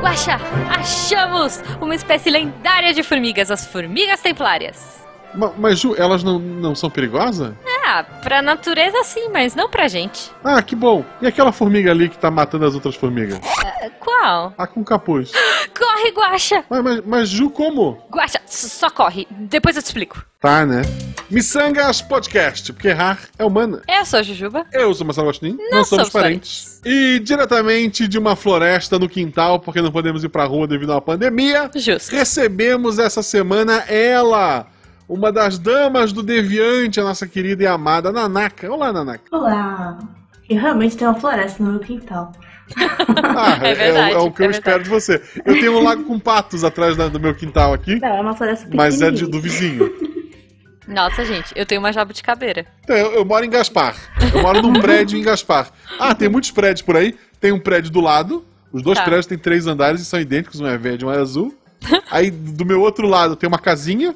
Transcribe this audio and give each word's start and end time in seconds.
Guaxa, 0.00 0.38
achamos 0.78 1.62
uma 1.80 1.94
espécie 1.94 2.30
lendária 2.30 2.92
de 2.94 3.02
formigas, 3.02 3.50
as 3.50 3.66
formigas 3.66 4.20
templárias. 4.20 5.04
Ma- 5.34 5.52
Mas, 5.58 5.78
Ju, 5.80 5.94
elas 5.96 6.22
não, 6.22 6.38
não 6.38 6.74
são 6.74 6.88
perigosas? 6.90 7.52
Ah, 7.88 8.02
pra 8.02 8.42
natureza 8.42 9.04
sim, 9.04 9.28
mas 9.32 9.54
não 9.54 9.70
pra 9.70 9.86
gente. 9.86 10.32
Ah, 10.42 10.60
que 10.60 10.74
bom. 10.74 11.04
E 11.22 11.26
aquela 11.26 11.52
formiga 11.52 11.92
ali 11.92 12.08
que 12.08 12.18
tá 12.18 12.30
matando 12.32 12.66
as 12.66 12.74
outras 12.74 12.96
formigas? 12.96 13.38
Ah, 13.64 13.88
Qual? 14.00 14.52
Ah, 14.58 14.66
com 14.66 14.82
capuz. 14.82 15.30
Corre, 15.78 16.10
Guaxa! 16.10 16.64
Mas, 16.68 16.82
mas, 16.82 17.00
mas, 17.06 17.28
Ju, 17.28 17.48
como? 17.48 18.02
Guaxa, 18.10 18.40
s- 18.44 18.68
só 18.70 18.90
corre. 18.90 19.26
Depois 19.30 19.76
eu 19.76 19.82
te 19.82 19.86
explico. 19.86 20.24
Tá, 20.40 20.66
né? 20.66 20.82
Missangas 21.30 22.02
Podcast, 22.02 22.72
porque 22.72 22.88
errar 22.88 23.18
é 23.38 23.44
humana. 23.44 23.82
Eu 23.88 24.04
sou 24.04 24.18
a 24.18 24.22
Jujuba. 24.22 24.66
Eu 24.72 24.92
sou 24.94 25.06
Marcelo 25.06 25.28
Agostinho, 25.28 25.56
não, 25.56 25.78
Nós 25.78 25.88
somos 25.88 26.08
somos 26.08 26.10
parentes. 26.10 26.80
E 26.84 27.20
diretamente 27.20 28.06
de 28.08 28.18
uma 28.18 28.34
floresta 28.36 28.98
no 28.98 29.08
quintal, 29.08 29.60
porque 29.60 29.80
não 29.82 29.92
podemos 29.92 30.24
ir 30.24 30.28
pra 30.28 30.44
rua 30.44 30.66
devido 30.66 30.92
à 30.92 31.00
pandemia, 31.00 31.70
Justo. 31.74 32.10
recebemos 32.14 32.98
essa 32.98 33.22
semana 33.22 33.84
ela, 33.88 34.66
uma 35.08 35.30
das 35.32 35.58
damas 35.58 36.12
do 36.12 36.22
Deviante, 36.22 37.00
a 37.00 37.04
nossa 37.04 37.26
querida 37.26 37.62
e 37.62 37.66
amada 37.66 38.10
Nanaka. 38.12 38.70
Olá, 38.70 38.92
Nanaka. 38.92 39.24
Olá! 39.30 39.98
Eu 40.48 40.58
realmente 40.60 40.96
tenho 40.96 41.10
uma 41.10 41.18
floresta 41.20 41.62
no 41.62 41.72
meu 41.72 41.80
quintal. 41.80 42.32
Ah, 42.76 43.58
É 43.66 43.74
verdade, 43.74 44.12
é, 44.12 44.16
o- 44.16 44.20
é 44.20 44.22
o 44.22 44.32
que 44.32 44.42
é 44.42 44.46
eu 44.46 44.50
espero 44.50 44.82
de 44.82 44.88
você. 44.90 45.22
Eu 45.44 45.54
tenho 45.54 45.76
um 45.78 45.82
lago 45.82 46.04
com 46.04 46.18
patos 46.18 46.64
atrás 46.64 46.96
da- 46.96 47.08
do 47.08 47.18
meu 47.20 47.34
quintal 47.34 47.72
aqui, 47.72 48.00
Não, 48.00 48.08
é 48.16 48.20
uma 48.20 48.34
floresta 48.34 48.68
mas 48.74 49.00
é 49.02 49.10
de- 49.10 49.26
do 49.26 49.40
vizinho. 49.40 49.92
Nossa, 50.86 51.24
gente, 51.24 51.52
eu 51.56 51.66
tenho 51.66 51.80
uma 51.80 51.92
jabuticabeira. 51.92 52.64
Então, 52.84 52.96
eu, 52.96 53.12
eu 53.14 53.24
moro 53.24 53.44
em 53.44 53.50
Gaspar. 53.50 53.96
Eu 54.32 54.40
moro 54.40 54.62
num 54.62 54.74
prédio 54.74 55.18
em 55.18 55.22
Gaspar. 55.22 55.68
Ah, 55.98 56.14
tem 56.14 56.28
muitos 56.28 56.52
prédios 56.52 56.82
por 56.82 56.96
aí. 56.96 57.16
Tem 57.40 57.50
um 57.50 57.58
prédio 57.58 57.90
do 57.90 58.00
lado. 58.00 58.44
Os 58.72 58.82
dois 58.82 58.96
Tá. 58.96 59.04
prédios 59.04 59.26
têm 59.26 59.36
três 59.36 59.66
andares 59.66 60.00
e 60.00 60.04
são 60.04 60.20
idênticos, 60.20 60.60
um 60.60 60.66
é 60.66 60.78
verde 60.78 61.04
e 61.04 61.08
um 61.08 61.10
é 61.12 61.18
azul. 61.18 61.52
Aí 62.08 62.30
do 62.30 62.64
meu 62.64 62.80
outro 62.80 63.08
lado 63.08 63.34
tem 63.34 63.48
uma 63.48 63.58
casinha. 63.58 64.14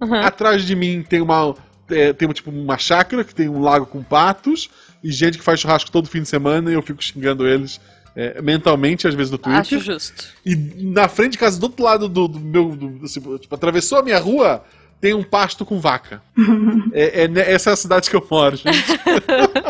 Uhum. 0.00 0.14
Atrás 0.14 0.64
de 0.64 0.74
mim 0.76 1.04
tem 1.08 1.20
uma. 1.20 1.54
é, 1.90 2.12
tem 2.12 2.28
tipo 2.30 2.50
uma 2.50 2.78
chácara 2.78 3.24
que 3.24 3.34
tem 3.34 3.48
um 3.48 3.60
lago 3.60 3.86
com 3.86 4.02
patos. 4.02 4.68
E 5.02 5.10
gente 5.12 5.38
que 5.38 5.44
faz 5.44 5.60
churrasco 5.60 5.90
todo 5.90 6.08
fim 6.08 6.22
de 6.22 6.28
semana 6.28 6.70
e 6.70 6.74
eu 6.74 6.82
fico 6.82 7.02
xingando 7.02 7.46
eles 7.46 7.80
é, 8.16 8.42
mentalmente, 8.42 9.06
às 9.06 9.14
vezes 9.14 9.30
no 9.30 9.38
Twitter. 9.38 9.60
Acho 9.60 9.80
justo. 9.80 10.24
E 10.44 10.56
na 10.56 11.06
frente 11.08 11.32
de 11.32 11.38
casa, 11.38 11.58
do 11.58 11.64
outro 11.64 11.84
lado 11.84 12.08
do, 12.08 12.26
do 12.26 12.40
meu. 12.40 12.74
do- 12.76 13.04
assim, 13.04 13.20
tipo, 13.38 13.54
atravessou 13.54 13.98
a 13.98 14.02
minha 14.02 14.18
rua, 14.18 14.64
tem 15.00 15.14
um 15.14 15.22
pasto 15.22 15.64
com 15.64 15.78
vaca. 15.80 16.20
É- 16.92 17.24
é 17.24 17.28
ne- 17.28 17.40
essa 17.42 17.70
é 17.70 17.72
a 17.74 17.76
cidade 17.76 18.08
que 18.10 18.16
eu 18.16 18.26
moro, 18.28 18.56
gente. 18.56 18.82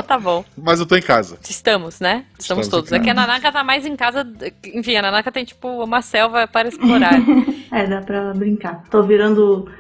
Tá 0.09 0.19
bom. 0.19 0.43
Mas 0.57 0.81
eu 0.81 0.87
tô 0.87 0.97
em 0.97 1.03
casa. 1.03 1.37
Estamos, 1.47 2.01
né? 2.01 2.25
Estamos, 2.39 2.65
Estamos 2.65 2.69
todos. 2.69 2.93
É 2.93 2.99
que 2.99 3.11
a 3.11 3.15
Nanaka 3.15 3.53
tá 3.53 3.63
mais 3.63 3.85
em 3.85 3.95
casa. 3.95 4.27
Enfim, 4.73 4.97
a 4.97 5.03
Nanaka 5.03 5.31
tem, 5.31 5.45
tipo, 5.45 5.69
uma 5.85 6.01
selva 6.01 6.47
para 6.49 6.69
explorar. 6.69 7.13
É, 7.71 7.87
dá 7.87 8.01
pra 8.01 8.33
brincar. 8.33 8.85
Tô 8.91 9.03
virando. 9.03 9.71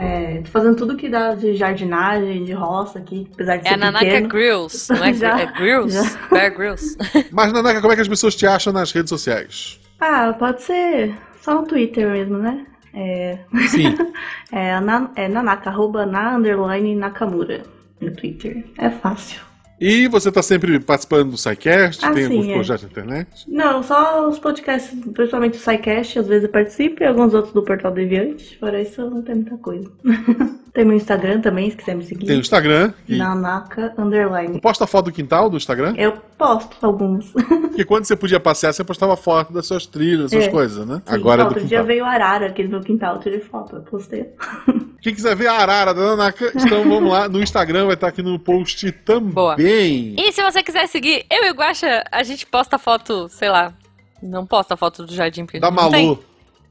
É, 0.00 0.40
tô 0.42 0.50
fazendo 0.50 0.76
tudo 0.76 0.96
que 0.96 1.08
dá 1.08 1.34
de 1.34 1.56
jardinagem, 1.56 2.44
de 2.44 2.52
roça 2.52 3.00
aqui, 3.00 3.28
apesar 3.34 3.56
de 3.56 3.66
É 3.66 3.70
ser 3.70 3.74
a 3.74 3.76
Nanaka 3.76 4.04
pequeno. 4.04 4.28
Grills, 4.28 4.88
não 4.94 5.04
é? 5.04 5.12
Já, 5.12 5.40
é 5.40 5.46
Grills? 5.46 5.92
já. 5.94 6.28
Bear 6.30 6.54
Grills. 6.56 6.96
Mas, 7.32 7.52
Nanaka, 7.52 7.80
como 7.80 7.92
é 7.92 7.96
que 7.96 8.02
as 8.02 8.08
pessoas 8.08 8.36
te 8.36 8.46
acham 8.46 8.72
nas 8.72 8.92
redes 8.92 9.10
sociais? 9.10 9.80
Ah, 10.00 10.32
pode 10.38 10.62
ser 10.62 11.14
só 11.42 11.54
no 11.56 11.66
Twitter 11.66 12.08
mesmo, 12.08 12.38
né? 12.38 12.64
É, 12.94 13.38
Sim. 13.66 13.96
é, 14.52 14.78
na, 14.80 15.10
é 15.16 15.28
nanaka, 15.28 15.68
arroba 15.68 16.06
na 16.06 16.36
underline 16.36 16.94
Nakamura 16.94 17.62
no 18.00 18.14
Twitter. 18.14 18.64
É 18.78 18.88
fácil. 18.90 19.40
E 19.80 20.08
você 20.08 20.30
tá 20.32 20.42
sempre 20.42 20.78
participando 20.80 21.30
do 21.30 21.36
SciCast, 21.38 22.04
Ah, 22.04 22.10
tem 22.12 22.26
sim, 22.26 22.32
alguns 22.32 22.48
é. 22.48 22.52
projetos 22.54 22.82
na 22.84 22.88
internet. 22.90 23.28
Não, 23.46 23.82
só 23.82 24.28
os 24.28 24.38
podcasts, 24.38 24.98
principalmente 25.14 25.56
o 25.56 25.60
SciCast, 25.60 26.18
às 26.18 26.26
vezes 26.26 26.44
eu 26.44 26.50
participo, 26.50 27.02
e 27.02 27.06
alguns 27.06 27.32
outros 27.34 27.54
do 27.54 27.62
Portal 27.62 27.92
Deviante. 27.92 28.58
Fora 28.58 28.80
isso, 28.80 29.08
não 29.08 29.22
tem 29.22 29.36
muita 29.36 29.56
coisa. 29.58 29.88
tem 30.74 30.84
meu 30.84 30.96
Instagram 30.96 31.40
também, 31.40 31.70
se 31.70 31.76
quiser 31.76 31.94
me 31.94 32.04
seguir. 32.04 32.26
Tem 32.26 32.36
o 32.36 32.40
Instagram. 32.40 32.92
E... 33.08 33.16
Nanaka 33.16 33.90
Tu 33.90 34.00
underline. 34.02 34.60
posta 34.60 34.86
foto 34.86 35.06
do 35.06 35.12
quintal 35.12 35.48
do 35.48 35.56
Instagram? 35.56 35.94
Eu 35.96 36.12
posto 36.36 36.76
alguns. 36.84 37.30
Porque 37.68 37.84
quando 37.84 38.04
você 38.04 38.16
podia 38.16 38.40
passear, 38.40 38.72
você 38.72 38.82
postava 38.84 39.16
foto 39.16 39.52
das 39.52 39.66
suas 39.66 39.86
trilhas, 39.86 40.22
das 40.22 40.32
suas 40.32 40.44
É. 40.46 40.50
coisas, 40.50 40.86
né? 40.86 40.96
Sim, 41.06 41.14
Agora 41.14 41.42
é 41.42 41.44
do 41.44 41.48
outro 41.50 41.60
dia 41.64 41.78
quintal. 41.78 41.86
veio 41.86 42.04
arara 42.04 42.46
aqui 42.46 42.64
no 42.64 42.70
meu 42.70 42.80
quintal, 42.80 43.14
eu 43.16 43.20
tirei 43.20 43.40
foto, 43.40 43.76
eu 43.76 43.82
postei. 43.82 44.28
Quem 45.00 45.14
quiser 45.14 45.36
ver 45.36 45.46
a 45.46 45.52
arara 45.54 45.94
da 45.94 46.00
Nanaka, 46.00 46.50
então 46.56 46.82
vamos 46.82 47.08
lá. 47.10 47.28
No 47.28 47.40
Instagram 47.40 47.84
vai 47.86 47.94
estar 47.94 48.08
aqui 48.08 48.20
no 48.20 48.36
post 48.36 48.90
também. 48.90 49.30
Boa. 49.32 49.54
E 50.16 50.32
se 50.32 50.42
você 50.42 50.62
quiser 50.62 50.86
seguir, 50.86 51.26
eu 51.30 51.44
e 51.44 51.50
o 51.50 51.54
Guaxa, 51.54 52.04
a 52.10 52.22
gente 52.22 52.46
posta 52.46 52.78
foto, 52.78 53.28
sei 53.28 53.48
lá. 53.48 53.72
Não 54.22 54.46
posta 54.46 54.76
foto 54.76 55.04
do 55.04 55.14
jardim 55.14 55.44
porque 55.44 55.60
Da 55.60 55.68
tem. 55.90 56.06
Malu. 56.06 56.24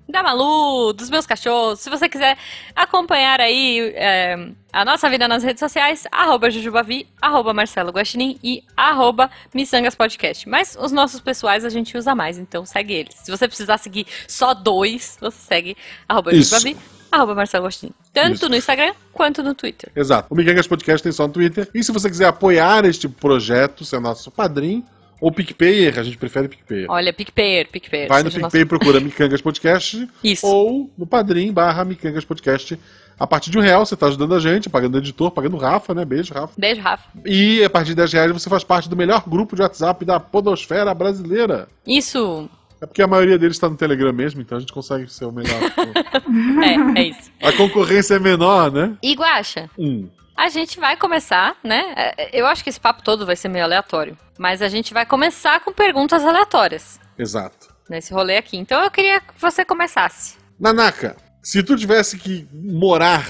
Da 0.10 0.24
Malu, 0.24 0.94
dos 0.94 1.10
meus 1.10 1.26
cachorros. 1.26 1.82
Se 1.82 1.90
você 1.90 2.08
quiser 2.08 2.38
acompanhar 2.74 3.42
aí 3.42 3.92
é, 3.94 4.38
a 4.72 4.86
nossa 4.86 5.10
vida 5.10 5.28
nas 5.28 5.44
redes 5.44 5.60
sociais, 5.60 6.06
arroba 6.10 6.50
Jujubavi, 6.50 7.06
arroba 7.22 7.54
Marcelo 7.54 7.92
Guaxinim 7.92 8.40
e 8.42 8.64
arroba 8.76 9.30
Missangas 9.54 9.96
Podcast. 9.96 10.48
Mas 10.48 10.78
os 10.80 10.94
nossos 10.94 11.20
pessoais 11.20 11.66
a 11.66 11.70
gente 11.70 11.98
usa 11.98 12.16
mais, 12.16 12.38
então 12.38 12.66
segue 12.66 12.94
eles. 12.94 13.16
Se 13.16 13.30
você 13.30 13.50
precisar 13.50 13.78
seguir 13.80 14.08
só 14.30 14.54
dois, 14.54 15.18
você 15.20 15.40
segue 15.40 15.78
arroba 16.08 16.34
Isso. 16.34 16.58
Jujubavi, 16.58 16.78
arroba 17.12 17.36
Marcelo 17.36 17.66
Guaxinim. 17.66 17.94
Tanto 18.14 18.36
Isso. 18.36 18.50
no 18.50 18.56
Instagram 18.56 18.94
quanto 19.14 19.44
no 19.44 19.54
Twitter. 19.54 19.92
Exato. 19.96 20.28
O 20.30 20.36
Migangas 20.36 20.68
Podcast 20.68 21.04
tem 21.04 21.12
só 21.12 21.28
no 21.28 21.34
Twitter. 21.34 21.70
E 21.74 21.84
se 21.84 21.92
você 21.92 22.10
quiser 22.10 22.26
apoiar 22.26 22.86
este 22.86 23.08
projeto, 23.08 23.86
ser 23.86 24.00
nosso 24.00 24.32
padrinho, 24.32 24.84
ou 25.20 25.32
PicPayer, 25.32 25.98
a 25.98 26.04
gente 26.04 26.18
prefere 26.18 26.48
PicPayer. 26.48 26.86
Olha, 26.90 27.12
PicPayer, 27.12 27.68
PicPayer. 27.70 28.08
Vai 28.08 28.22
no 28.22 28.32
PicPay 28.32 28.62
e 28.62 28.66
procura 28.66 29.00
Micangas 29.00 29.42
Podcast. 29.42 30.08
Isso. 30.24 30.46
Ou 30.46 30.92
no 30.98 31.08
Padrim 31.08 31.52
barra 31.52 31.84
Micangas 31.84 32.24
Podcast. 32.24 32.80
A 33.20 33.26
partir 33.26 33.50
de 33.50 33.58
um 33.58 33.62
real 33.62 33.84
você 33.84 33.96
está 33.96 34.06
ajudando 34.06 34.36
a 34.36 34.40
gente, 34.40 34.70
pagando 34.70 34.94
o 34.94 34.98
editor, 35.00 35.32
pagando 35.32 35.56
o 35.56 35.60
Rafa, 35.60 35.94
né? 35.96 36.06
Beijo, 36.06 36.36
Rafa. 36.36 36.54
Beijo, 36.56 36.82
Rafa. 36.82 37.10
E 37.26 37.64
a 37.64 37.70
partir 37.70 37.90
de 37.90 37.96
10 37.96 38.14
reais 38.14 38.32
você 38.32 38.48
faz 38.48 38.64
parte 38.64 38.88
do 38.88 38.96
melhor 38.96 39.24
grupo 39.28 39.56
de 39.56 39.64
WhatsApp 39.64 40.06
da 40.06 40.20
podosfera 40.20 40.94
brasileira. 40.94 41.68
Isso. 41.86 42.48
É 42.82 42.86
porque 42.86 43.02
a 43.02 43.08
maioria 43.08 43.38
deles 43.40 43.56
está 43.58 43.68
no 43.70 43.76
Telegram 43.76 44.14
mesmo, 44.14 44.42
então 44.42 44.58
a 44.58 44.62
gente 44.62 44.72
consegue 44.74 45.12
ser 45.12 45.26
o 45.26 45.32
melhor. 45.32 45.60
É, 46.96 47.00
é 47.02 47.04
isso. 47.10 47.32
a 47.42 47.52
concorrência 47.54 48.16
é 48.16 48.20
menor, 48.20 48.72
né? 48.72 48.96
E 49.02 49.14
Guaxa, 49.14 49.70
Hum. 49.78 50.10
a 50.36 50.50
gente 50.50 50.80
vai 50.80 50.96
começar, 50.98 51.56
né? 51.64 51.94
É, 51.96 52.40
Eu 52.40 52.46
acho 52.46 52.64
que 52.64 52.70
esse 52.70 52.80
papo 52.80 53.02
todo 53.04 53.26
vai 53.26 53.36
ser 53.36 53.48
meio 53.50 53.66
aleatório. 53.66 54.18
Mas 54.38 54.62
a 54.62 54.68
gente 54.68 54.94
vai 54.94 55.06
começar 55.06 55.60
com 55.62 55.72
perguntas 55.74 56.24
aleatórias 56.24 57.00
Exato. 57.18 57.68
nesse 57.90 58.14
rolê 58.14 58.38
aqui. 58.38 58.58
Então 58.58 58.84
eu 58.84 58.92
queria 58.92 59.20
que 59.20 59.34
você 59.40 59.66
começasse. 59.66 60.36
Nanaka, 60.60 61.16
se 61.42 61.64
tu 61.64 61.76
tivesse 61.76 62.18
que 62.18 62.48
morar 62.54 63.26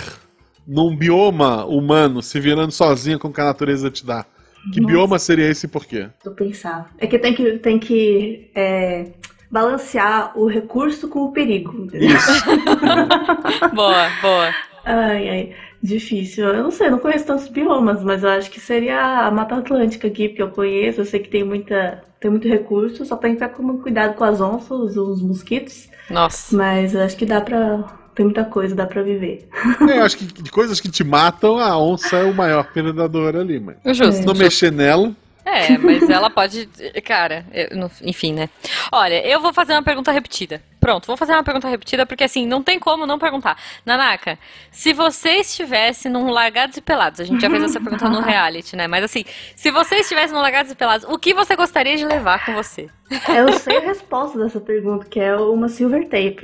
num 0.67 0.93
bioma 0.95 1.65
humano, 1.65 2.21
se 2.21 2.39
virando 2.41 2.71
sozinha 2.73 3.17
com 3.17 3.29
o 3.29 3.33
que 3.33 3.39
a 3.39 3.45
natureza 3.45 3.89
te 3.89 4.05
dá, 4.05 4.25
que 4.73 4.81
Nossa. 4.81 4.93
bioma 4.93 5.19
seria 5.19 5.49
esse 5.49 5.65
e 5.65 5.69
por 5.69 5.85
quê? 5.85 6.09
Tô 6.21 6.31
pensar. 6.31 6.91
É 6.97 7.07
que 7.07 7.17
tem 7.17 7.33
que, 7.33 7.57
tem 7.59 7.79
que 7.79 8.51
é, 8.53 9.11
balancear 9.49 10.37
o 10.37 10.47
recurso 10.47 11.07
com 11.07 11.25
o 11.25 11.31
perigo. 11.31 11.73
entendeu? 11.75 12.17
boa, 13.73 14.09
boa. 14.21 14.53
Ai, 14.85 15.29
ai, 15.29 15.55
difícil. 15.81 16.47
Eu 16.47 16.63
não 16.63 16.71
sei, 16.71 16.87
eu 16.87 16.91
não 16.91 16.99
conheço 16.99 17.25
tantos 17.25 17.47
biomas, 17.47 18.03
mas 18.03 18.23
eu 18.23 18.29
acho 18.29 18.49
que 18.49 18.59
seria 18.59 19.25
a 19.25 19.31
Mata 19.31 19.55
Atlântica 19.55 20.07
aqui, 20.07 20.29
porque 20.29 20.41
eu 20.41 20.49
conheço, 20.49 21.01
eu 21.01 21.05
sei 21.05 21.19
que 21.19 21.29
tem 21.29 21.43
muita, 21.43 22.03
tem 22.19 22.31
muito 22.31 22.47
recurso, 22.47 23.05
só 23.05 23.15
tem 23.15 23.35
que 23.35 23.43
estar 23.43 23.49
com 23.49 23.77
cuidado 23.79 24.15
com 24.15 24.23
as 24.23 24.39
onças, 24.39 24.95
os 24.95 25.21
mosquitos, 25.21 25.89
Nossa. 26.09 26.55
mas 26.55 26.93
eu 26.93 27.01
acho 27.01 27.17
que 27.17 27.25
dá 27.25 27.41
pra. 27.41 27.83
Tem 28.15 28.25
muita 28.25 28.45
coisa, 28.45 28.73
dá 28.73 28.87
pra 28.87 29.03
viver. 29.03 29.47
É, 29.87 29.99
eu 29.99 30.03
acho 30.03 30.17
que 30.17 30.25
de 30.25 30.49
coisas 30.49 30.81
que 30.81 30.89
te 30.89 31.03
matam, 31.03 31.59
a 31.59 31.77
onça 31.77 32.15
é 32.15 32.23
o 32.23 32.33
maior 32.33 32.63
predador 32.73 33.35
ali, 33.35 33.59
mãe. 33.59 33.75
Justo. 33.85 34.25
Não 34.25 34.33
mexer 34.33 34.71
nela. 34.71 35.13
É, 35.47 35.77
mas 35.77 36.09
ela 36.09 36.29
pode. 36.29 36.67
Cara, 37.05 37.45
eu 37.53 37.89
enfim, 38.01 38.33
né? 38.33 38.49
Olha, 38.91 39.25
eu 39.25 39.39
vou 39.39 39.53
fazer 39.53 39.71
uma 39.71 39.81
pergunta 39.81 40.11
repetida. 40.11 40.61
Pronto, 40.87 41.05
vou 41.05 41.17
fazer 41.17 41.33
uma 41.33 41.43
pergunta 41.43 41.67
repetida 41.67 42.05
porque 42.05 42.23
assim, 42.23 42.47
não 42.47 42.63
tem 42.63 42.79
como 42.79 43.05
não 43.05 43.19
perguntar. 43.19 43.57
Nanaka, 43.85 44.39
se 44.71 44.93
você 44.93 45.31
estivesse 45.31 46.07
num 46.07 46.29
Largados 46.31 46.77
e 46.77 46.81
Pelados, 46.81 47.19
a 47.19 47.25
gente 47.25 47.41
já 47.41 47.49
fez 47.49 47.61
essa 47.61 47.77
pergunta 47.81 48.07
no 48.07 48.21
reality, 48.23 48.73
né? 48.77 48.87
Mas 48.87 49.03
assim, 49.03 49.25
se 49.53 49.69
você 49.69 49.95
estivesse 49.97 50.33
num 50.33 50.39
Largados 50.39 50.71
e 50.71 50.75
Pelados, 50.75 51.05
o 51.09 51.19
que 51.19 51.33
você 51.33 51.57
gostaria 51.57 51.97
de 51.97 52.05
levar 52.05 52.45
com 52.45 52.53
você? 52.53 52.87
Eu 53.35 53.51
sei 53.51 53.79
a 53.79 53.81
resposta 53.81 54.39
dessa 54.39 54.61
pergunta, 54.61 55.05
que 55.09 55.19
é 55.19 55.35
uma 55.35 55.67
silver 55.67 56.05
tape. 56.05 56.39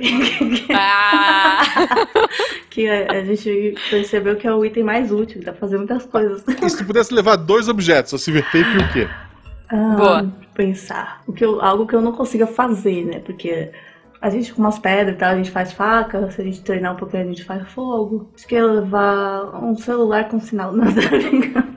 Ah! 0.76 1.62
que 2.68 2.86
a, 2.86 3.12
a 3.12 3.24
gente 3.24 3.74
percebeu 3.88 4.36
que 4.36 4.46
é 4.46 4.52
o 4.52 4.62
item 4.62 4.84
mais 4.84 5.10
útil, 5.10 5.40
dá 5.42 5.52
pra 5.52 5.60
fazer 5.60 5.78
muitas 5.78 6.04
coisas. 6.04 6.44
E 6.62 6.68
se 6.68 6.76
tu 6.76 6.84
pudesse 6.84 7.14
levar 7.14 7.36
dois 7.36 7.66
objetos, 7.66 8.12
a 8.12 8.18
silver 8.18 8.44
tape 8.44 8.58
e 8.58 8.76
o 8.78 8.92
quê? 8.92 9.08
Ah, 9.70 9.94
Boa. 9.96 10.32
Pensar. 10.52 11.22
O 11.26 11.32
que 11.32 11.42
eu- 11.42 11.62
algo 11.62 11.86
que 11.86 11.94
eu 11.96 12.02
não 12.02 12.12
consiga 12.12 12.46
fazer, 12.46 13.06
né? 13.06 13.20
Porque 13.20 13.72
a 14.26 14.30
gente 14.30 14.52
com 14.54 14.62
umas 14.62 14.78
pedras 14.78 15.14
e 15.14 15.18
tal, 15.18 15.32
a 15.32 15.36
gente 15.36 15.50
faz 15.50 15.72
faca, 15.72 16.30
se 16.30 16.40
a 16.40 16.44
gente 16.44 16.62
treinar 16.62 16.94
um 16.94 16.96
pouquinho, 16.96 17.22
a 17.24 17.26
gente 17.26 17.44
faz 17.44 17.62
fogo. 17.68 18.30
Acho 18.34 18.46
que 18.46 18.54
eu 18.54 18.66
ia 18.74 18.80
levar 18.80 19.62
um 19.62 19.76
celular 19.76 20.28
com 20.28 20.40
sinal. 20.40 20.72
Não, 20.74 20.86
brincando. 20.92 21.74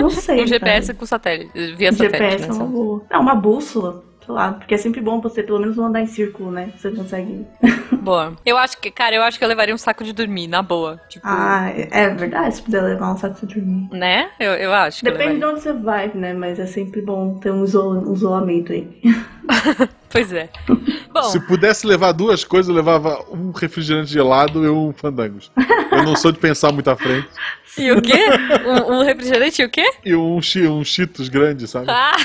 Não 0.00 0.10
sei. 0.10 0.42
Um 0.42 0.46
GPS 0.46 0.88
cara. 0.88 0.98
com 0.98 1.06
satélite, 1.06 1.52
via 1.76 1.90
Um 1.90 1.92
satélite. 1.92 2.18
GPS 2.18 2.42
né? 2.42 2.48
é 2.48 2.52
uma 2.52 2.66
boa. 2.66 3.02
Não, 3.10 3.20
uma 3.20 3.34
bússola. 3.34 4.04
Sei 4.24 4.34
lá, 4.34 4.54
porque 4.54 4.74
é 4.74 4.76
sempre 4.78 5.00
bom 5.00 5.20
você 5.20 5.40
pelo 5.40 5.60
menos 5.60 5.76
não 5.76 5.84
andar 5.86 6.00
em 6.00 6.06
círculo, 6.06 6.50
né? 6.50 6.72
Você 6.76 6.90
consegue. 6.90 7.46
Boa. 8.02 8.34
Eu 8.44 8.56
acho 8.58 8.76
que, 8.80 8.90
cara, 8.90 9.14
eu 9.14 9.22
acho 9.22 9.38
que 9.38 9.44
eu 9.44 9.48
levaria 9.48 9.72
um 9.74 9.78
saco 9.78 10.02
de 10.02 10.12
dormir, 10.12 10.48
na 10.48 10.62
boa. 10.62 11.00
Tipo, 11.08 11.24
Ah, 11.28 11.70
é 11.72 12.08
verdade, 12.10 12.56
se 12.56 12.62
puder 12.62 12.82
levar 12.82 13.12
um 13.12 13.16
saco 13.16 13.46
de 13.46 13.54
dormir. 13.54 13.88
né? 13.92 14.30
Eu, 14.40 14.52
eu 14.54 14.72
acho 14.72 15.00
que 15.02 15.08
eu 15.08 15.12
Depende 15.12 15.38
de 15.38 15.44
onde 15.44 15.60
você 15.60 15.72
vai, 15.72 16.10
né? 16.12 16.32
Mas 16.34 16.58
é 16.58 16.66
sempre 16.66 17.00
bom 17.00 17.34
ter 17.38 17.52
um, 17.52 17.62
isola- 17.64 17.98
um 18.00 18.12
isolamento 18.12 18.72
aí. 18.72 19.00
Pois 20.08 20.32
é. 20.32 20.48
Bom, 21.12 21.22
Se 21.24 21.38
pudesse 21.40 21.86
levar 21.86 22.12
duas 22.12 22.42
coisas, 22.44 22.68
eu 22.68 22.74
levava 22.74 23.22
um 23.30 23.50
refrigerante 23.50 24.10
gelado 24.10 24.64
e 24.64 24.68
um 24.68 24.92
fandangos. 24.92 25.50
Eu 25.92 26.04
não 26.04 26.16
sou 26.16 26.32
de 26.32 26.38
pensar 26.38 26.72
muito 26.72 26.88
à 26.88 26.96
frente. 26.96 27.28
e 27.76 27.90
o 27.92 28.00
quê? 28.00 28.18
Um, 28.64 28.94
um 28.94 29.02
refrigerante 29.04 29.60
e 29.60 29.64
o 29.64 29.68
quê? 29.68 29.84
E 30.04 30.14
um, 30.14 30.38
um 30.38 30.84
Cheetos 30.84 31.28
grande, 31.28 31.66
sabe? 31.66 31.86
Ah, 31.90 32.16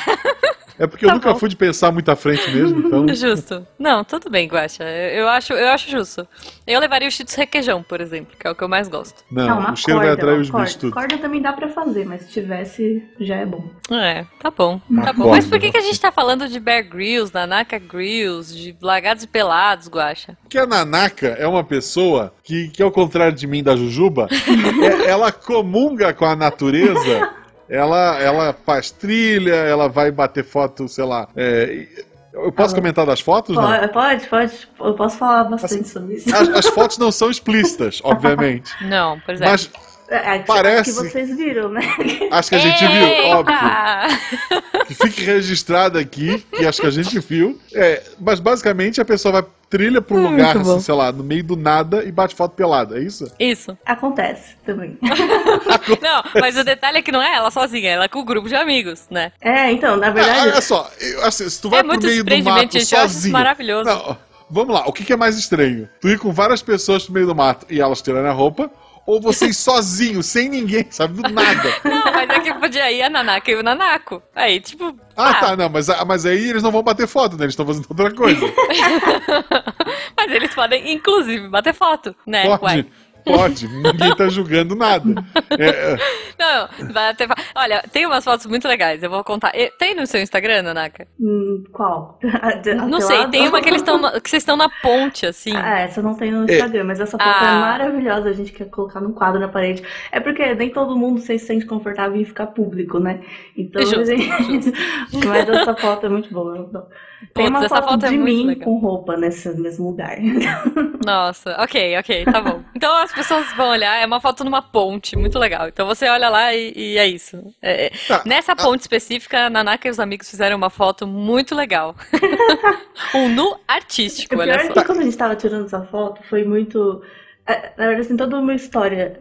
É 0.82 0.88
porque 0.88 1.06
eu 1.06 1.10
Tá 1.10 1.16
nunca 1.16 1.34
bom. 1.34 1.40
fui 1.40 1.48
de 1.50 1.56
pensar 1.56 1.92
muito 1.92 2.10
à 2.10 2.16
frente 2.16 2.50
mesmo, 2.50 2.88
então. 2.88 3.08
justo. 3.14 3.66
Não, 3.78 4.04
tudo 4.04 4.30
bem, 4.30 4.48
Guaxa. 4.48 4.84
Eu 4.84 5.22
eu 5.22 5.30
acho, 5.30 5.54
eu 5.54 5.68
acho 5.70 5.90
justo. 5.92 6.28
Eu 6.66 6.80
levaria 6.80 7.08
o 7.08 7.12
Cheetos 7.12 7.36
requeijão, 7.36 7.84
por 7.84 8.02
exemplo, 8.02 8.36
que 8.40 8.48
é 8.48 8.50
o 8.50 8.56
que 8.56 8.64
eu 8.64 8.68
mais 8.68 8.88
gosto. 8.88 9.24
Não, 9.32 9.60
uma 9.60 9.74
o 9.74 9.76
cheiro 9.76 10.00
vai 10.00 10.08
corda, 10.08 10.22
atrair 10.22 10.36
uma 10.38 10.42
os 10.42 10.50
corda. 10.50 10.66
bichos 10.66 10.80
tudo. 10.82 10.94
Corda 10.94 11.18
também 11.20 11.42
dá 11.42 11.54
pra 11.54 11.70
fazer, 11.70 12.06
mas 12.06 12.22
se 12.24 12.30
tivesse, 12.32 13.04
já 13.20 13.36
é 13.36 13.46
bom. 13.46 13.64
É, 13.92 14.26
tá 14.40 14.50
bom. 14.50 14.82
Uma 14.90 15.04
Tá 15.04 15.14
bom. 15.14 15.24
corda, 15.24 15.36
Mas 15.38 15.46
por 15.48 15.60
que, 15.60 15.68
né? 15.68 15.72
que 15.72 15.78
a 15.78 15.82
gente 15.82 16.00
tá 16.02 16.12
falando 16.12 16.48
de 16.48 16.60
Bear 16.60 16.84
Grylls, 16.90 17.32
Nanaka 17.34 17.78
Grills, 17.78 18.56
de 18.58 18.76
Lagados 18.82 19.24
e 19.24 19.28
Pelados, 19.28 19.88
Guaxa? 19.88 20.36
Porque 20.42 20.58
a 20.58 20.66
Nanaka 20.66 21.28
é 21.28 21.46
uma 21.48 21.64
pessoa 21.64 22.34
que, 22.44 22.70
que 22.70 22.82
ao 22.82 22.92
contrário 22.92 23.36
de 23.36 23.46
mim 23.46 23.62
da 23.62 23.76
Jujuba, 23.76 24.28
é- 25.06 25.10
ela 25.12 25.32
comunga 25.32 26.12
com 26.14 26.26
a 26.26 26.36
natureza. 26.36 27.41
Ela, 27.72 28.20
ela 28.20 28.56
faz 28.66 28.92
trilha, 28.92 29.56
ela 29.56 29.88
vai 29.88 30.12
bater 30.12 30.44
foto, 30.44 30.88
sei 30.90 31.06
lá. 31.06 31.28
é, 31.36 31.88
eu 32.34 32.52
posso 32.52 32.74
Ah, 32.74 32.78
comentar 32.78 33.06
das 33.06 33.20
fotos? 33.22 33.56
Não? 33.56 33.64
Pode, 33.64 33.88
pode, 33.94 34.28
pode. 34.28 34.54
Eu 34.80 34.94
posso 34.94 35.18
falar 35.18 35.44
bastante 35.46 35.88
sobre 35.90 36.16
isso. 36.16 36.34
As, 36.36 36.50
as 36.50 36.68
fotos 36.68 36.98
não 36.98 37.12
são 37.12 37.30
explícitas, 37.30 38.00
obviamente. 38.06 38.72
Não, 38.86 39.20
pois 39.26 39.40
é. 39.42 39.46
Mas 39.46 39.70
É, 40.10 40.40
que- 40.40 40.46
Parece- 40.48 40.92
que 40.92 41.10
vocês 41.10 41.36
viram, 41.38 41.70
né? 41.70 41.82
acho 42.32 42.50
que 42.50 42.56
a 42.56 42.60
gente 42.60 42.86
viu, 42.86 43.08
Eita! 43.08 43.38
óbvio. 43.38 43.56
Que 44.88 44.94
fique 44.96 45.24
registrado 45.24 45.98
aqui, 45.98 46.40
que 46.54 46.66
acho 46.66 46.82
que 46.82 46.88
a 46.88 46.92
gente 46.92 47.18
viu. 47.20 47.58
É, 47.74 48.02
mas 48.20 48.42
basicamente 48.42 49.00
a 49.00 49.06
pessoa 49.06 49.32
vai 49.32 49.46
trilha 49.72 50.02
pra 50.02 50.16
um 50.16 50.20
Hum, 50.20 50.32
lugar, 50.32 50.58
assim, 50.58 50.80
sei 50.82 50.94
lá, 50.94 51.12
no 51.12 51.24
meio 51.24 51.44
do 51.44 51.56
nada 51.56 52.04
e 52.04 52.12
bate 52.12 52.36
foto 52.36 52.52
pelada, 52.56 53.00
é 53.00 53.02
isso? 53.04 53.26
Isso. 53.40 53.76
Acontece 53.86 54.56
também. 54.66 54.98
Não, 56.02 56.24
mas 56.40 56.58
o 56.58 56.64
detalhe 56.64 56.98
é 56.98 57.02
que 57.02 57.12
não 57.12 57.22
é 57.22 57.36
ela 57.36 57.50
sozinha, 57.50 57.90
ela 57.90 58.06
é 58.06 58.08
com 58.08 58.20
o 58.20 58.26
grupo 58.26 58.48
de 58.50 58.56
amigos, 58.56 59.08
né? 59.10 59.32
É, 59.42 59.72
então, 59.72 59.96
na 59.98 60.10
verdade. 60.10 60.40
olha 60.40 60.62
só, 60.62 60.90
eu- 61.00 61.24
assim, 61.26 61.50
se 61.50 61.62
tu 61.62 61.70
vai 61.70 61.80
É 61.80 61.84
pro 61.84 61.88
muito 61.90 62.04
meio 62.04 62.18
do 62.18 62.18
surpreendimento, 62.18 62.74
mato 62.74 62.74
gente, 62.74 62.94
eu 62.94 63.00
acho 63.00 63.14
isso 63.14 63.16
sozinho. 63.22 63.34
maravilhoso. 63.34 63.90
Não, 63.90 64.18
vamos 64.50 64.74
lá, 64.76 64.84
o 64.88 64.94
que, 64.94 65.04
que 65.06 65.14
é 65.14 65.18
mais 65.18 65.38
estranho? 65.38 65.90
Tu 66.02 66.10
ir 66.10 66.20
com 66.20 66.32
várias 66.32 66.62
pessoas 66.62 67.04
pro 67.06 67.14
meio 67.14 67.26
do 67.28 67.36
mato 67.36 67.66
e 67.70 67.80
elas 67.82 68.02
tirarem 68.02 68.30
a 68.30 68.34
roupa, 68.34 68.70
ou 69.06 69.20
você 69.20 69.48
ir 69.48 69.54
sozinho, 69.54 70.22
sem 70.22 70.50
ninguém, 70.50 70.86
sabe? 70.90 71.22
Do 71.22 71.30
nada. 71.30 71.74
Não, 71.84 72.12
mas 72.12 72.30
é 72.30 72.40
que 72.40 72.54
podia 72.56 72.92
ir 72.92 73.02
a 73.02 73.10
Nanaka 73.10 73.52
e 73.52 73.56
o 73.56 73.64
Nanako. 73.64 74.22
Aí, 74.36 74.60
tipo. 74.60 74.96
Ah, 75.16 75.34
tá, 75.36 75.56
não, 75.58 75.70
mas, 75.70 75.88
mas 76.08 76.26
aí 76.26 76.50
eles 76.50 76.64
não 76.64 76.72
vão 76.72 76.82
bater 76.82 77.08
foto, 77.08 77.36
né? 77.38 77.44
Eles 77.44 77.54
estão 77.54 77.66
fazendo 77.66 77.86
outra 77.90 78.12
coisa. 78.12 78.42
Mas 80.18 80.32
eles 80.32 80.56
podem, 80.56 80.94
inclusive, 80.94 81.50
bater 81.50 81.74
foto, 81.74 82.16
né? 82.26 82.46
Pode, 82.46 82.64
Uai. 82.64 82.86
Pode, 83.26 83.68
ninguém 83.68 84.16
tá 84.16 84.28
julgando 84.30 84.76
nada. 84.76 85.24
É, 85.58 85.94
é, 85.94 85.98
Não, 86.40 86.94
bater 86.94 87.28
fo- 87.28 87.34
Olha, 87.56 87.84
tem 87.92 88.06
umas 88.06 88.24
fotos 88.24 88.46
muito 88.46 88.68
legais, 88.68 89.02
eu 89.04 89.10
vou 89.10 89.24
contar. 89.24 89.52
Tem 89.78 89.96
no 89.96 90.06
seu 90.08 90.22
Instagram, 90.22 90.64
Nanaka? 90.64 91.08
Hum, 91.20 91.64
qual? 91.72 92.20
Não 92.90 93.02
sei, 93.02 93.28
tem 93.28 93.48
uma 93.48 93.62
que 93.62 93.70
eles 93.70 93.82
que 93.82 94.30
vocês 94.30 94.42
estão 94.42 94.56
na 94.58 94.70
ponte, 94.82 95.26
assim. 95.26 95.56
Ah, 95.56 95.80
essa 95.82 96.02
não 96.02 96.16
tem 96.16 96.32
no 96.32 96.44
Instagram, 96.44 96.84
mas 96.86 97.00
essa 97.00 97.18
foto 97.18 97.24
Ah. 97.24 97.48
é 97.58 97.60
maravilhosa, 97.62 98.30
a 98.30 98.34
gente 98.34 98.52
quer 98.52 98.66
colocar 98.70 99.00
num 99.00 99.12
quadro 99.14 99.40
na 99.40 99.48
parede. 99.48 99.84
É 100.12 100.20
porque 100.20 100.54
nem 100.56 100.70
todo 100.70 100.96
mundo 100.98 101.20
se 101.20 101.38
sente 101.40 101.66
confortável 101.66 102.20
em 102.20 102.26
ficar 102.26 102.48
público, 102.48 103.00
né? 103.00 103.22
Então, 103.58 103.82
Justo, 103.82 104.06
gente... 104.06 104.26
justo. 104.44 104.72
mas 105.28 105.48
essa 105.50 105.76
foto 105.76 106.06
é 106.06 106.10
muito 106.10 106.34
boa. 106.34 106.56
eu 106.58 106.64
adoro. 106.64 106.86
Tem 107.34 107.46
Putz, 107.46 107.50
uma 107.50 107.66
essa 107.66 107.76
foto, 107.76 107.90
foto 107.92 108.06
é 108.06 108.10
de 108.10 108.18
muito 108.18 108.34
mim 108.36 108.46
legal. 108.48 108.66
com 108.66 108.80
roupa 108.80 109.16
nesse 109.16 109.50
mesmo 109.58 109.90
lugar. 109.90 110.18
Nossa, 111.06 111.56
ok, 111.62 111.98
ok, 112.00 112.26
tá 112.26 112.42
bom. 112.42 112.62
Então 112.76 112.94
as 112.98 113.14
pessoas 113.14 113.46
vão 113.54 113.70
olhar, 113.70 113.96
é 114.02 114.06
uma 114.06 114.20
foto 114.20 114.44
numa 114.44 114.62
ponte, 114.62 115.16
muito 115.16 115.38
legal. 115.40 115.68
Então 115.68 115.86
você 115.86 116.08
olha 116.10 116.30
lá 116.30 116.54
e, 116.54 116.74
e 116.76 116.98
é 116.98 117.08
isso. 117.08 117.38
É, 117.62 117.86
é- 117.86 117.92
Tá. 118.08 118.24
Nessa 118.26 118.56
ponte 118.56 118.82
específica, 118.82 119.46
a 119.46 119.50
Nanaka 119.50 119.88
e 119.88 119.92
os 119.92 120.00
amigos 120.00 120.30
fizeram 120.30 120.58
uma 120.58 120.70
foto 120.70 121.06
muito 121.08 121.54
legal. 121.56 121.96
um 123.16 123.30
nu 123.30 123.56
artístico, 123.68 124.36
O 124.36 124.38
pior 124.40 124.50
olha 124.54 124.62
é 124.62 124.68
só. 124.68 124.74
que 124.74 124.84
quando 124.86 125.00
a 125.00 125.04
gente 125.04 125.18
tava 125.18 125.36
tirando 125.36 125.66
essa 125.66 125.82
foto, 125.84 126.22
foi 126.30 126.44
muito. 126.44 127.02
é, 127.48 127.72
Na 127.78 127.86
verdade, 127.88 128.02
assim, 128.02 128.18
toda 128.18 128.38
uma 128.40 128.54
história. 128.56 129.20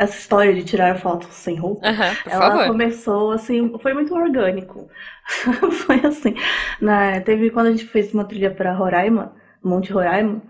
Essa 0.00 0.16
história 0.16 0.54
de 0.54 0.64
tirar 0.64 0.98
fotos 0.98 1.28
sem 1.34 1.56
roupa. 1.56 1.86
Ela 2.26 2.50
favor. 2.50 2.68
começou 2.68 3.32
assim, 3.32 3.70
foi 3.80 3.92
muito 3.92 4.14
orgânico. 4.14 4.88
foi 5.84 5.96
assim. 5.96 6.34
Na, 6.80 7.20
teve 7.20 7.50
quando 7.50 7.66
a 7.66 7.70
gente 7.70 7.84
fez 7.84 8.14
uma 8.14 8.24
trilha 8.24 8.50
para 8.50 8.72
Roraima, 8.72 9.34
Monte 9.62 9.92
Roraima. 9.92 10.42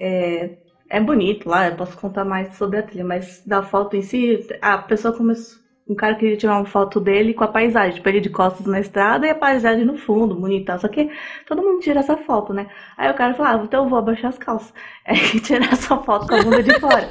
É, 0.00 0.56
é 0.88 0.98
bonito 0.98 1.46
lá, 1.46 1.68
eu 1.68 1.76
posso 1.76 1.94
contar 1.98 2.24
mais 2.24 2.54
sobre 2.54 2.78
a 2.78 2.82
trilha, 2.82 3.04
mas 3.04 3.42
da 3.44 3.62
foto 3.62 3.96
em 3.96 4.02
si, 4.02 4.46
a 4.62 4.78
pessoa 4.78 5.14
começou. 5.14 5.66
Um 5.88 5.94
cara 5.94 6.16
queria 6.16 6.36
tirar 6.36 6.56
uma 6.56 6.64
foto 6.64 6.98
dele 6.98 7.34
com 7.34 7.44
a 7.44 7.48
paisagem, 7.48 7.96
tipo, 7.96 8.08
ele 8.08 8.20
de 8.20 8.30
costas 8.30 8.66
na 8.66 8.80
estrada 8.80 9.24
e 9.26 9.30
a 9.30 9.34
paisagem 9.36 9.84
no 9.84 9.96
fundo, 9.96 10.34
bonita. 10.34 10.76
Só 10.78 10.88
que 10.88 11.10
todo 11.46 11.62
mundo 11.62 11.80
tira 11.80 12.00
essa 12.00 12.16
foto, 12.16 12.52
né? 12.52 12.66
Aí 12.96 13.08
o 13.08 13.14
cara 13.14 13.34
falou, 13.34 13.52
ah, 13.52 13.64
então 13.64 13.84
eu 13.84 13.90
vou 13.90 13.98
abaixar 13.98 14.30
as 14.30 14.38
calças. 14.38 14.72
É 15.04 15.14
tirar 15.14 15.72
essa 15.72 15.96
foto 15.98 16.26
com 16.26 16.34
a 16.34 16.42
bunda 16.42 16.62
de 16.62 16.80
fora. 16.80 17.08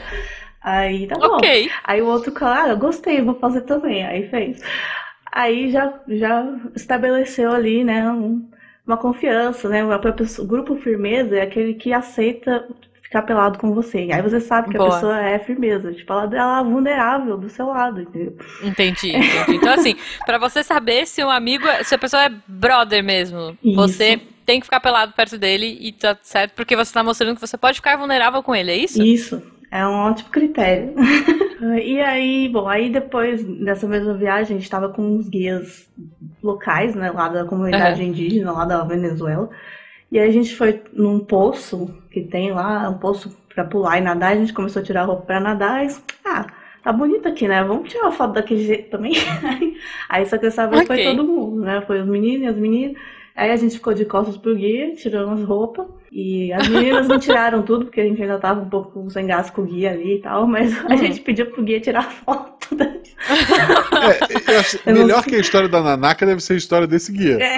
Aí 0.66 1.06
tá 1.06 1.16
bom. 1.16 1.36
Ok. 1.36 1.70
Aí 1.84 2.02
o 2.02 2.08
outro 2.08 2.32
cara, 2.32 2.72
ah, 2.72 2.76
gostei, 2.76 3.22
vou 3.22 3.36
fazer 3.36 3.62
também. 3.62 4.04
Aí 4.04 4.28
fez. 4.30 4.60
Aí 5.32 5.70
já, 5.70 5.94
já 6.08 6.44
estabeleceu 6.76 7.52
ali, 7.52 7.84
né, 7.84 8.10
um- 8.10 8.50
uma 8.88 8.98
confiança, 8.98 9.70
né? 9.70 9.84
O 9.86 10.46
grupo 10.46 10.76
firmeza 10.78 11.36
é 11.36 11.42
aquele 11.44 11.76
que 11.76 11.94
aceita 11.94 12.68
ficar 13.04 13.22
pelado 13.22 13.60
com 13.60 13.74
você. 13.76 14.10
Aí 14.12 14.22
você 14.24 14.40
sabe 14.40 14.70
que 14.72 14.78
Boa. 14.78 14.90
a 14.90 14.94
pessoa 14.94 15.20
é 15.22 15.38
firmeza. 15.38 15.94
Tipo, 15.94 16.12
ela, 16.14 16.24
ela 16.36 16.60
é 16.62 16.64
vulnerável 16.64 17.38
do 17.38 17.48
seu 17.48 17.68
lado, 17.68 18.02
entendeu? 18.02 18.36
Entendi, 18.64 19.10
entendi. 19.16 19.56
Então, 19.58 19.72
assim, 19.74 19.96
pra 20.26 20.40
você 20.40 20.64
saber 20.64 21.06
se 21.06 21.24
um 21.24 21.30
amigo, 21.30 21.68
é- 21.68 21.84
se 21.84 21.94
a 21.94 21.98
pessoa 22.00 22.24
é 22.26 22.32
brother 22.48 23.04
mesmo, 23.04 23.56
Isso. 23.64 23.76
você 23.76 24.20
tem 24.48 24.60
que 24.60 24.66
ficar 24.66 24.80
pelado 24.80 25.14
perto 25.14 25.38
dele 25.38 25.78
e 25.80 25.92
tá 25.92 26.18
certo, 26.22 26.54
porque 26.54 26.76
você 26.76 26.92
tá 26.94 27.04
mostrando 27.04 27.36
que 27.36 27.42
você 27.42 27.58
pode 27.58 27.78
ficar 27.78 27.98
vulnerável 27.98 28.42
com 28.44 28.56
ele, 28.56 28.72
é 28.72 28.78
isso? 28.78 29.02
Isso. 29.04 29.42
É 29.76 29.86
um 29.86 29.94
ótimo 29.94 30.30
critério. 30.30 30.94
e 31.84 32.00
aí, 32.00 32.48
bom, 32.48 32.66
aí 32.66 32.90
depois 32.90 33.44
dessa 33.44 33.86
mesma 33.86 34.14
viagem, 34.14 34.56
a 34.56 34.60
gente 34.60 34.70
tava 34.70 34.88
com 34.88 35.02
uns 35.02 35.28
guias 35.28 35.90
locais, 36.42 36.96
né, 36.96 37.12
lá 37.12 37.28
da 37.28 37.44
comunidade 37.44 38.02
indígena, 38.02 38.54
lá 38.54 38.64
da 38.64 38.86
Venezuela. 38.86 39.50
E 40.10 40.18
aí 40.18 40.30
a 40.30 40.32
gente 40.32 40.56
foi 40.56 40.82
num 40.94 41.20
poço 41.20 41.94
que 42.10 42.22
tem 42.22 42.54
lá, 42.54 42.90
um 42.90 42.98
poço 42.98 43.36
pra 43.54 43.66
pular 43.66 43.98
e 43.98 44.02
nadar. 44.02 44.32
A 44.32 44.38
gente 44.38 44.54
começou 44.54 44.82
a 44.82 44.86
tirar 44.86 45.02
a 45.02 45.06
roupa 45.06 45.24
pra 45.24 45.40
nadar. 45.42 45.86
E, 45.86 45.90
ah, 46.24 46.46
tá 46.82 46.94
bonito 46.94 47.28
aqui, 47.28 47.46
né? 47.46 47.62
Vamos 47.62 47.90
tirar 47.90 48.04
uma 48.04 48.12
foto 48.14 48.34
daquele 48.34 48.64
jeito 48.64 48.90
também. 48.92 49.12
aí 50.08 50.26
só 50.26 50.38
que 50.38 50.44
dessa 50.44 50.68
vez 50.68 50.88
foi 50.88 51.02
Ok. 51.02 51.18
todo 51.18 51.28
mundo, 51.28 51.62
né? 51.66 51.82
Foi 51.82 52.00
os 52.00 52.08
meninos 52.08 52.44
e 52.44 52.48
as 52.48 52.56
meninas. 52.56 52.96
Aí 53.36 53.52
a 53.52 53.58
gente 53.58 53.76
ficou 53.76 53.94
de 53.94 54.06
costas 54.06 54.38
pro 54.38 54.56
guia, 54.56 54.96
tirando 54.96 55.32
as 55.32 55.44
roupas. 55.44 55.88
E 56.18 56.54
as 56.54 56.66
meninas 56.70 57.10
não 57.10 57.20
tiraram 57.20 57.62
tudo, 57.62 57.86
porque 57.86 58.00
a 58.00 58.06
gente 58.06 58.22
ainda 58.22 58.40
tava 58.40 58.62
um 58.62 58.70
pouco 58.70 59.10
sem 59.12 59.28
gás 59.28 59.50
com 59.50 59.64
o 59.64 59.66
guia 59.66 59.92
ali 59.92 60.16
e 60.16 60.22
tal. 60.22 60.48
Mas 60.48 60.74
a 60.86 60.88
Uhum. 60.94 60.98
gente 60.98 61.20
pediu 61.20 61.48
pro 61.48 61.62
guia 61.62 61.82
tirar 61.82 62.04
foto. 62.10 62.56
Da... 62.74 62.86
é, 62.86 64.58
acho- 64.58 64.80
não 64.86 64.94
melhor 64.94 65.24
que 65.24 65.36
a 65.36 65.40
história 65.40 65.68
da 65.68 65.82
Nanaka 65.82 66.26
deve 66.26 66.42
ser 66.42 66.54
a 66.54 66.58
história 66.58 66.88
desse 66.88 67.12
guia. 67.12 67.38
É, 67.42 67.58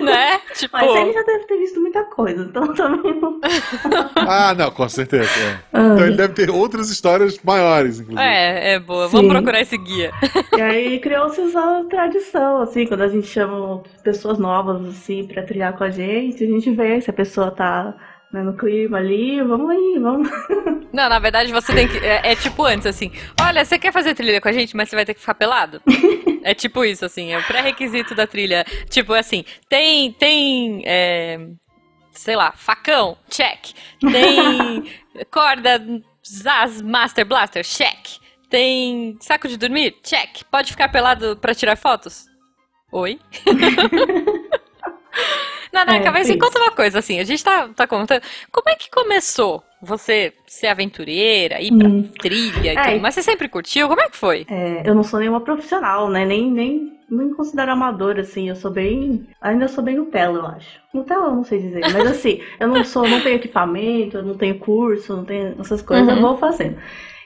Né? 0.00 0.38
Tipo, 0.54 0.76
mas 0.76 0.90
ele 0.96 1.12
já 1.12 1.22
deve 1.22 1.44
ter 1.44 1.58
visto 1.58 1.80
muita 1.80 2.02
coisa, 2.04 2.42
então 2.44 2.72
também 2.74 3.20
não. 3.20 3.38
Ah, 4.16 4.54
não, 4.56 4.70
com 4.70 4.88
certeza. 4.88 5.28
é. 5.40 5.58
Ah. 5.72 5.80
Então 5.94 6.06
ele 6.06 6.16
deve 6.16 6.32
ter 6.34 6.50
outras 6.50 6.90
histórias 6.90 7.38
maiores, 7.44 8.00
inclusive. 8.00 8.26
é, 8.26 8.72
é 8.74 8.80
boa. 8.80 9.06
Vamos 9.08 9.26
Sim. 9.26 9.32
procurar 9.36 9.60
esse 9.60 9.76
guia. 9.76 10.10
E 10.56 10.60
aí 10.60 10.98
criou-se 10.98 11.40
essa 11.40 11.84
tradição, 11.90 12.62
assim, 12.62 12.86
quando 12.86 13.02
a 13.02 13.08
gente 13.08 13.26
chama 13.26 13.82
pessoas 14.02 14.38
novas, 14.38 14.84
assim, 14.88 15.24
pra 15.26 15.42
trilhar 15.42 15.72
com 15.76 15.84
a 15.84 15.90
gente, 15.90 16.42
a 16.42 16.46
gente 16.46 16.70
vê 16.70 17.00
se 17.00 17.10
a 17.10 17.12
pessoa 17.12 17.50
tá 17.50 17.94
né, 18.32 18.42
no 18.42 18.56
clima 18.56 18.98
ali, 18.98 19.42
vamos 19.42 19.70
aí, 19.70 19.98
vamos. 20.00 20.28
Não, 20.92 21.08
na 21.08 21.18
verdade 21.18 21.52
você 21.52 21.74
tem 21.74 21.88
que. 21.88 21.98
É, 21.98 22.32
é 22.32 22.36
tipo 22.36 22.62
antes, 22.64 22.86
assim. 22.86 23.10
Olha, 23.40 23.64
você 23.64 23.78
quer 23.78 23.92
fazer 23.92 24.14
trilha 24.14 24.40
com 24.40 24.48
a 24.48 24.52
gente, 24.52 24.76
mas 24.76 24.88
você 24.88 24.96
vai 24.96 25.04
ter 25.04 25.14
que 25.14 25.20
ficar 25.20 25.34
pelado. 25.34 25.82
É 26.42 26.54
tipo 26.54 26.84
isso, 26.84 27.04
assim. 27.04 27.32
É 27.32 27.38
o 27.38 27.42
pré-requisito 27.42 28.14
da 28.14 28.26
trilha. 28.26 28.64
Tipo 28.88 29.12
assim, 29.12 29.44
tem. 29.68 30.12
Tem. 30.12 30.82
é, 30.86 31.38
sei 32.12 32.36
lá, 32.36 32.52
facão, 32.52 33.16
check. 33.30 33.72
Tem 34.00 34.84
corda 35.30 35.80
Zaz 36.26 36.82
Master 36.82 37.24
Blaster, 37.24 37.64
check. 37.64 38.18
Tem 38.50 39.16
saco 39.20 39.46
de 39.46 39.56
dormir? 39.56 39.96
Check. 40.02 40.42
Pode 40.50 40.72
ficar 40.72 40.88
pelado 40.88 41.36
pra 41.36 41.54
tirar 41.54 41.76
fotos? 41.76 42.26
Oi? 42.90 43.18
Nanaka, 45.72 46.10
É, 46.10 46.12
mas 46.12 46.28
me 46.28 46.36
conta 46.36 46.58
uma 46.58 46.70
coisa, 46.72 46.98
assim, 46.98 47.18
a 47.20 47.24
gente 47.24 47.42
tá, 47.44 47.68
tá 47.68 47.86
contando. 47.86 48.22
Como 48.50 48.68
é 48.68 48.74
que 48.76 48.90
começou 48.90 49.62
você 49.80 50.32
ser 50.46 50.68
aventureira, 50.68 51.60
ir 51.60 51.72
pra 51.72 51.90
Hum. 51.90 52.02
trilha 52.20 52.74
e 52.74 52.78
É. 52.78 52.82
tudo? 52.82 53.00
Mas 53.00 53.14
você 53.14 53.22
sempre 53.22 53.48
curtiu? 53.48 53.88
Como 53.88 54.00
é 54.00 54.08
que 54.08 54.16
foi? 54.16 54.46
É, 54.46 54.88
eu 54.88 54.94
não 54.94 55.04
sou 55.04 55.20
nenhuma 55.20 55.40
profissional, 55.42 56.08
né? 56.08 56.24
Nem, 56.24 56.50
nem, 56.50 56.98
nem 57.10 57.34
considero 57.34 57.72
amadora, 57.72 58.22
assim. 58.22 58.48
Eu 58.48 58.56
sou 58.56 58.70
bem. 58.70 59.28
Ainda 59.42 59.68
sou 59.68 59.84
bem 59.84 59.96
Nutella, 59.96 60.38
eu 60.38 60.46
acho. 60.46 60.80
Nutella 60.92 61.26
eu 61.26 61.34
não 61.34 61.44
sei 61.44 61.60
dizer. 61.60 61.86
Mas 61.86 62.06
assim, 62.06 62.40
eu 62.58 62.66
não 62.66 62.82
sou, 62.82 63.08
não 63.08 63.20
tenho 63.20 63.36
equipamento, 63.36 64.16
eu 64.18 64.22
não 64.22 64.36
tenho 64.38 64.58
curso, 64.58 65.14
não 65.16 65.24
tenho 65.24 65.54
essas 65.60 65.82
coisas, 65.82 66.08
Uhum. 66.08 66.14
eu 66.16 66.20
vou 66.20 66.38
fazendo. 66.38 66.78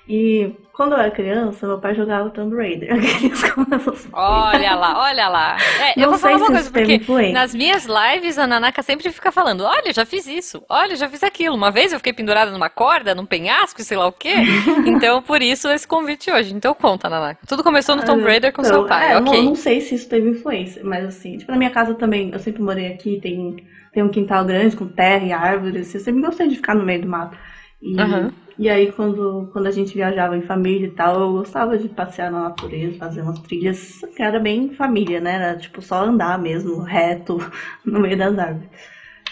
E 0.09 0.53
quando 0.75 0.93
eu 0.93 0.99
era 0.99 1.11
criança, 1.13 1.67
meu 1.67 1.79
pai 1.79 1.95
jogava 1.95 2.29
Tomb 2.31 2.57
Raider. 2.57 2.91
Olha 4.13 4.75
lá, 4.75 4.99
olha 4.99 5.29
lá. 5.29 5.57
É, 5.81 5.93
eu 5.99 6.03
Não 6.03 6.11
vou 6.11 6.19
falar 6.19 6.37
uma 6.37 6.47
coisa, 6.47 6.71
porque 6.71 6.95
influência. 6.97 7.33
nas 7.33 7.55
minhas 7.55 7.87
lives 7.87 8.39
a 8.39 8.47
Nanaka 8.47 8.83
sempre 8.83 9.11
fica 9.11 9.31
falando: 9.31 9.63
olha, 9.65 9.93
já 9.93 10.05
fiz 10.05 10.27
isso, 10.27 10.63
olha, 10.69 10.97
já 10.97 11.09
fiz 11.09 11.23
aquilo. 11.23 11.55
Uma 11.57 11.71
vez 11.71 11.93
eu 11.93 11.99
fiquei 11.99 12.13
pendurada 12.13 12.51
numa 12.51 12.69
corda, 12.69 13.15
num 13.15 13.25
penhasco, 13.27 13.83
sei 13.83 13.97
lá 13.97 14.07
o 14.07 14.13
quê. 14.13 14.35
Então, 14.85 15.23
por 15.23 15.41
isso 15.41 15.69
esse 15.71 15.87
convite 15.87 16.31
hoje. 16.31 16.53
Então 16.55 16.75
conta, 16.75 17.09
Nanaka. 17.09 17.41
Tudo 17.47 17.63
começou 17.63 17.95
no 17.97 18.05
Tomb 18.05 18.23
Raider 18.25 18.53
com 18.53 18.63
Então, 18.63 18.75
seu 18.81 18.87
pai, 18.87 19.13
é, 19.13 19.15
eu 19.17 19.21
não- 19.21 19.29
ok. 19.29 19.39
eu 19.41 19.45
não 19.45 19.55
sei 19.55 19.81
se 19.81 19.95
isso 19.95 20.09
teve 20.09 20.29
influência, 20.29 20.83
mas 20.85 21.05
assim, 21.05 21.39
tipo, 21.39 21.51
na 21.53 21.57
minha 21.59 21.71
casa 21.71 21.95
também, 21.95 22.31
eu 22.33 22.39
sempre 22.39 22.63
morei 22.63 22.89
aqui, 22.93 23.21
tem, 23.21 23.57
tem 23.93 24.03
um 24.03 24.09
quintal 24.09 24.45
grande 24.45 24.77
com 24.77 24.87
terra 24.89 25.25
e 25.25 25.33
árvores, 25.33 25.95
eu 25.95 26.01
sempre 26.01 26.21
gostei 26.23 26.49
de 26.49 26.57
ficar 26.57 26.75
no 26.75 26.85
meio 26.85 27.03
do 27.03 27.09
mato. 27.09 27.37
E, 27.81 27.99
Aham. 28.01 28.33
E 28.59 28.69
aí, 28.69 28.93
quando, 28.93 29.49
quando 29.53 29.67
a 29.67 29.71
gente 29.71 29.95
viajava 29.95 30.37
em 30.37 30.43
família 30.43 30.87
e 30.87 30.91
tal, 30.91 31.21
eu 31.21 31.33
gostava 31.33 31.77
de 31.79 31.89
passear 31.89 32.31
na 32.31 32.43
natureza, 32.45 32.99
fazer 32.99 33.23
umas 33.23 33.39
trilhas, 33.41 34.01
que 34.15 34.23
era 34.23 34.39
bem 34.39 34.71
família, 34.71 35.21
né? 35.21 35.35
Era 35.35 35.57
tipo 35.57 35.81
só 35.83 36.03
andar 36.05 36.39
mesmo, 36.39 36.81
reto, 36.83 37.39
no 37.85 38.01
meio 38.01 38.17
das 38.17 38.39
árvores. 38.39 38.69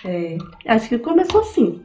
É, 0.05 0.39
acho 0.67 0.89
que 0.89 0.99
começou 0.99 1.41
assim. 1.41 1.81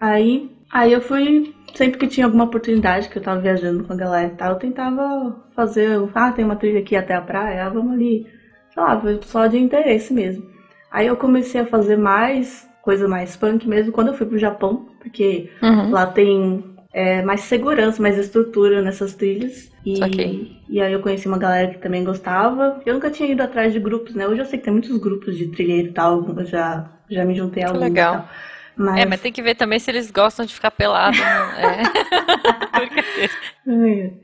Aí, 0.00 0.48
aí 0.72 0.92
eu 0.92 1.00
fui, 1.00 1.54
sempre 1.74 1.98
que 1.98 2.08
tinha 2.08 2.26
alguma 2.26 2.44
oportunidade, 2.44 3.08
que 3.08 3.18
eu 3.18 3.22
tava 3.22 3.40
viajando 3.40 3.84
com 3.84 3.92
a 3.92 3.96
galera 3.96 4.28
e 4.28 4.36
tal, 4.36 4.52
eu 4.52 4.58
tentava 4.58 5.36
fazer, 5.54 5.98
ah, 6.14 6.32
tem 6.32 6.44
uma 6.44 6.56
trilha 6.56 6.80
aqui 6.80 6.96
até 6.96 7.14
a 7.14 7.20
praia, 7.20 7.66
ah, 7.66 7.68
vamos 7.68 7.92
ali. 7.94 8.26
Sei 8.72 8.82
lá, 8.82 8.98
foi 8.98 9.18
só 9.22 9.46
de 9.46 9.58
interesse 9.58 10.12
mesmo. 10.12 10.42
Aí 10.90 11.06
eu 11.06 11.16
comecei 11.16 11.60
a 11.60 11.66
fazer 11.66 11.96
mais, 11.96 12.66
coisa 12.82 13.06
mais 13.06 13.36
punk 13.36 13.68
mesmo, 13.68 13.92
quando 13.92 14.08
eu 14.08 14.14
fui 14.14 14.26
pro 14.26 14.38
Japão, 14.38 14.86
porque 15.00 15.48
Uhum. 15.62 15.90
lá 15.90 16.06
tem 16.06 16.64
é, 16.92 17.22
mais 17.22 17.42
segurança, 17.42 18.02
mais 18.02 18.18
estrutura 18.18 18.82
nessas 18.82 19.14
trilhas. 19.14 19.70
E, 19.84 19.96
Saquei. 19.96 20.56
e 20.68 20.80
aí 20.80 20.92
eu 20.92 21.00
conheci 21.00 21.26
uma 21.26 21.38
galera 21.38 21.68
que 21.72 21.78
também 21.78 22.04
gostava. 22.04 22.80
Eu 22.84 22.94
nunca 22.94 23.10
tinha 23.10 23.30
ido 23.30 23.42
atrás 23.42 23.72
de 23.72 23.78
grupos, 23.78 24.14
né? 24.14 24.26
Hoje 24.26 24.40
eu 24.40 24.46
sei 24.46 24.58
que 24.58 24.64
tem 24.64 24.72
muitos 24.72 24.96
grupos 24.98 25.36
de 25.36 25.48
trilheiro 25.48 25.88
e 25.88 25.92
tal, 25.92 26.26
eu 26.36 26.44
já, 26.44 26.90
já 27.08 27.24
me 27.24 27.34
juntei 27.34 27.62
a 27.62 27.68
alguns 27.68 27.82
legal. 27.82 28.28
Mas, 28.76 29.00
É, 29.00 29.06
mas 29.06 29.20
tem 29.20 29.32
que 29.32 29.42
ver 29.42 29.54
também 29.54 29.78
se 29.78 29.90
eles 29.90 30.10
gostam 30.10 30.44
de 30.44 30.54
ficar 30.54 30.70
pelado. 30.70 31.16
né? 31.16 31.24
É. 31.60 32.80
Brincadeira. 32.80 34.14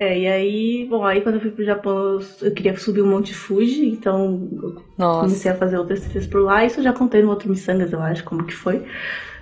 É, 0.00 0.18
e 0.18 0.26
aí, 0.28 0.86
bom, 0.88 1.04
aí 1.04 1.20
quando 1.20 1.36
eu 1.36 1.40
fui 1.40 1.50
pro 1.50 1.64
Japão, 1.64 2.20
eu, 2.40 2.54
queria 2.54 2.76
subir 2.76 3.00
o 3.00 3.06
Monte 3.06 3.34
Fuji, 3.34 3.86
então 3.86 4.48
eu 4.62 4.82
Nossa. 4.96 5.20
comecei 5.20 5.50
a 5.50 5.56
fazer 5.56 5.76
outras 5.76 6.00
trilhas 6.00 6.26
por 6.26 6.42
lá. 6.42 6.64
Isso 6.64 6.78
eu 6.78 6.84
já 6.84 6.92
contei 6.92 7.20
no 7.20 7.30
outro 7.30 7.50
Missangas, 7.50 7.92
eu 7.92 8.00
acho, 8.00 8.24
como 8.24 8.44
que 8.44 8.54
foi. 8.54 8.84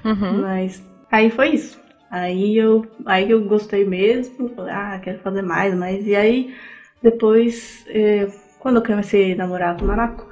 Uhum. 0.05 0.41
Mas 0.41 0.83
aí 1.11 1.31
foi 1.31 1.51
isso. 1.51 1.79
Aí 2.11 2.57
eu, 2.57 2.83
aí 3.05 3.31
eu 3.31 3.43
gostei 3.43 3.85
mesmo, 3.85 4.49
falei, 4.55 4.73
ah, 4.73 4.99
quero 5.03 5.19
fazer 5.21 5.43
mais, 5.43 5.75
mas 5.75 6.07
e 6.07 6.15
aí 6.15 6.55
depois, 7.03 7.85
eh, 7.89 8.27
quando 8.59 8.77
eu 8.77 8.83
comecei 8.83 9.33
a 9.33 9.37
namorar 9.37 9.77
com 9.77 9.85
o 9.85 9.89
Nanako, 9.89 10.27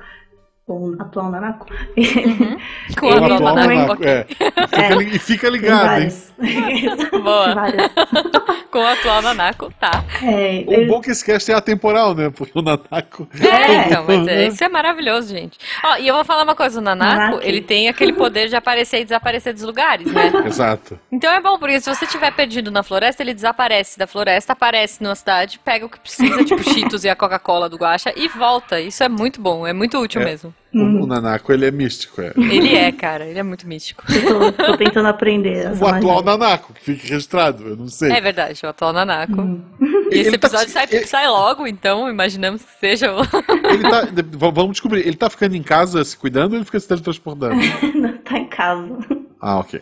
com 0.66 0.90
o 0.90 1.02
atual 1.02 1.30
Nanako, 1.30 1.66
Uhum. 1.96 2.58
Com 2.98 3.06
Ele 3.06 3.32
a 3.32 3.34
atual 3.36 3.54
Nanako, 3.54 4.04
é. 4.04 4.24
Fica 4.24 4.94
li- 4.94 5.16
E 5.16 5.18
fica 5.18 5.50
ligado, 5.50 6.02
hein? 6.02 6.08
Boa. 7.22 7.54
Com 8.70 8.80
o 8.80 8.86
atual 8.88 9.22
Nanako, 9.22 9.72
tá. 9.78 10.02
É, 10.20 10.64
O 10.66 10.72
ele- 10.72 10.86
bom 10.86 10.98
é 10.98 11.02
que 11.02 11.10
esse 11.12 11.24
cast 11.24 11.48
é 11.52 11.54
atemporal, 11.54 12.12
né? 12.14 12.28
Porque 12.30 12.58
o 12.58 12.62
Nanako. 12.62 13.28
É, 13.40 13.86
então, 13.86 14.04
mas 14.06 14.26
é, 14.26 14.46
isso 14.48 14.64
é 14.64 14.68
maravilhoso, 14.68 15.28
gente. 15.28 15.56
Ó, 15.84 15.96
e 15.98 16.08
eu 16.08 16.14
vou 16.14 16.24
falar 16.24 16.42
uma 16.42 16.56
coisa, 16.56 16.80
o 16.80 16.82
Nanako, 16.82 17.14
Nanako. 17.16 17.40
ele 17.42 17.60
tem 17.60 17.88
aquele 17.88 18.12
poder 18.12 18.48
de 18.48 18.56
aparecer 18.56 19.00
e 19.00 19.04
desaparecer 19.04 19.52
dos 19.52 19.62
lugares, 19.62 20.10
né? 20.12 20.32
Exato. 20.46 20.98
Então 21.12 21.30
é 21.32 21.40
bom, 21.40 21.56
porque 21.58 21.78
se 21.80 21.88
você 21.94 22.04
estiver 22.04 22.32
perdido 22.32 22.70
na 22.72 22.82
floresta, 22.82 23.22
ele 23.22 23.32
desaparece 23.34 23.96
da 23.98 24.06
floresta, 24.08 24.54
aparece 24.54 25.02
numa 25.02 25.14
cidade, 25.14 25.60
pega 25.64 25.86
o 25.86 25.88
que 25.88 26.00
precisa, 26.00 26.44
tipo 26.44 26.62
Cheetos 26.64 27.04
e 27.04 27.08
a 27.08 27.14
Coca-Cola 27.14 27.68
do 27.68 27.76
Guaxa, 27.76 28.12
e 28.16 28.26
volta. 28.28 28.80
Isso 28.80 29.04
é 29.04 29.08
muito 29.08 29.40
bom, 29.40 29.64
é 29.66 29.72
muito 29.72 29.98
útil 29.98 30.20
É. 30.22 30.24
mesmo. 30.24 30.53
O, 30.72 30.78
Uhum. 30.78 31.02
o 31.02 31.06
Nanako, 31.06 31.52
ele 31.52 31.66
é 31.66 31.70
místico, 31.70 32.20
é. 32.20 32.32
Ele 32.36 32.74
é, 32.74 32.90
cara, 32.90 33.24
ele 33.26 33.38
é 33.38 33.42
muito 33.44 33.64
místico. 33.64 34.02
eu 34.12 34.50
tô, 34.52 34.64
tô 34.64 34.76
tentando 34.76 35.06
aprender. 35.06 35.68
O 35.80 35.86
atual 35.86 36.16
magia. 36.16 36.22
Nanako, 36.24 36.72
que 36.74 36.80
fique 36.80 37.06
registrado, 37.08 37.62
eu 37.68 37.76
não 37.76 37.86
sei. 37.86 38.10
É 38.10 38.20
verdade, 38.20 38.60
o 38.64 38.68
atual 38.68 38.92
Nanako. 38.92 39.40
Hum. 39.40 39.62
E 40.10 40.18
esse 40.18 40.30
Ele 40.30 40.38
tá- 40.38 40.48
episódio 40.48 40.72
sai, 40.72 40.86
ele- 40.90 41.06
sai 41.06 41.28
logo, 41.28 41.64
então 41.68 42.10
imaginamos 42.10 42.62
que 42.62 42.72
seja 42.80 43.12
o. 43.14 43.20
Ele 43.20 43.82
tá. 43.88 44.08
Vamos 44.50 44.72
descobrir, 44.72 45.06
ele 45.06 45.16
tá 45.16 45.30
ficando 45.30 45.54
em 45.54 45.62
casa 45.62 46.04
se 46.04 46.16
cuidando 46.16 46.52
ou 46.54 46.58
ele 46.58 46.64
fica 46.64 46.80
se 46.80 46.88
teletransportando? 46.88 47.54
tá 48.24 48.36
em 48.36 48.46
casa. 48.48 48.98
Ah, 49.40 49.60
ok. 49.60 49.80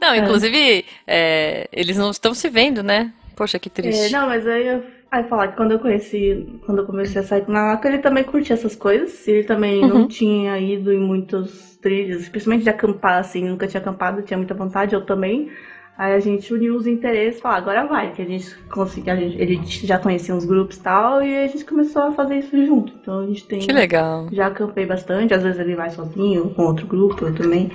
Não, 0.00 0.14
inclusive, 0.16 0.86
é, 1.06 1.68
eles 1.70 1.98
não 1.98 2.10
estão 2.10 2.32
se 2.32 2.48
vendo, 2.48 2.82
né? 2.82 3.12
Poxa, 3.36 3.58
que 3.58 3.68
É, 3.68 3.72
triste. 3.72 4.12
não, 4.12 4.26
mas 4.26 4.46
aí 4.46 4.66
eu 4.68 4.84
aí 5.10 5.24
falar 5.24 5.48
que 5.48 5.56
quando 5.56 5.72
eu 5.72 5.78
conheci, 5.78 6.60
quando 6.64 6.78
eu 6.78 6.86
comecei 6.86 7.20
a 7.20 7.24
sair 7.24 7.42
com 7.44 7.50
o 7.50 7.54
Nanako, 7.54 7.86
ele 7.88 7.98
também 7.98 8.24
curtia 8.24 8.54
essas 8.54 8.76
coisas. 8.76 9.26
Ele 9.26 9.44
também 9.44 9.82
Uhum. 9.82 9.88
não 9.88 10.08
tinha 10.08 10.58
ido 10.58 10.92
em 10.92 10.98
muitos 11.00 11.76
trilhos, 11.78 12.28
principalmente 12.28 12.64
de 12.64 12.70
acampar, 12.70 13.18
assim, 13.18 13.44
nunca 13.48 13.66
tinha 13.66 13.80
acampado, 13.80 14.22
tinha 14.22 14.36
muita 14.38 14.54
vontade, 14.54 14.94
eu 14.94 15.04
também. 15.04 15.50
Aí 15.98 16.14
a 16.14 16.20
gente 16.20 16.54
uniu 16.54 16.76
os 16.76 16.86
interesses 16.86 17.38
e 17.38 17.42
falou, 17.42 17.58
agora 17.58 17.84
vai, 17.86 18.12
que 18.12 18.22
a 18.22 18.24
gente 18.24 18.54
conseguiu, 18.72 19.12
ele 19.14 19.60
já 19.66 19.98
conhecia 19.98 20.34
uns 20.34 20.46
grupos 20.46 20.78
e 20.78 20.80
tal, 20.80 21.22
e 21.22 21.44
a 21.44 21.46
gente 21.46 21.62
começou 21.66 22.02
a 22.04 22.12
fazer 22.12 22.36
isso 22.38 22.56
junto. 22.64 22.90
Então 23.02 23.18
a 23.20 23.26
gente 23.26 23.44
tem. 23.46 23.58
Que 23.58 23.70
legal. 23.72 24.26
Já 24.32 24.46
acampei 24.46 24.86
bastante, 24.86 25.34
às 25.34 25.42
vezes 25.42 25.60
ele 25.60 25.74
vai 25.74 25.90
sozinho, 25.90 26.48
com 26.54 26.62
outro 26.62 26.86
grupo, 26.86 27.26
eu 27.26 27.34
também. 27.34 27.70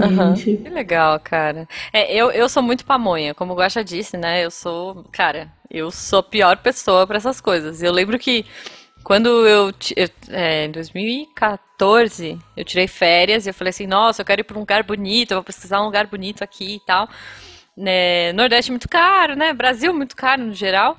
Aham. 0.00 0.34
gente- 0.36 0.62
Que 0.62 0.70
legal, 0.70 1.20
cara. 1.20 1.68
É, 1.92 2.14
eu, 2.14 2.30
eu 2.30 2.48
sou 2.48 2.62
muito 2.62 2.86
pamonha, 2.86 3.34
como 3.34 3.52
o 3.52 3.56
Guaxa 3.56 3.84
disse, 3.84 4.16
né? 4.16 4.42
Eu 4.42 4.50
sou, 4.50 5.04
cara, 5.12 5.48
eu 5.70 5.90
sou 5.90 6.18
a 6.18 6.22
pior 6.22 6.56
pessoa 6.58 7.06
pra 7.06 7.16
essas 7.16 7.40
coisas. 7.40 7.82
Eu 7.82 7.92
lembro 7.92 8.18
que 8.18 8.44
quando 9.04 9.28
eu, 9.46 9.72
eu 9.96 10.08
é, 10.30 10.66
em 10.66 10.70
2014, 10.70 12.38
eu 12.56 12.64
tirei 12.64 12.86
férias 12.86 13.46
e 13.46 13.50
eu 13.50 13.54
falei 13.54 13.70
assim, 13.70 13.86
nossa, 13.86 14.22
eu 14.22 14.26
quero 14.26 14.40
ir 14.40 14.44
pra 14.44 14.56
um 14.56 14.60
lugar 14.60 14.82
bonito, 14.82 15.32
eu 15.32 15.36
vou 15.36 15.44
pesquisar 15.44 15.80
um 15.80 15.86
lugar 15.86 16.06
bonito 16.06 16.42
aqui 16.42 16.76
e 16.76 16.80
tal. 16.80 17.08
Né, 17.76 18.32
Nordeste 18.32 18.70
muito 18.70 18.88
caro, 18.88 19.34
né? 19.36 19.52
Brasil 19.52 19.94
muito 19.94 20.14
caro 20.16 20.42
no 20.42 20.52
geral. 20.52 20.98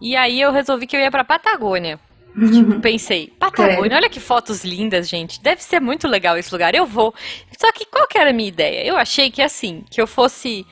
E 0.00 0.16
aí 0.16 0.40
eu 0.40 0.52
resolvi 0.52 0.86
que 0.86 0.96
eu 0.96 1.00
ia 1.00 1.10
pra 1.10 1.24
Patagônia. 1.24 1.98
Tipo, 2.34 2.80
pensei, 2.80 3.32
Patagônia, 3.38 3.96
olha 3.96 4.08
que 4.08 4.20
fotos 4.20 4.64
lindas, 4.64 5.08
gente. 5.08 5.42
Deve 5.42 5.62
ser 5.62 5.80
muito 5.80 6.06
legal 6.06 6.36
esse 6.38 6.52
lugar. 6.52 6.74
Eu 6.74 6.86
vou. 6.86 7.12
Só 7.58 7.72
que 7.72 7.84
qual 7.84 8.06
que 8.06 8.16
era 8.16 8.30
a 8.30 8.32
minha 8.32 8.48
ideia? 8.48 8.86
Eu 8.86 8.96
achei 8.96 9.30
que 9.30 9.42
assim, 9.42 9.84
que 9.90 10.00
eu 10.00 10.06
fosse, 10.06 10.64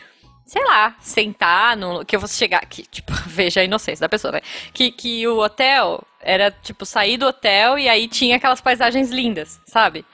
sei 0.46 0.64
lá, 0.64 0.94
sentar 1.00 1.76
no, 1.76 2.04
que 2.04 2.14
eu 2.14 2.20
fosse 2.20 2.38
chegar, 2.38 2.64
que 2.66 2.84
tipo, 2.84 3.12
veja 3.26 3.60
a 3.60 3.64
inocência 3.64 4.00
da 4.00 4.08
pessoa, 4.08 4.32
né? 4.32 4.40
Que 4.72 4.92
que 4.92 5.26
o 5.26 5.38
hotel 5.38 6.02
era 6.20 6.50
tipo 6.50 6.86
sair 6.86 7.18
do 7.18 7.26
hotel 7.26 7.78
e 7.78 7.88
aí 7.88 8.08
tinha 8.08 8.36
aquelas 8.36 8.60
paisagens 8.60 9.10
lindas, 9.10 9.60
sabe? 9.66 10.04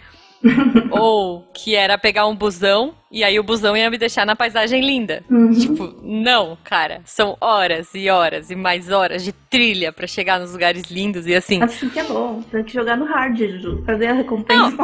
Ou 0.90 1.42
que 1.54 1.76
era 1.76 1.98
pegar 1.98 2.26
um 2.26 2.34
busão 2.34 2.94
e 3.12 3.22
aí 3.22 3.38
o 3.38 3.42
busão 3.42 3.76
ia 3.76 3.90
me 3.90 3.98
deixar 3.98 4.24
na 4.24 4.34
paisagem 4.34 4.80
linda. 4.80 5.22
Uhum. 5.30 5.52
Tipo, 5.52 5.94
não, 6.02 6.56
cara, 6.64 7.02
são 7.04 7.36
horas 7.38 7.90
e 7.94 8.08
horas 8.08 8.50
e 8.50 8.56
mais 8.56 8.90
horas 8.90 9.22
de 9.22 9.32
trilha 9.32 9.92
pra 9.92 10.06
chegar 10.06 10.40
nos 10.40 10.52
lugares 10.52 10.90
lindos 10.90 11.26
e 11.26 11.34
assim. 11.34 11.62
Assim 11.62 11.90
que 11.90 12.00
é 12.00 12.04
bom, 12.04 12.40
tem 12.50 12.64
que 12.64 12.72
jogar 12.72 12.96
no 12.96 13.04
hard, 13.04 13.36
Ju. 13.36 13.82
Cadê 13.84 14.06
a 14.06 14.14
recompensa? 14.14 14.76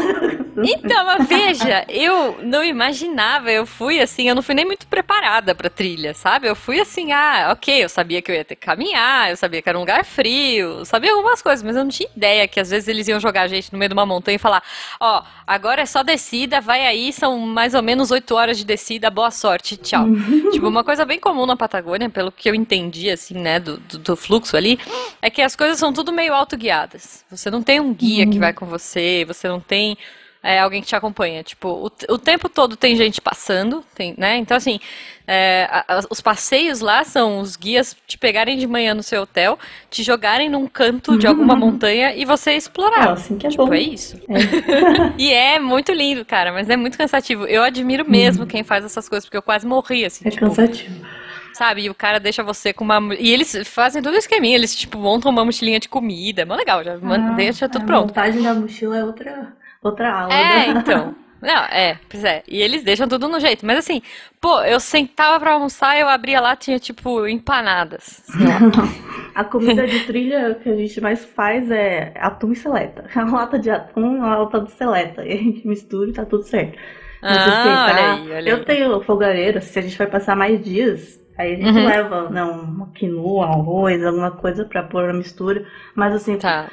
Então, 0.63 1.07
mas 1.07 1.27
veja, 1.27 1.87
eu 1.89 2.39
não 2.43 2.65
imaginava, 2.65 3.51
eu 3.51 3.65
fui 3.65 4.01
assim, 4.01 4.29
eu 4.29 4.35
não 4.35 4.43
fui 4.43 4.55
nem 4.55 4.65
muito 4.65 4.87
preparada 4.87 5.55
pra 5.55 5.71
trilha, 5.71 6.13
sabe? 6.15 6.49
Eu 6.49 6.57
fui 6.57 6.81
assim, 6.81 7.13
ah, 7.13 7.51
ok, 7.53 7.85
eu 7.85 7.89
sabia 7.89 8.21
que 8.21 8.31
eu 8.31 8.35
ia 8.35 8.45
ter 8.45 8.57
que 8.57 8.67
caminhar, 8.67 9.31
eu 9.31 9.37
sabia 9.37 9.63
que 9.63 9.69
era 9.69 9.79
um 9.79 9.83
lugar 9.83 10.05
frio, 10.05 10.85
sabia 10.85 11.13
algumas 11.13 11.41
coisas, 11.41 11.63
mas 11.63 11.77
eu 11.77 11.85
não 11.85 11.91
tinha 11.91 12.09
ideia 12.15 12.49
que 12.49 12.61
às 12.61 12.71
vezes 12.71 12.89
eles 12.89 13.07
iam 13.09 13.21
jogar 13.21 13.43
a 13.43 13.49
gente 13.49 13.73
no 13.73 13.79
meio 13.79 13.89
de 13.89 13.95
uma 13.95 14.05
montanha 14.05 14.37
e 14.37 14.39
falar, 14.39 14.63
ó, 15.01 15.23
agora 15.47 15.83
é 15.83 15.87
só 15.87 16.03
descida, 16.03 16.61
vai 16.61 16.85
aí, 16.85 17.13
são 17.13 17.39
mais 17.39 17.73
ou 17.73 17.83
menos 17.83 18.11
oito 18.19 18.35
horas 18.35 18.59
de 18.59 18.65
descida, 18.65 19.11
boa 19.11 19.31
sorte, 19.31 19.77
tchau. 19.77 20.07
tipo, 20.53 20.69
uma 20.69 20.85
coisa 20.85 21.05
bem 21.05 21.19
comum 21.19 21.47
na 21.47 21.57
Patagônia, 21.57 22.11
pelo 22.11 22.31
que 22.31 22.51
eu 22.51 22.55
entendi, 22.55 23.11
assim, 23.11 23.35
né, 23.35 23.59
do, 23.59 23.79
do, 23.79 23.99
do 23.99 24.17
fluxo 24.17 24.57
ali, 24.57 24.79
é 25.23 25.31
que 25.31 25.41
as 25.41 25.55
coisas 25.55 25.79
são 25.79 25.93
tudo 25.93 26.13
meio 26.13 26.35
autoguiadas. 26.35 27.25
Você 27.31 27.51
não 27.51 27.63
tem 27.63 27.81
um 27.81 27.95
guia 27.95 28.27
que 28.27 28.39
vai 28.39 28.53
com 28.53 28.67
você, 28.67 29.25
você 29.27 29.49
não 29.49 29.61
tem 29.61 29.97
é 30.42 30.59
alguém 30.61 30.80
que 30.80 30.88
te 30.88 30.97
acompanha. 30.97 31.42
Tipo, 31.42 31.68
o, 31.68 32.12
o 32.14 32.18
tempo 32.18 32.49
todo 32.49 32.76
tem 32.76 32.95
gente 32.97 33.21
passando, 33.21 33.85
tem, 33.95 34.14
né? 34.16 34.37
Então, 34.37 34.57
assim, 34.57 34.78
é, 35.26 35.68
a, 35.71 35.85
a, 35.97 36.00
os 36.11 36.21
passeios 36.21 36.80
lá 36.80 37.04
são 37.04 37.40
os 37.40 37.57
guias 37.57 37.97
te 38.07 38.16
pegarem 38.16 38.57
de 38.57 38.66
manhã 38.66 38.95
no 38.95 39.02
seu 39.02 39.23
hotel, 39.23 39.59
te 39.90 40.02
jogarem 40.02 40.49
num 40.49 40.66
canto 40.66 41.18
de 41.18 41.26
alguma 41.26 41.54
montanha 41.57 42.14
e 42.14 42.25
você 42.25 42.52
explorar. 42.52 43.09
É, 43.09 43.12
assim 43.12 43.37
que 43.37 43.47
é 43.47 43.50
tipo, 43.50 43.66
bom. 43.66 43.75
é 43.75 43.80
isso. 43.80 44.16
É. 44.28 45.18
E 45.18 45.33
é 45.33 45.59
muito 45.59 45.92
lindo, 45.92 46.25
cara, 46.25 46.52
mas 46.52 46.71
é 46.71 46.76
muito 46.76 46.97
cansativo. 46.97 47.45
Eu 47.47 47.62
admiro 47.62 48.09
mesmo 48.09 48.47
quem 48.47 48.62
faz 48.62 48.85
essas 48.85 49.09
coisas, 49.09 49.25
porque 49.26 49.37
eu 49.37 49.42
quase 49.42 49.66
morri, 49.66 50.04
assim, 50.04 50.26
É 50.26 50.30
tipo, 50.30 50.47
cansativo. 50.47 51.04
sabe? 51.52 51.83
E 51.83 51.90
o 51.90 51.95
cara 51.95 52.21
deixa 52.21 52.42
você 52.42 52.73
com 52.73 52.85
uma. 52.85 53.00
E 53.18 53.30
eles 53.30 53.57
fazem 53.68 54.00
todo 54.02 54.14
o 54.14 54.16
esqueminha, 54.18 54.54
eles, 54.57 54.75
tipo, 54.76 54.97
montam 54.99 55.30
uma 55.33 55.45
mochilinha 55.45 55.80
de 55.80 55.88
comida. 55.88 56.42
É 56.42 56.45
mó 56.45 56.54
legal, 56.54 56.85
já 56.85 56.95
Ah, 56.95 57.30
deixa 57.35 57.68
tudo 57.68 57.83
a 57.83 57.87
pronto. 57.87 58.07
montagem 58.09 58.42
da 58.42 58.54
mochila 58.54 58.97
é 58.99 59.04
outra, 59.04 59.52
outra 59.88 60.12
aula. 60.23 60.33
É, 60.35 60.73
né? 60.73 60.80
então. 60.80 61.14
Não, 61.40 61.62
é, 61.66 61.97
pois 62.11 62.25
é. 62.25 62.42
E 62.49 62.61
eles 62.61 62.83
deixam 62.83 63.07
tudo 63.07 63.28
no 63.28 63.38
jeito. 63.38 63.64
Mas 63.64 63.78
assim, 63.78 64.02
pô, 64.40 64.61
eu 64.62 64.80
sentava 64.80 65.38
pra 65.38 65.52
almoçar, 65.52 65.97
eu 65.97 66.09
abria 66.09 66.40
lá, 66.40 66.57
tinha 66.57 66.80
tipo 66.80 67.26
empanadas. 67.28 68.23
A 69.37 69.45
comida 69.45 69.87
de 69.87 70.00
trilha 70.00 70.57
que 70.61 70.68
a 70.68 70.75
gente 70.75 71.00
mais 71.00 71.25
faz 71.25 71.71
é 71.71 72.12
atum 72.18 72.50
e 72.52 72.57
seleta. 72.57 73.04
Uma 73.14 73.40
lata 73.42 73.57
de 73.59 73.71
atum 73.71 74.16
e 74.16 74.18
uma 74.18 74.37
lata 74.38 74.61
de 74.62 74.73
seleta. 74.73 75.25
E 75.25 75.33
a 75.33 75.37
gente 75.37 75.66
mistura 75.66 76.11
e 76.11 76.12
tá 76.12 76.25
tudo 76.25 76.42
certo. 76.42 76.76
Mas 77.23 77.37
Ah, 77.37 77.40
esquentar- 77.49 77.95
olha 77.95 78.12
aí, 78.14 78.33
olha 78.33 78.50
Eu 78.50 78.57
aí. 78.57 78.64
tenho 78.64 79.00
fogareiro, 79.02 79.61
se 79.62 79.78
a 79.78 79.83
gente 79.83 79.97
vai 79.97 80.07
passar 80.09 80.35
mais 80.35 80.61
dias, 80.64 81.21
aí 81.38 81.52
a 81.52 81.57
gente 81.57 81.78
Uhum. 81.78 81.87
leva 81.87 82.28
né, 82.30 82.42
uma 82.42 82.88
quinoa, 82.92 83.47
um 83.47 83.52
arroz, 83.52 84.04
alguma 84.04 84.33
coisa 84.33 84.64
pra 84.64 84.83
pôr 84.83 85.07
na 85.07 85.12
mistura. 85.14 85.64
Mas 85.95 86.14
assim, 86.14 86.37
Tá. 86.37 86.68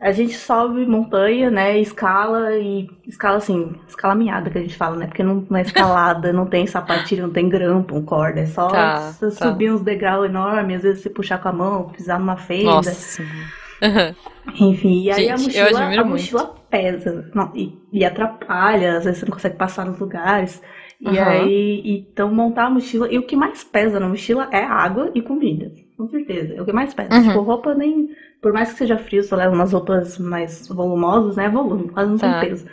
A 0.00 0.12
gente 0.12 0.34
sobe 0.34 0.84
montanha, 0.86 1.50
né? 1.50 1.78
Escala 1.78 2.56
e. 2.56 2.88
Escala 3.06 3.38
assim, 3.38 3.74
escala 3.88 4.14
minhada 4.14 4.50
que 4.50 4.58
a 4.58 4.60
gente 4.60 4.76
fala, 4.76 4.96
né? 4.96 5.06
Porque 5.06 5.22
não, 5.22 5.46
não 5.48 5.56
é 5.56 5.62
escalada, 5.62 6.32
não 6.32 6.46
tem 6.46 6.66
sapatilha, 6.66 7.22
não 7.22 7.32
tem 7.32 7.48
grampo, 7.48 7.96
um 7.96 8.04
corda. 8.04 8.40
É 8.40 8.46
só 8.46 8.68
Tá, 8.68 9.12
tá. 9.18 9.30
subir 9.30 9.72
uns 9.72 9.82
degraus 9.82 10.26
enormes, 10.26 10.76
às 10.76 10.82
vezes 10.82 11.02
você 11.02 11.10
puxar 11.10 11.38
com 11.38 11.48
a 11.48 11.52
mão, 11.52 11.88
pisar 11.90 12.18
numa 12.18 12.36
fenda. 12.36 12.70
Nossa. 12.70 13.22
Enfim, 14.60 15.02
e 15.04 15.10
aí 15.10 15.30
a 15.30 15.36
Gente, 15.36 15.56
eu 15.56 15.64
mochila, 15.64 16.00
a 16.00 16.04
mochila 16.04 16.54
pesa. 16.70 17.30
Não, 17.34 17.50
e, 17.54 17.78
e 17.92 18.04
atrapalha, 18.04 18.98
às 18.98 19.04
vezes 19.04 19.20
você 19.20 19.26
não 19.26 19.32
consegue 19.32 19.56
passar 19.56 19.86
nos 19.86 19.98
lugares. 19.98 20.62
E 21.00 21.18
Aham. 21.18 21.28
aí, 21.30 21.82
então 21.86 22.32
montar 22.32 22.66
a 22.66 22.70
mochila. 22.70 23.12
E 23.12 23.18
o 23.18 23.26
que 23.26 23.36
mais 23.36 23.64
pesa 23.64 23.98
na 24.00 24.08
mochila 24.08 24.48
é 24.50 24.62
água 24.62 25.10
e 25.14 25.20
comida. 25.20 25.72
Com 25.96 26.08
certeza. 26.08 26.54
É 26.54 26.62
o 26.62 26.64
que 26.64 26.72
mais 26.72 26.94
pesa. 26.94 27.14
Uhum. 27.14 27.22
Tipo, 27.22 27.40
roupa 27.42 27.74
nem. 27.74 28.08
Por 28.44 28.52
mais 28.52 28.72
que 28.72 28.76
seja 28.78 28.98
frio, 28.98 29.22
você 29.22 29.34
leva 29.34 29.54
umas 29.54 29.72
roupas 29.72 30.18
mais 30.18 30.68
volumosas, 30.68 31.34
né? 31.34 31.48
Volume, 31.48 31.88
quase 31.88 32.10
não 32.10 32.18
Tá. 32.18 32.40
tem 32.40 32.50
peso. 32.50 32.66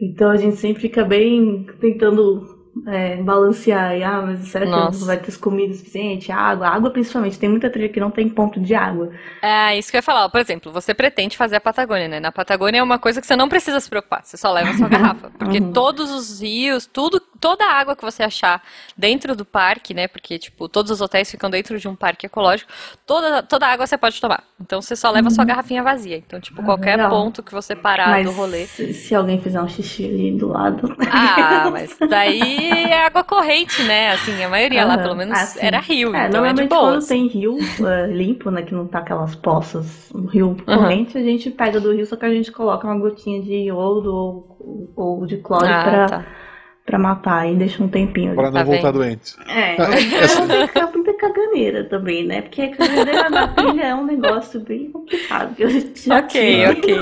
Então 0.00 0.30
a 0.30 0.36
gente 0.36 0.54
sempre 0.54 0.80
fica 0.80 1.04
bem 1.04 1.66
tentando 1.80 2.60
é, 2.86 3.16
balancear. 3.16 3.96
E, 3.98 4.04
ah, 4.04 4.22
mas 4.22 4.38
será 4.48 4.64
que 4.64 4.70
Nossa. 4.70 5.04
vai 5.04 5.16
ter 5.18 5.36
comida 5.38 5.74
suficiente? 5.74 6.30
Água. 6.30 6.68
Água, 6.68 6.90
principalmente. 6.90 7.36
Tem 7.40 7.48
muita 7.50 7.68
trilha 7.68 7.88
que 7.88 7.98
não 7.98 8.12
tem 8.12 8.28
ponto 8.28 8.60
de 8.60 8.72
água. 8.72 9.10
É 9.42 9.76
isso 9.76 9.90
que 9.90 9.96
eu 9.96 9.98
ia 9.98 10.02
falar. 10.02 10.28
Por 10.28 10.40
exemplo, 10.40 10.70
você 10.70 10.94
pretende 10.94 11.36
fazer 11.36 11.56
a 11.56 11.60
Patagônia, 11.60 12.06
né? 12.06 12.20
Na 12.20 12.30
Patagônia 12.30 12.78
é 12.78 12.82
uma 12.82 12.98
coisa 13.00 13.20
que 13.20 13.26
você 13.26 13.34
não 13.34 13.48
precisa 13.48 13.80
se 13.80 13.90
preocupar. 13.90 14.24
Você 14.24 14.36
só 14.36 14.52
leva 14.52 14.70
a 14.70 14.74
sua 14.74 14.86
garrafa. 14.88 15.30
Porque 15.36 15.58
Uhum. 15.58 15.72
todos 15.72 16.08
os 16.12 16.40
rios, 16.40 16.86
tudo, 16.86 17.20
toda 17.40 17.64
a 17.64 17.72
água 17.72 17.96
que 17.96 18.04
você 18.04 18.22
achar 18.22 18.62
dentro 18.96 19.34
do 19.34 19.44
parque, 19.44 19.94
né? 19.94 20.06
Porque, 20.06 20.38
tipo, 20.38 20.68
todos 20.68 20.90
os 20.90 21.00
hotéis 21.00 21.30
ficam 21.30 21.48
dentro 21.50 21.78
de 21.78 21.88
um 21.88 21.94
parque 21.96 22.26
ecológico, 22.26 22.70
toda, 23.06 23.42
toda 23.42 23.66
a 23.66 23.70
água 23.72 23.86
você 23.86 23.96
pode 23.96 24.20
tomar. 24.20 24.44
Então 24.60 24.80
você 24.82 24.94
só 24.94 25.10
leva 25.10 25.28
a 25.28 25.30
sua 25.30 25.44
garrafinha 25.44 25.82
vazia. 25.82 26.16
Então, 26.18 26.40
tipo, 26.40 26.60
Ah, 26.60 26.64
qualquer 26.66 26.96
legal. 26.96 27.10
ponto 27.10 27.42
que 27.42 27.52
você 27.52 27.74
parar 27.74 28.10
Mas 28.10 28.24
do 28.26 28.32
rolê. 28.32 28.66
se, 28.66 28.92
se 28.92 29.14
alguém 29.14 29.40
fizer 29.40 29.60
um 29.62 29.68
xixi 29.68 30.04
ali 30.04 30.36
do 30.36 30.48
lado. 30.48 30.94
Ah, 31.10 31.68
mas 31.72 31.96
daí 32.08 32.88
é 32.90 33.06
água 33.06 33.24
corrente, 33.24 33.82
né? 33.82 34.12
Assim, 34.12 34.42
a 34.42 34.48
maioria 34.48 34.84
lá, 34.84 34.94
Aham. 34.94 35.02
pelo 35.02 35.16
menos, 35.16 35.38
Ah, 35.38 35.46
sim. 35.46 35.58
era 35.60 35.80
rio. 35.80 36.14
É, 36.14 36.26
então 36.28 36.44
é 36.44 36.52
de 36.52 36.62
normalmente 36.62 36.68
boa. 36.68 36.90
quando 36.92 37.06
tem 37.06 37.26
rio 37.28 37.58
é, 37.86 38.06
limpo, 38.08 38.50
né, 38.50 38.62
que 38.62 38.74
não 38.74 38.86
tá 38.86 38.98
aquelas 38.98 39.34
poças, 39.34 40.10
um 40.14 40.26
rio 40.26 40.56
corrente, 40.64 41.16
a 41.16 41.22
gente 41.22 41.50
pega 41.50 41.80
do 41.80 41.92
rio, 41.92 42.04
só 42.06 42.16
que 42.16 42.24
a 42.24 42.30
gente 42.30 42.52
coloca 42.52 42.86
uma 42.86 42.98
gotinha 42.98 43.42
de 43.42 43.54
iodo 43.66 44.12
ou, 44.14 44.92
ou 44.96 45.26
de 45.26 45.38
cloro 45.38 45.64
Ah, 45.66 45.82
pra, 45.82 46.06
tá. 46.08 46.26
Pra 46.90 46.98
matar 46.98 47.48
e 47.48 47.54
deixa 47.54 47.82
um 47.82 47.88
tempinho 47.88 48.28
ali. 48.32 48.36
Pra 48.36 48.46
não 48.46 48.52
Tá 48.52 48.64
voltar 48.64 48.90
vendo? 48.90 48.98
doente. 48.98 49.34
É, 49.48 49.76
mas 49.78 50.38
não 50.40 50.48
tem 50.48 50.60
que 50.62 50.66
ficar 50.66 50.86
muita 50.92 51.14
caganeira 51.14 51.84
também, 51.84 52.26
né? 52.26 52.42
Porque 52.42 52.62
a 52.62 52.76
caganeira 52.76 53.30
na 53.30 53.48
trilha 53.48 53.82
é 53.86 53.94
um 53.94 54.04
negócio 54.04 54.60
bem 54.60 54.90
complicado. 54.90 55.54
que 55.54 55.62
Eu 55.62 55.70
já 55.70 56.18
Ok. 56.18 56.66
Ok. 56.66 56.98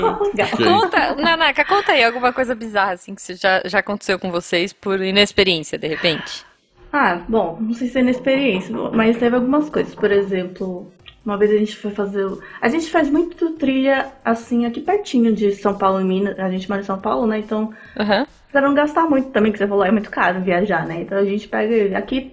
Conta, 0.63 1.15
Nanaka, 1.15 1.65
conta 1.65 1.93
aí 1.93 2.03
alguma 2.03 2.31
coisa 2.31 2.53
bizarra, 2.53 2.93
assim, 2.93 3.15
que 3.15 3.33
já, 3.35 3.61
já 3.65 3.79
aconteceu 3.79 4.19
com 4.19 4.29
vocês 4.31 4.71
por 4.71 5.01
inexperiência, 5.01 5.77
de 5.77 5.87
repente. 5.87 6.45
Ah, 6.93 7.19
bom, 7.27 7.57
não 7.59 7.73
sei 7.73 7.87
se 7.87 7.97
é 7.97 8.01
inexperiência, 8.01 8.75
mas 8.93 9.17
teve 9.17 9.35
algumas 9.35 9.69
coisas. 9.69 9.93
Por 9.95 10.11
exemplo, 10.11 10.91
uma 11.25 11.37
vez 11.37 11.51
a 11.51 11.57
gente 11.57 11.75
foi 11.75 11.91
fazer. 11.91 12.23
o- 12.25 12.39
A 12.61 12.69
gente 12.69 12.89
faz 12.89 13.09
muito 13.09 13.51
trilha 13.51 14.07
assim 14.23 14.65
aqui 14.65 14.81
pertinho 14.81 15.33
de 15.33 15.53
São 15.55 15.77
Paulo 15.77 15.99
e 16.01 16.03
Minas. 16.03 16.39
A 16.39 16.49
gente 16.49 16.67
mora 16.69 16.81
em 16.81 16.85
São 16.85 16.99
Paulo, 16.99 17.27
né? 17.27 17.39
Então, 17.39 17.71
Aham. 17.99 18.25
pra 18.51 18.61
não 18.61 18.73
gastar 18.73 19.07
muito 19.09 19.29
também, 19.29 19.51
que 19.51 19.57
você 19.57 19.67
falou, 19.67 19.83
é 19.85 19.91
muito 19.91 20.09
caro 20.09 20.41
viajar, 20.41 20.85
né? 20.87 21.01
Então 21.01 21.17
a 21.17 21.25
gente 21.25 21.47
pega. 21.47 21.97
Aqui 21.97 22.31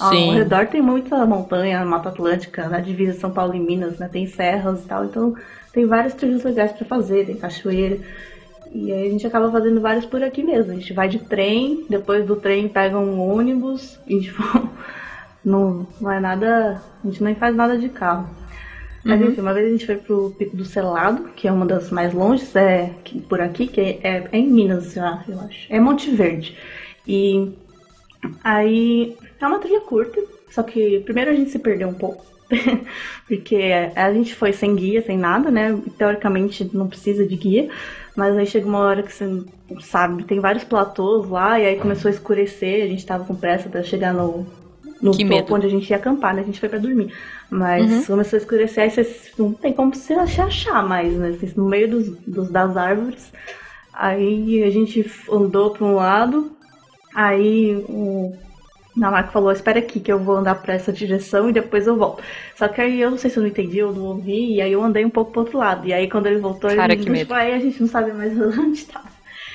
ao 0.00 0.10
redor 0.32 0.66
tem 0.66 0.82
muita 0.82 1.24
montanha, 1.26 1.84
Mata 1.84 2.08
Atlântica, 2.08 2.68
na 2.68 2.80
divisa 2.80 3.18
São 3.20 3.30
Paulo 3.30 3.54
e 3.54 3.60
Minas, 3.60 3.98
né? 3.98 4.08
Tem 4.10 4.26
serras 4.26 4.82
e 4.84 4.88
tal. 4.88 5.04
Então 5.04 5.34
tem 5.72 5.86
várias 5.86 6.14
trilhas 6.14 6.42
legais 6.42 6.72
pra 6.72 6.84
fazer, 6.86 7.26
tem 7.26 7.36
cachoeira. 7.36 7.98
E 8.72 8.90
aí 8.92 9.06
a 9.06 9.10
gente 9.10 9.24
acaba 9.24 9.52
fazendo 9.52 9.80
vários 9.80 10.04
por 10.04 10.20
aqui 10.24 10.42
mesmo. 10.42 10.72
A 10.72 10.74
gente 10.74 10.92
vai 10.92 11.08
de 11.08 11.20
trem, 11.20 11.84
depois 11.88 12.26
do 12.26 12.34
trem 12.34 12.68
pega 12.68 12.98
um 12.98 13.20
ônibus 13.20 14.00
e 14.08 14.18
tipo, 14.22 14.42
não, 15.44 15.86
não 16.00 16.10
é 16.10 16.20
nada. 16.20 16.82
A 17.02 17.06
gente 17.06 17.22
nem 17.22 17.34
faz 17.34 17.54
nada 17.54 17.76
de 17.78 17.88
carro. 17.88 18.28
Mas 19.04 19.20
enfim, 19.20 19.40
uma 19.42 19.52
vez 19.52 19.66
a 19.66 19.70
gente 19.70 19.84
foi 19.84 19.96
pro 19.96 20.34
Pico 20.38 20.56
do 20.56 20.64
Selado, 20.64 21.24
que 21.36 21.46
é 21.46 21.52
uma 21.52 21.66
das 21.66 21.90
mais 21.90 22.14
longes, 22.14 22.56
é 22.56 22.90
que- 23.04 23.20
por 23.20 23.38
aqui, 23.38 23.66
que 23.66 23.78
é, 23.80 23.98
é- 24.02 24.28
é 24.32 24.38
em 24.38 24.48
Minas 24.50 24.94
já, 24.94 25.22
eu 25.28 25.38
acho. 25.40 25.66
É 25.68 25.78
Monte 25.78 26.10
Verde. 26.10 26.56
E 27.06 27.52
aí 28.42 29.16
é 29.40 29.46
uma 29.46 29.58
trilha 29.58 29.80
curta, 29.82 30.22
só 30.50 30.62
que 30.62 31.00
primeiro 31.00 31.30
a 31.30 31.34
gente 31.34 31.50
se 31.50 31.58
perdeu 31.58 31.88
um 31.88 31.94
pouco. 31.94 32.24
Porque 33.28 33.58
a 33.94 34.12
gente 34.12 34.34
foi 34.34 34.52
sem 34.52 34.74
guia, 34.74 35.02
sem 35.02 35.18
nada, 35.18 35.50
né? 35.50 35.78
Teoricamente 35.98 36.70
não 36.74 36.86
precisa 36.88 37.26
de 37.26 37.36
guia, 37.36 37.68
mas 38.16 38.36
aí 38.36 38.46
chega 38.46 38.66
uma 38.66 38.78
hora 38.78 39.02
que 39.02 39.12
você 39.12 39.24
não 39.26 39.44
sabe, 39.80 40.24
tem 40.24 40.40
vários 40.40 40.64
platôs 40.64 41.28
lá, 41.28 41.58
e 41.58 41.66
aí 41.66 41.76
começou 41.78 42.08
a 42.08 42.12
escurecer, 42.14 42.84
a 42.84 42.86
gente 42.88 43.04
tava 43.04 43.24
com 43.24 43.34
pressa 43.34 43.68
pra 43.68 43.82
chegar 43.82 44.12
no, 44.14 44.46
no 45.04 45.12
Que 45.12 45.24
topo 45.24 45.34
medo. 45.34 45.54
onde 45.54 45.66
a 45.66 45.70
gente 45.70 45.88
ia 45.90 45.96
acampar, 45.96 46.34
né? 46.34 46.40
A 46.42 46.44
gente 46.44 46.58
foi 46.58 46.68
pra 46.68 46.78
dormir. 46.78 47.12
Mas 47.50 47.90
Uhum. 47.90 48.04
começou 48.04 48.36
a 48.36 48.40
escurecer, 48.40 48.84
aí 48.84 48.90
você 48.90 49.06
não 49.38 49.52
tem 49.52 49.72
como 49.72 49.94
você 49.94 50.14
achar, 50.14 50.82
mais, 50.82 51.12
né? 51.12 51.36
No 51.56 51.68
meio 51.68 51.88
dos, 51.90 52.08
dos- 52.26 52.50
das 52.50 52.76
árvores. 52.76 53.30
Aí 53.92 54.62
a 54.64 54.70
gente 54.70 55.08
andou 55.30 55.70
pra 55.70 55.84
um 55.84 55.94
lado, 55.94 56.50
aí 57.14 57.76
o 57.88 58.32
Namarco 58.96 59.32
falou, 59.32 59.52
espera 59.52 59.78
aqui 59.78 60.00
que 60.00 60.10
eu 60.10 60.18
vou 60.18 60.36
andar 60.36 60.56
pra 60.56 60.74
essa 60.74 60.92
direção 60.92 61.48
e 61.48 61.52
depois 61.52 61.86
eu 61.86 61.96
volto. 61.96 62.22
Só 62.56 62.66
que 62.68 62.80
aí 62.80 63.00
eu 63.00 63.10
não 63.10 63.18
sei 63.18 63.30
se 63.30 63.36
eu 63.36 63.42
não 63.42 63.50
entendi, 63.50 63.78
eu 63.78 63.92
não 63.92 64.02
ouvi, 64.06 64.54
e 64.54 64.60
aí 64.60 64.72
eu 64.72 64.82
andei 64.82 65.04
um 65.04 65.10
pouco 65.10 65.30
pro 65.32 65.40
outro 65.42 65.58
lado. 65.58 65.86
E 65.86 65.92
aí 65.92 66.08
quando 66.08 66.26
ele 66.26 66.38
voltou, 66.38 66.70
Cara, 66.74 66.92
ele 66.92 67.04
que 67.04 67.10
medo. 67.10 67.32
aí 67.34 67.52
a 67.54 67.58
gente 67.58 67.80
não 67.80 67.88
sabe 67.88 68.12
mais 68.12 68.32
onde 68.58 68.84
tá. 68.86 69.02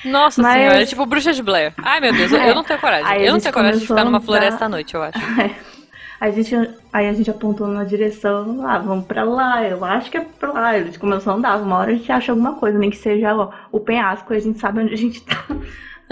Nossa 0.04 0.40
Mas- 0.42 0.54
senhora, 0.54 0.82
é 0.82 0.86
tipo 0.86 1.04
bruxa 1.06 1.32
de 1.32 1.42
Blair. 1.42 1.72
Ai, 1.78 2.00
meu 2.00 2.12
Deus, 2.12 2.32
eu, 2.32 2.40
eu 2.40 2.54
não 2.54 2.64
tenho 2.64 2.78
coragem. 2.80 3.06
Aí 3.06 3.26
eu 3.26 3.32
não 3.32 3.40
tenho 3.40 3.52
coragem 3.54 3.80
de 3.80 3.86
ficar 3.86 4.04
numa 4.04 4.16
andar- 4.18 4.20
floresta 4.26 4.64
à 4.64 4.68
noite, 4.68 4.94
eu 4.94 5.02
acho. 5.02 5.18
Aí 5.18 5.50
a 6.20 6.30
gente, 6.30 6.54
aí 6.92 7.08
a 7.08 7.12
gente 7.12 7.30
apontou 7.30 7.66
na 7.68 7.84
direção, 7.84 8.66
ah, 8.66 8.78
vamos 8.78 9.06
pra 9.06 9.24
lá, 9.24 9.64
eu 9.66 9.84
acho 9.84 10.10
que 10.10 10.16
é 10.16 10.20
pra 10.38 10.52
lá. 10.52 10.68
A 10.70 10.82
gente 10.82 10.98
começou 10.98 11.32
a 11.32 11.36
andar, 11.36 11.56
uma 11.60 11.76
hora 11.78 11.90
a 11.92 11.94
gente 11.94 12.10
acha 12.10 12.32
alguma 12.32 12.54
coisa, 12.54 12.78
nem 12.78 12.90
que 12.90 12.96
seja 12.96 13.34
ó, 13.34 13.50
o 13.72 13.80
penhasco, 13.80 14.32
e 14.32 14.36
a 14.36 14.40
gente 14.40 14.58
sabe 14.58 14.80
onde 14.80 14.94
a 14.94 14.96
gente 14.96 15.22
tá. 15.22 15.44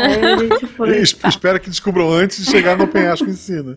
Aí 0.00 0.24
a 0.24 0.36
gente 0.36 0.66
foi. 0.68 0.90
Es- 0.98 1.12
tá. 1.12 1.28
Espero 1.28 1.58
que 1.58 1.68
descubram 1.68 2.08
antes 2.12 2.44
de 2.44 2.48
chegar 2.52 2.76
no 2.78 2.86
penhasco 2.86 3.28
em 3.28 3.32
si, 3.32 3.52
né? 3.64 3.76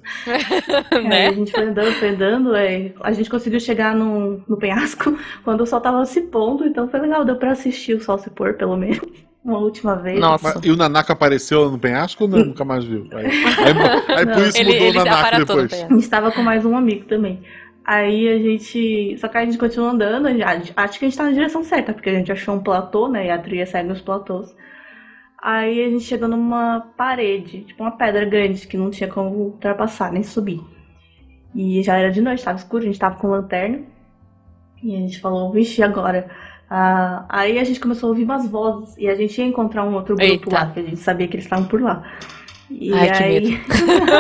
Aí 0.92 1.04
né? 1.08 1.28
a 1.30 1.32
gente 1.34 1.52
foi 1.52 1.64
andando, 1.64 1.92
foi 1.94 2.10
andando, 2.10 2.54
aí 2.54 2.94
a 3.02 3.12
gente 3.12 3.28
conseguiu 3.28 3.60
chegar 3.60 3.96
no, 3.96 4.44
no 4.48 4.56
penhasco 4.56 5.18
quando 5.44 5.62
o 5.62 5.66
sol 5.66 5.82
tava 5.82 6.06
se 6.06 6.22
pondo, 6.22 6.64
então 6.68 6.88
foi 6.88 7.00
legal, 7.00 7.26
deu 7.26 7.38
pra 7.38 7.54
assistir 7.54 7.96
o 7.96 8.00
sol 8.04 8.20
se 8.20 8.30
pôr, 8.30 8.54
pelo 8.54 8.78
menos, 8.78 9.00
uma 9.44 9.58
última 9.60 9.96
vez. 9.96 10.20
Nossa. 10.20 10.54
Mas- 10.56 10.66
e 10.66 10.72
o 10.72 10.76
Nanaka 10.76 11.14
apareceu 11.14 11.70
no 11.72 11.80
penhasco 11.80 12.24
ou 12.26 12.30
não? 12.30 12.40
nunca 12.46 12.64
mais 12.66 12.84
viu? 12.84 13.08
Aí, 13.14 13.26
aí- 14.06 14.18
aí 14.18 14.26
por 14.26 14.44
isso 14.48 14.58
Ele, 14.58 14.74
mudou 14.74 14.88
ele 14.88 14.98
o 15.00 15.04
Nanaka 15.04 15.20
aparatou 15.28 15.56
no 15.56 15.62
depois. 15.64 15.82
pé. 15.82 15.88
A 15.90 15.94
gente 15.96 16.10
tava 16.10 16.32
com 16.32 16.42
mais 16.42 16.66
um 16.66 16.76
amigo 16.78 17.06
também. 17.06 17.42
Aí 17.86 18.28
a 18.30 18.38
gente. 18.38 19.18
Só 19.18 19.28
que 19.28 19.38
a 19.38 19.44
gente 19.46 19.58
continuou 19.58 19.90
andando. 19.92 20.28
a 20.28 20.32
gente- 20.32 20.74
Acho 20.76 21.00
que 21.00 21.06
a 21.06 21.08
gente 21.10 21.18
tá 21.18 21.24
na 21.24 21.32
direção 21.32 21.64
certa, 21.64 21.94
porque 21.94 22.10
a 22.10 22.14
gente 22.14 22.32
achou 22.32 22.56
um 22.56 22.60
platô, 22.60 23.08
né? 23.08 23.26
E 23.28 23.32
a 23.32 23.38
trilha 23.40 23.66
segue 23.66 23.92
os 23.92 24.02
platôs. 24.02 24.56
Aí 25.42 25.84
a 25.84 25.90
gente 25.90 26.04
chegou 26.04 26.28
numa 26.28 26.82
parede, 26.96 27.62
tipo 27.62 27.82
uma 27.82 27.92
pedra 27.98 28.24
grande 28.26 28.68
que 28.68 28.78
não 28.78 28.92
tinha 28.92 29.10
como 29.10 29.30
ultrapassar, 29.36 30.12
nem 30.12 30.22
subir. 30.22 30.62
E 31.56 31.82
já 31.82 31.98
era 31.98 32.12
de 32.12 32.22
noite, 32.22 32.44
tava 32.44 32.60
escuro, 32.60 32.84
a 32.84 32.86
gente 32.86 33.00
tava 33.00 33.16
com 33.16 33.28
lanterna. 33.28 33.80
E 34.84 34.96
a 34.96 35.00
gente 35.00 35.20
falou, 35.20 35.52
vixe, 35.52 35.82
e 35.82 35.84
agora? 35.84 36.30
Ah, 36.74 37.26
aí 37.28 37.60
a 37.60 37.66
gente 37.66 37.82
começou 37.82 38.08
a 38.08 38.10
ouvir 38.12 38.24
umas 38.24 38.48
vozes 38.50 38.96
e 38.98 39.10
a 39.10 39.14
gente 39.14 39.38
ia 39.38 39.46
encontrar 39.46 39.84
um 39.84 39.94
outro 39.94 40.16
grupo 40.16 40.32
Eita. 40.32 40.54
lá, 40.56 40.72
que 40.72 40.80
a 40.80 40.84
gente 40.84 40.96
sabia 41.02 41.28
que 41.28 41.36
eles 41.36 41.44
estavam 41.44 41.66
por 41.66 41.82
lá. 41.82 42.02
E 42.70 42.94
Ai, 42.94 43.08
que 43.12 43.24
aí. 43.24 43.62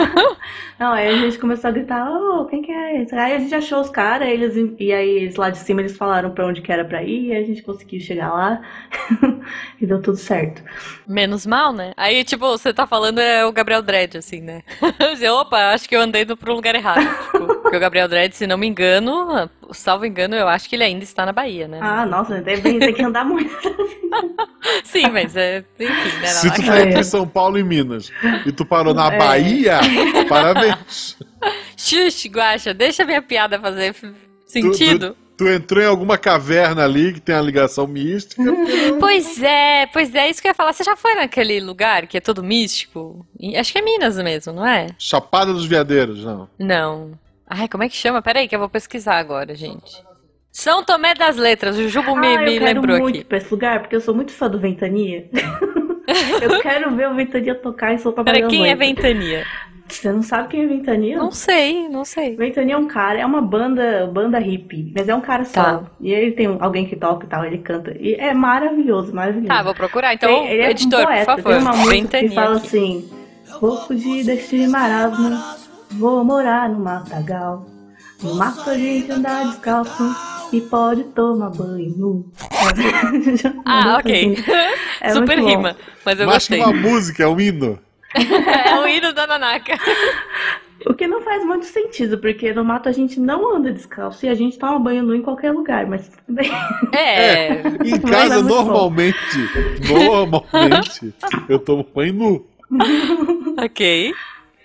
Não, 0.77 0.91
aí 0.91 1.07
a 1.07 1.15
gente 1.15 1.37
começou 1.37 1.69
a 1.69 1.71
gritar, 1.71 2.11
ô, 2.11 2.45
quem 2.47 2.61
que 2.61 2.71
é 2.71 3.01
esse? 3.01 3.15
Aí 3.15 3.35
a 3.35 3.39
gente 3.39 3.55
achou 3.55 3.79
os 3.79 3.89
caras, 3.89 4.27
eles, 4.27 4.53
e 4.79 4.91
aí 4.91 5.09
eles 5.09 5.35
lá 5.37 5.49
de 5.49 5.59
cima 5.59 5.79
eles 5.79 5.95
falaram 5.95 6.31
pra 6.31 6.45
onde 6.45 6.59
que 6.61 6.71
era 6.71 6.83
pra 6.83 7.03
ir, 7.03 7.27
e 7.27 7.35
a 7.35 7.43
gente 7.43 7.61
conseguiu 7.61 7.99
chegar 8.01 8.33
lá 8.33 8.61
e 9.79 9.85
deu 9.85 10.01
tudo 10.01 10.17
certo. 10.17 10.61
Menos 11.07 11.45
mal, 11.45 11.71
né? 11.71 11.93
Aí, 11.95 12.23
tipo, 12.25 12.45
você 12.49 12.73
tá 12.73 12.85
falando 12.85 13.19
é 13.19 13.45
o 13.45 13.51
Gabriel 13.53 13.81
Dredd, 13.81 14.17
assim, 14.17 14.41
né? 14.41 14.63
Opa, 15.39 15.71
acho 15.71 15.87
que 15.87 15.95
eu 15.95 16.01
andei 16.01 16.25
no- 16.25 16.35
pro 16.35 16.53
lugar 16.53 16.75
errado. 16.75 17.07
Tipo, 17.31 17.61
porque 17.61 17.77
o 17.77 17.79
Gabriel 17.79 18.09
Dredd, 18.09 18.33
se 18.33 18.47
não 18.47 18.57
me 18.57 18.67
engano, 18.67 19.49
salvo 19.73 20.05
engano, 20.05 20.35
eu 20.35 20.47
acho 20.47 20.67
que 20.69 20.75
ele 20.75 20.83
ainda 20.83 21.03
está 21.03 21.25
na 21.25 21.31
Bahia, 21.31 21.67
né? 21.67 21.79
Ah, 21.81 22.05
nossa, 22.05 22.41
tem, 22.41 22.61
tem 22.61 22.93
que 22.93 23.03
andar 23.03 23.23
muito. 23.25 23.51
Sim, 24.83 25.09
mas 25.09 25.35
é, 25.35 25.63
enfim, 25.79 26.19
né? 26.19 26.27
Se 26.27 26.53
tu 26.53 26.61
for 26.63 26.75
É. 26.77 26.81
entre 26.83 27.03
São 27.03 27.27
Paulo 27.27 27.57
e 27.57 27.63
Minas 27.63 28.11
e 28.45 28.51
tu 28.51 28.65
parou 28.65 28.93
na 28.93 29.13
É. 29.13 29.17
Bahia, 29.17 29.79
parabéns. 30.29 31.17
Xuxa, 31.77 32.27
Guaxa, 32.29 32.73
deixa 32.73 33.03
minha 33.05 33.21
piada 33.21 33.59
fazer 33.59 33.95
sentido. 34.45 35.15
Tu 35.37 35.47
entrou 35.49 35.81
em 35.83 35.87
alguma 35.87 36.19
caverna 36.19 36.83
ali 36.83 37.13
que 37.13 37.19
tem 37.19 37.33
uma 37.33 37.41
ligação 37.41 37.87
mística. 37.87 38.43
Pois 38.99 39.41
é, 39.41 39.87
pois 39.87 40.13
é, 40.13 40.29
isso 40.29 40.39
que 40.39 40.47
eu 40.47 40.51
ia 40.51 40.55
falar. 40.55 40.71
Você 40.71 40.83
já 40.83 40.95
foi 40.95 41.15
naquele 41.15 41.59
lugar 41.59 42.05
que 42.05 42.15
é 42.15 42.21
todo 42.21 42.43
místico? 42.43 43.25
Acho 43.57 43.71
que 43.71 43.79
é 43.79 43.81
Minas 43.81 44.17
mesmo, 44.17 44.53
não 44.53 44.67
é? 44.67 44.87
Chapada 44.99 45.51
dos 45.51 45.65
Veadeiros, 45.65 46.23
não. 46.23 46.47
Não. 46.59 47.11
Ai, 47.53 47.67
como 47.67 47.83
é 47.83 47.89
que 47.89 47.95
chama? 47.97 48.21
Peraí, 48.21 48.47
que 48.47 48.55
eu 48.55 48.59
vou 48.59 48.69
pesquisar 48.69 49.17
agora, 49.17 49.53
gente. 49.53 50.01
São 50.49 50.83
Tomé 50.85 51.13
das 51.13 51.35
Letras, 51.35 51.77
o 51.77 51.87
Jubo 51.89 52.15
me, 52.15 52.27
ah, 52.27 52.41
me 52.41 52.55
eu 52.55 52.61
quero 52.61 52.65
lembrou 52.65 52.99
muito 52.99 53.17
aqui. 53.17 53.25
pra 53.25 53.37
esse 53.37 53.51
lugar, 53.51 53.81
porque 53.81 53.95
eu 53.95 53.99
sou 54.01 54.15
muito 54.15 54.31
fã 54.31 54.49
do 54.49 54.57
Ventania. 54.57 55.29
eu 56.41 56.61
quero 56.61 56.95
ver 56.95 57.09
o 57.09 57.13
Ventania 57.15 57.53
tocar 57.55 57.93
e 57.93 57.99
soltar 57.99 58.23
Pera, 58.23 58.37
bagulho 58.39 58.49
quem 58.49 58.69
é. 58.69 58.75
Ventania? 58.75 59.45
Você 59.87 60.09
não 60.09 60.23
sabe 60.23 60.47
quem 60.47 60.63
é 60.63 60.67
Ventania? 60.67 61.17
Não 61.17 61.31
sei, 61.31 61.89
não 61.89 62.05
sei. 62.05 62.37
Ventania 62.37 62.75
é 62.75 62.77
um 62.77 62.87
cara, 62.87 63.19
é 63.19 63.25
uma 63.25 63.41
banda, 63.41 64.07
banda 64.07 64.39
hippie, 64.39 64.93
mas 64.95 65.09
é 65.09 65.13
um 65.13 65.19
cara 65.19 65.43
só. 65.43 65.61
Tá. 65.61 65.83
E 65.99 66.13
ele 66.13 66.31
tem 66.31 66.47
alguém 66.59 66.85
que 66.85 66.95
toca 66.95 67.25
e 67.25 67.29
tal, 67.29 67.43
ele 67.43 67.57
canta. 67.57 67.93
E 67.99 68.13
é 68.15 68.33
maravilhoso, 68.33 69.13
maravilhoso. 69.13 69.49
Tá, 69.49 69.61
vou 69.61 69.75
procurar. 69.75 70.13
Então, 70.13 70.29
Tem- 70.29 70.49
ele 70.51 70.61
é 70.61 70.71
editor, 70.71 71.01
um 71.01 71.03
poeta, 71.03 71.35
por 71.35 71.43
favor, 71.43 71.53
tem 71.53 71.61
uma 71.61 71.71
música 71.71 71.89
Ventania 71.91 72.29
que 72.29 72.35
fala 72.35 72.57
aqui. 72.57 72.67
assim: 72.67 73.09
Vou 73.59 73.77
fugir 73.85 74.25
deste 74.25 74.65
marasmo, 74.67 75.37
vou 75.93 76.23
morar 76.23 76.69
no 76.69 76.79
matagal. 76.79 77.65
No 78.21 78.35
mato 78.35 78.69
a 78.69 78.77
gente 78.77 79.11
anda 79.11 79.43
descalço 79.45 80.15
e 80.53 80.61
pode 80.61 81.03
tomar 81.05 81.49
banho 81.49 81.93
nu. 81.97 82.25
Ah, 83.65 83.97
ok. 83.99 84.37
É 85.01 85.13
Super 85.13 85.39
rima, 85.39 85.75
mas 86.05 86.19
eu 86.19 86.27
que 86.27 86.33
gostei. 86.33 86.59
uma 86.59 86.71
música, 86.73 87.23
é 87.23 87.27
um 87.27 87.39
hino. 87.39 87.79
É 88.13 88.75
o 88.79 88.87
hino 88.87 89.13
da 89.13 89.25
Nanaka. 89.25 89.77
O 90.85 90.93
que 90.93 91.07
não 91.07 91.21
faz 91.21 91.43
muito 91.45 91.65
sentido, 91.65 92.17
porque 92.19 92.53
no 92.53 92.63
mato 92.63 92.89
a 92.89 92.91
gente 92.91 93.19
não 93.19 93.55
anda 93.55 93.71
descalço 93.71 94.25
e 94.25 94.29
a 94.29 94.33
gente 94.35 94.57
toma 94.59 94.77
banho 94.79 95.01
nu 95.03 95.15
em 95.15 95.21
qualquer 95.21 95.51
lugar, 95.51 95.85
mas 95.87 96.07
tudo 96.09 96.35
bem. 96.35 96.51
É. 96.93 97.61
Em 97.85 97.99
Mas 98.01 98.11
casa, 98.11 98.33
é 98.33 98.37
muito 98.37 98.47
bom. 98.47 98.63
normalmente, 98.63 99.17
normalmente, 99.87 101.13
eu 101.49 101.59
tomo 101.59 101.85
banho 101.95 102.13
nu. 102.13 102.45
ok. 103.63 104.13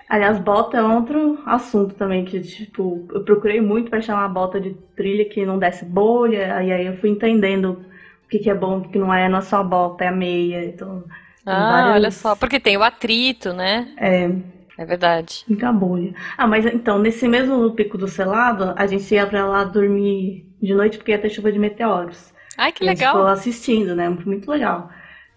Aliás, 0.09 0.39
bota 0.39 0.77
é 0.77 0.83
outro 0.83 1.39
assunto 1.47 1.95
também, 1.95 2.25
que, 2.25 2.41
tipo, 2.41 3.07
eu 3.13 3.25
procurei 3.25 3.61
muito 3.61 3.91
pra 3.91 3.99
achar 3.99 4.15
uma 4.15 4.29
bota 4.29 4.61
de 4.61 4.75
trilha 4.97 5.25
que 5.29 5.45
não 5.45 5.59
desse 5.59 5.85
bolha, 5.85 6.63
e 6.63 6.73
aí 6.73 6.87
eu 6.87 6.97
fui 6.99 7.11
entendendo 7.11 7.85
o 8.25 8.29
que, 8.29 8.39
que 8.39 8.51
é 8.51 8.55
bom, 8.55 8.79
o 8.79 8.83
que, 8.83 8.91
que 8.91 8.99
não 8.99 9.13
é, 9.13 9.29
não 9.29 9.39
é 9.39 9.43
só 9.43 9.59
a 9.59 9.65
bota, 9.65 10.05
é 10.05 10.09
a 10.09 10.13
meia, 10.13 10.65
então, 10.65 11.05
Ah, 11.45 11.67
várias- 11.69 11.95
olha 11.95 12.11
só. 12.11 12.37
Porque 12.37 12.61
tem 12.61 12.77
o 12.77 12.83
atrito, 12.83 13.53
né? 13.53 13.89
é, 13.97 14.31
É 14.79 14.85
verdade. 14.85 15.45
muita 15.49 15.73
bolha. 15.73 16.15
Ah, 16.37 16.47
mas 16.47 16.67
então, 16.67 16.99
nesse 16.99 17.27
mesmo 17.29 17.71
pico 17.73 17.97
do 17.99 18.09
selado, 18.09 18.75
a 18.77 18.87
gente 18.87 19.13
ia 19.15 19.27
pra 19.27 19.47
lá 19.47 19.65
dormir 19.65 20.47
de 20.61 20.75
noite 20.75 20.99
porque 20.99 21.13
ia 21.13 21.19
ter 21.21 21.31
chuva 21.31 21.53
de 21.53 21.59
meteoros. 21.59 22.33
Ai, 22.57 22.73
que 22.73 22.85
E 22.85 22.89
a 22.89 22.91
gente 22.93 23.05
ficou 23.05 23.23
legal. 23.23 23.27
assistindo, 23.27 23.95
né? 23.95 24.09
Muito 24.09 24.51
legal. 24.51 24.91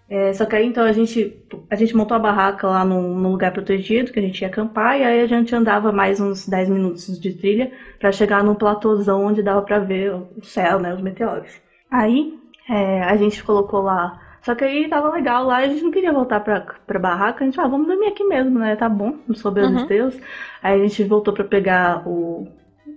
É, 0.10 0.34
só 0.34 0.46
que 0.46 0.56
aí 0.56 0.66
então 0.66 0.84
a 0.84 0.92
gente, 0.92 1.40
a 1.70 1.76
gente 1.76 1.96
montou 1.96 2.16
a 2.18 2.20
barraca 2.20 2.68
lá 2.68 2.84
num, 2.84 3.16
num 3.20 3.30
lugar 3.32 3.52
protegido, 3.54 4.12
que 4.12 4.18
a 4.20 4.22
gente 4.22 4.42
ia 4.42 4.48
acampar, 4.48 4.98
e 5.00 5.04
aí 5.04 5.22
a 5.22 5.28
gente 5.28 5.54
andava 5.56 5.92
mais 5.92 6.20
uns 6.20 6.48
10 6.48 6.68
minutos 6.68 7.20
de 7.20 7.32
trilha 7.34 7.72
pra 8.00 8.12
chegar 8.12 8.44
num 8.44 8.56
platôzão 8.56 9.26
onde 9.26 9.44
dava 9.44 9.62
pra 9.62 9.78
ver 9.80 10.12
o 10.14 10.28
céu, 10.44 10.80
né? 10.80 10.94
Os 10.94 11.02
meteoros. 11.02 11.62
Aí 11.92 12.34
é, 12.68 13.04
a 13.04 13.16
gente 13.18 13.44
colocou 13.44 13.82
lá. 13.82 14.20
Só 14.42 14.56
que 14.56 14.64
aí 14.64 14.88
tava 14.90 15.10
legal 15.12 15.46
lá, 15.46 15.58
a 15.58 15.68
gente 15.68 15.84
não 15.84 15.92
queria 15.92 16.14
voltar 16.14 16.40
pra, 16.40 16.62
pra 16.88 16.98
barraca, 17.00 17.44
a 17.44 17.46
gente, 17.46 17.60
ah, 17.60 17.68
vamos 17.68 17.88
dormir 17.88 18.08
aqui 18.08 18.24
mesmo, 18.24 18.58
né? 18.58 18.76
Tá 18.76 18.90
bom, 18.90 19.16
não 19.28 19.36
soube 19.36 19.62
Uhum. 19.62 19.86
Deus. 19.86 20.18
Aí 20.64 20.80
a 20.82 20.88
gente 20.88 21.04
voltou 21.04 21.34
pra 21.34 21.44
pegar 21.44 22.08
o, 22.08 22.48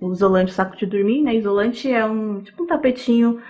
o 0.01 0.13
isolante, 0.13 0.53
o 0.53 0.55
saco 0.55 0.77
de 0.77 0.87
dormir, 0.87 1.23
né? 1.23 1.35
Isolante 1.35 1.91
é 1.93 2.05
um 2.07 2.41
tipo 2.41 2.63
um 2.63 2.67
tapetinho 2.67 3.41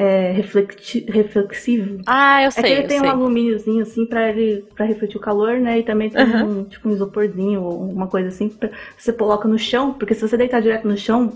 é, 0.00 0.30
reflecti- 0.30 1.04
reflexivo. 1.10 2.02
Ah, 2.06 2.40
eu 2.44 2.48
É 2.48 2.52
que 2.52 2.60
sei, 2.60 2.72
ele 2.72 2.82
tem 2.84 3.00
sei. 3.00 3.08
um 3.08 3.12
alumíniozinho 3.12 3.82
assim 3.82 4.06
pra 4.06 4.28
ele 4.28 4.64
para 4.74 4.86
refletir 4.86 5.16
o 5.16 5.20
calor, 5.20 5.58
né? 5.58 5.80
E 5.80 5.82
também 5.82 6.08
tem 6.08 6.22
Uhum. 6.24 6.60
um 6.60 6.64
tipo 6.64 6.88
um 6.88 6.92
isoporzinho 6.92 7.62
ou 7.62 7.82
uma 7.90 8.06
coisa 8.06 8.28
assim 8.28 8.48
pra 8.48 8.70
você 8.96 9.12
coloca 9.12 9.48
no 9.48 9.58
chão, 9.58 9.94
porque 9.94 10.14
se 10.14 10.20
você 10.26 10.36
deitar 10.36 10.62
direto 10.62 10.86
no 10.86 10.96
chão, 10.96 11.32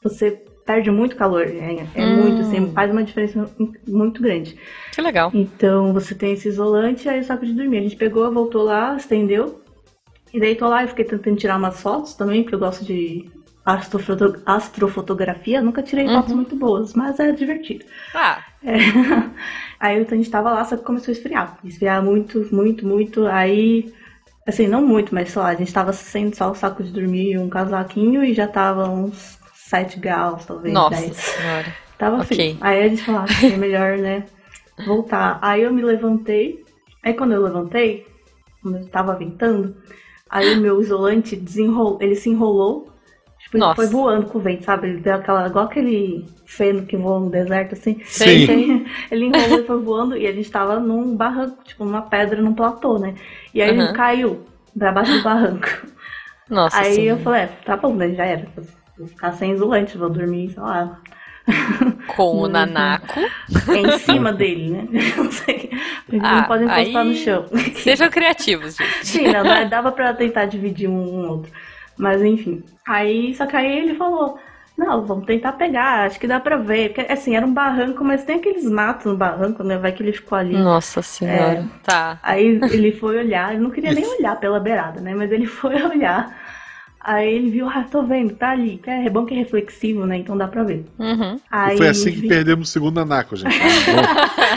você 0.00 0.30
perde 0.64 0.90
muito 0.92 1.16
calor. 1.16 1.42
É, 1.46 1.86
é 1.94 2.06
Hum. 2.06 2.14
muito, 2.14 2.42
assim, 2.42 2.72
faz 2.72 2.90
uma 2.92 3.02
diferença 3.02 3.50
muito 3.86 4.22
grande. 4.22 4.56
Que 4.92 5.02
legal. 5.02 5.30
Então 5.34 5.92
você 5.92 6.14
tem 6.14 6.32
esse 6.34 6.46
isolante 6.48 7.06
e 7.06 7.08
aí 7.10 7.18
o 7.20 7.24
saco 7.24 7.44
de 7.44 7.52
dormir. 7.52 7.78
A 7.78 7.82
gente 7.82 7.96
pegou, 7.96 8.30
voltou 8.32 8.62
lá, 8.62 8.96
estendeu. 8.96 9.60
E 10.32 10.38
deitou 10.38 10.68
lá, 10.68 10.82
eu 10.82 10.88
fiquei 10.88 11.04
tentando 11.04 11.36
tirar 11.36 11.56
umas 11.56 11.80
fotos 11.82 12.14
também, 12.14 12.42
porque 12.42 12.54
eu 12.54 12.60
gosto 12.60 12.84
de 12.84 13.28
astrofoto- 13.64 14.40
astrofotografia. 14.44 15.60
Nunca 15.62 15.82
tirei 15.82 16.06
fotos 16.08 16.30
Uhum. 16.30 16.36
muito 16.36 16.56
boas, 16.56 16.94
mas 16.94 17.18
é 17.20 17.32
divertido. 17.32 17.84
Ah, 18.14 18.42
É. 18.62 18.76
Aí 19.80 20.00
então, 20.00 20.16
a 20.16 20.20
gente 20.20 20.30
tava 20.30 20.50
lá, 20.50 20.64
só 20.64 20.76
que 20.76 20.82
começou 20.84 21.12
a 21.12 21.16
esfriar. 21.16 21.58
Esfriar 21.64 22.02
muito, 22.02 22.48
muito, 22.50 22.86
muito. 22.86 23.26
Aí, 23.26 23.92
assim, 24.46 24.66
não 24.66 24.86
muito, 24.86 25.14
mas 25.14 25.30
sei 25.30 25.42
lá, 25.42 25.48
a 25.48 25.54
gente 25.54 25.72
tava 25.72 25.92
sem 25.92 26.32
só 26.32 26.50
o 26.50 26.54
saco 26.54 26.82
de 26.82 26.90
dormir 26.90 27.32
e 27.32 27.38
um 27.38 27.48
casaquinho 27.50 28.24
e 28.24 28.32
já 28.32 28.46
tava 28.46 28.88
uns 28.88 29.38
7 29.54 29.98
graus, 30.00 30.46
talvez. 30.46 30.72
nossa 30.72 30.96
10. 31.00 31.14
senhora. 31.16 31.74
Tava 31.98 32.16
Ok. 32.22 32.26
frio. 32.36 32.56
Aí 32.62 32.82
a 32.84 32.88
gente 32.88 33.02
falou, 33.02 33.20
ah, 33.22 33.46
é 33.46 33.56
melhor, 33.56 33.98
né, 33.98 34.24
voltar. 34.86 35.38
Aí 35.42 35.62
eu 35.62 35.72
me 35.72 35.82
levantei. 35.82 36.64
Aí 37.02 37.12
quando 37.12 37.32
eu 37.32 37.42
levantei, 37.42 38.06
quando 38.62 38.78
eu 38.78 38.86
tava 38.88 39.14
ventando, 39.16 39.76
aí 40.30 40.54
o 40.54 40.60
meu 40.60 40.80
isolante 40.80 41.36
desenrolou, 41.36 41.98
ele 42.00 42.14
se 42.16 42.30
enrolou. 42.30 42.90
Tipo, 43.54 43.56
ele 43.56 43.60
Nossa. 43.60 43.74
foi 43.76 43.86
voando 43.86 44.26
com 44.26 44.38
o 44.38 44.40
vento, 44.40 44.64
sabe? 44.64 44.88
Ele 44.88 45.00
deu 45.00 45.14
aquela, 45.14 45.46
igual 45.46 45.66
aquele 45.66 46.26
feno 46.44 46.84
que 46.86 46.96
voa 46.96 47.20
no 47.20 47.30
deserto, 47.30 47.74
assim. 47.74 48.00
Sim. 48.04 48.46
sei. 48.46 48.86
Ele 49.10 49.26
enrolou 49.26 49.60
e 49.60 49.66
foi 49.66 49.80
voando 49.80 50.16
e 50.16 50.26
a 50.26 50.32
gente 50.32 50.50
tava 50.50 50.78
num 50.80 51.16
barranco, 51.16 51.62
tipo, 51.64 51.84
numa 51.84 52.02
pedra, 52.02 52.42
num 52.42 52.52
platô, 52.54 52.98
né? 52.98 53.14
E 53.54 53.62
aí 53.62 53.70
Uhum. 53.70 53.84
ele 53.84 53.92
caiu 53.92 54.40
pra 54.76 54.92
baixo 54.92 55.12
do 55.16 55.22
barranco. 55.22 55.68
Nossa 56.50 56.78
aí 56.78 56.88
eu 57.06 57.16
senhora. 57.16 57.22
falei, 57.22 57.42
é, 57.42 57.46
tá 57.64 57.76
bom, 57.76 57.94
né? 57.94 58.10
Já 58.12 58.24
era. 58.24 58.46
Vou 58.98 59.06
ficar 59.08 59.32
sem 59.32 59.52
isolante, 59.52 59.96
vou 59.96 60.10
dormir, 60.10 60.50
sei 60.50 60.62
lá, 60.62 60.98
Com 62.16 62.40
o. 62.42 62.46
Nanako. 62.48 63.20
é 63.20 63.76
em 63.78 63.98
cima 63.98 64.32
dele, 64.32 64.70
né? 64.70 64.88
Não 65.16 65.30
sei. 65.30 65.70
Eles 66.12 66.22
Ah, 66.24 66.36
não 66.40 66.44
podem 66.44 66.66
encostar 66.66 67.02
aí- 67.02 67.08
no 67.08 67.14
chão. 67.14 67.46
Sejam 67.76 68.10
criativos, 68.10 68.76
gente. 68.76 69.06
Sim, 69.06 69.28
não, 69.32 69.68
dava 69.68 69.90
pra 69.90 70.12
tentar 70.12 70.44
dividir 70.44 70.88
um, 70.88 70.92
um 71.24 71.28
outro. 71.28 71.50
Mas 71.96 72.22
enfim. 72.22 72.62
Aí, 72.86 73.34
só 73.34 73.46
que 73.46 73.56
aí 73.56 73.78
ele 73.78 73.94
falou. 73.94 74.38
Não, 74.76 75.06
vamos 75.06 75.24
tentar 75.24 75.52
pegar, 75.52 76.04
acho 76.04 76.18
que 76.18 76.26
dá 76.26 76.40
pra 76.40 76.56
ver. 76.56 76.92
Porque, 76.92 77.12
assim, 77.12 77.36
era 77.36 77.46
um 77.46 77.54
barranco, 77.54 78.02
mas 78.02 78.24
tem 78.24 78.38
aqueles 78.38 78.64
matos 78.68 79.06
no 79.06 79.16
barranco, 79.16 79.62
né? 79.62 79.78
Vai 79.78 79.92
que 79.92 80.02
ele 80.02 80.12
ficou 80.12 80.36
ali. 80.36 80.56
Nossa 80.56 81.00
senhora. 81.00 81.64
Tá. 81.84 82.18
Aí 82.20 82.44
ele 82.44 82.90
foi 82.90 83.18
olhar, 83.18 83.52
ele 83.52 83.62
não 83.62 83.70
queria 83.70 83.92
nem 83.92 84.04
olhar 84.18 84.34
pela 84.40 84.58
beirada, 84.58 85.00
né? 85.00 85.14
Mas 85.14 85.30
ele 85.30 85.46
foi 85.46 85.76
olhar. 85.80 86.43
Aí 87.04 87.34
ele 87.34 87.50
viu, 87.50 87.68
ah, 87.68 87.84
tô 87.90 88.02
vendo, 88.02 88.34
tá 88.34 88.52
ali. 88.52 88.80
É 88.86 89.10
bom 89.10 89.26
que 89.26 89.34
é 89.34 89.36
reflexivo, 89.36 90.06
né? 90.06 90.16
Então 90.16 90.38
dá 90.38 90.48
pra 90.48 90.62
ver. 90.64 90.86
Uhum. 90.98 91.38
Aí, 91.50 91.76
foi 91.76 91.88
assim 91.88 92.12
que 92.12 92.26
perdemos 92.26 92.70
o 92.70 92.72
segundo 92.72 92.98
Anaco, 92.98 93.36
gente. 93.36 93.54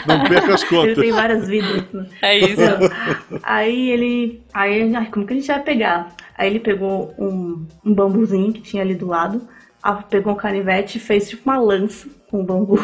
Não, 0.08 0.18
não 0.20 0.24
perca 0.26 0.54
as 0.54 0.64
Ele 0.64 0.70
contas. 0.72 0.98
tem 0.98 1.12
várias 1.12 1.48
vidas, 1.48 1.84
né? 1.92 2.08
É 2.22 2.38
isso. 2.38 2.62
Aí 3.44 3.90
ele. 3.92 4.42
Aí, 4.54 4.96
ai, 4.96 5.08
como 5.12 5.26
que 5.28 5.34
a 5.34 5.36
gente 5.36 5.48
vai 5.48 5.62
pegar? 5.62 6.16
Aí 6.38 6.50
ele 6.50 6.60
pegou 6.60 7.14
um, 7.20 7.66
um 7.84 7.94
bambuzinho 7.94 8.54
que 8.54 8.62
tinha 8.62 8.82
ali 8.82 8.96
do 8.96 9.08
lado, 9.08 9.42
pegou 10.10 10.32
um 10.32 10.38
canivete 10.38 10.98
e 10.98 11.02
fez 11.02 11.30
tipo 11.30 11.50
uma 11.50 11.60
lança 11.60 12.08
com 12.32 12.40
o 12.40 12.44
bambu. 12.46 12.80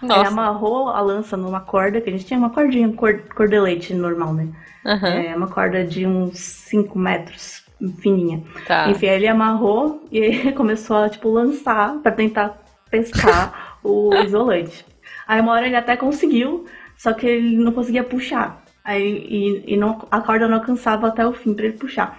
Aí 0.00 0.08
Nossa. 0.08 0.28
amarrou 0.28 0.88
a 0.88 1.00
lança 1.00 1.36
numa 1.36 1.60
corda, 1.60 2.00
que 2.00 2.08
a 2.08 2.12
gente 2.12 2.24
tinha 2.24 2.38
uma 2.38 2.50
cordinha, 2.50 2.90
cor, 2.92 3.20
cordelete 3.34 3.92
normal, 3.92 4.32
né? 4.32 4.48
Aham. 4.86 5.08
É 5.08 5.36
uma 5.36 5.48
corda 5.48 5.84
de 5.84 6.06
uns 6.06 6.38
5 6.38 6.98
metros, 6.98 7.63
fininha. 8.00 8.42
Tá. 8.66 8.88
Enfim, 8.88 9.06
aí 9.08 9.16
ele 9.16 9.28
amarrou 9.28 10.04
e 10.10 10.18
ele 10.18 10.52
começou 10.54 10.96
a, 10.96 11.08
tipo, 11.08 11.28
lançar 11.30 11.98
pra 12.02 12.12
tentar 12.12 12.58
pescar 12.90 13.78
o 13.84 14.14
isolante. 14.24 14.84
Aí 15.26 15.40
uma 15.40 15.52
hora 15.52 15.66
ele 15.66 15.76
até 15.76 15.96
conseguiu, 15.96 16.66
só 16.96 17.12
que 17.12 17.26
ele 17.26 17.56
não 17.56 17.72
conseguia 17.72 18.04
puxar. 18.04 18.62
Aí 18.84 19.26
e, 19.66 19.74
e 19.74 19.76
não, 19.76 20.06
a 20.10 20.20
corda 20.20 20.46
não 20.46 20.56
alcançava 20.58 21.08
até 21.08 21.26
o 21.26 21.32
fim 21.32 21.54
para 21.54 21.64
ele 21.66 21.78
puxar. 21.78 22.18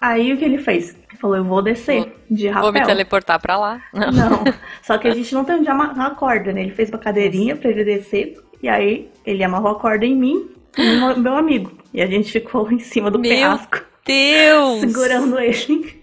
Aí 0.00 0.32
o 0.32 0.36
que 0.36 0.44
ele 0.44 0.58
fez? 0.58 0.90
Ele 1.08 1.18
falou, 1.18 1.36
eu 1.36 1.44
vou 1.44 1.62
descer 1.62 2.00
Vou- 2.00 2.12
de 2.30 2.48
rapel. 2.48 2.62
Vou 2.62 2.72
me 2.72 2.84
teleportar 2.84 3.40
pra 3.40 3.56
lá. 3.56 3.80
Não. 3.94 4.10
Não. 4.12 4.44
Só 4.82 4.98
que 4.98 5.06
a 5.08 5.14
gente 5.14 5.32
não 5.32 5.44
tem 5.44 5.56
onde 5.56 5.68
amarrar 5.70 6.06
a 6.08 6.10
corda, 6.14 6.52
né? 6.52 6.62
Ele 6.62 6.72
fez 6.72 6.88
uma 6.90 6.98
cadeirinha 6.98 7.54
pra 7.56 7.70
ele 7.70 7.84
descer. 7.84 8.34
E 8.62 8.68
aí 8.68 9.08
ele 9.24 9.42
amarrou 9.44 9.70
a 9.72 9.78
corda 9.78 10.04
em 10.04 10.14
mim 10.16 10.50
e 10.76 10.96
no 10.96 11.16
meu 11.18 11.36
amigo. 11.36 11.72
E 11.94 12.02
a 12.02 12.06
gente 12.06 12.30
ficou 12.32 12.70
em 12.70 12.78
cima 12.80 13.10
do 13.10 13.18
Meu 13.18 13.30
penhasco, 13.30 13.80
Deus! 14.06 14.80
segurando 14.80 15.38
ele. 15.38 16.02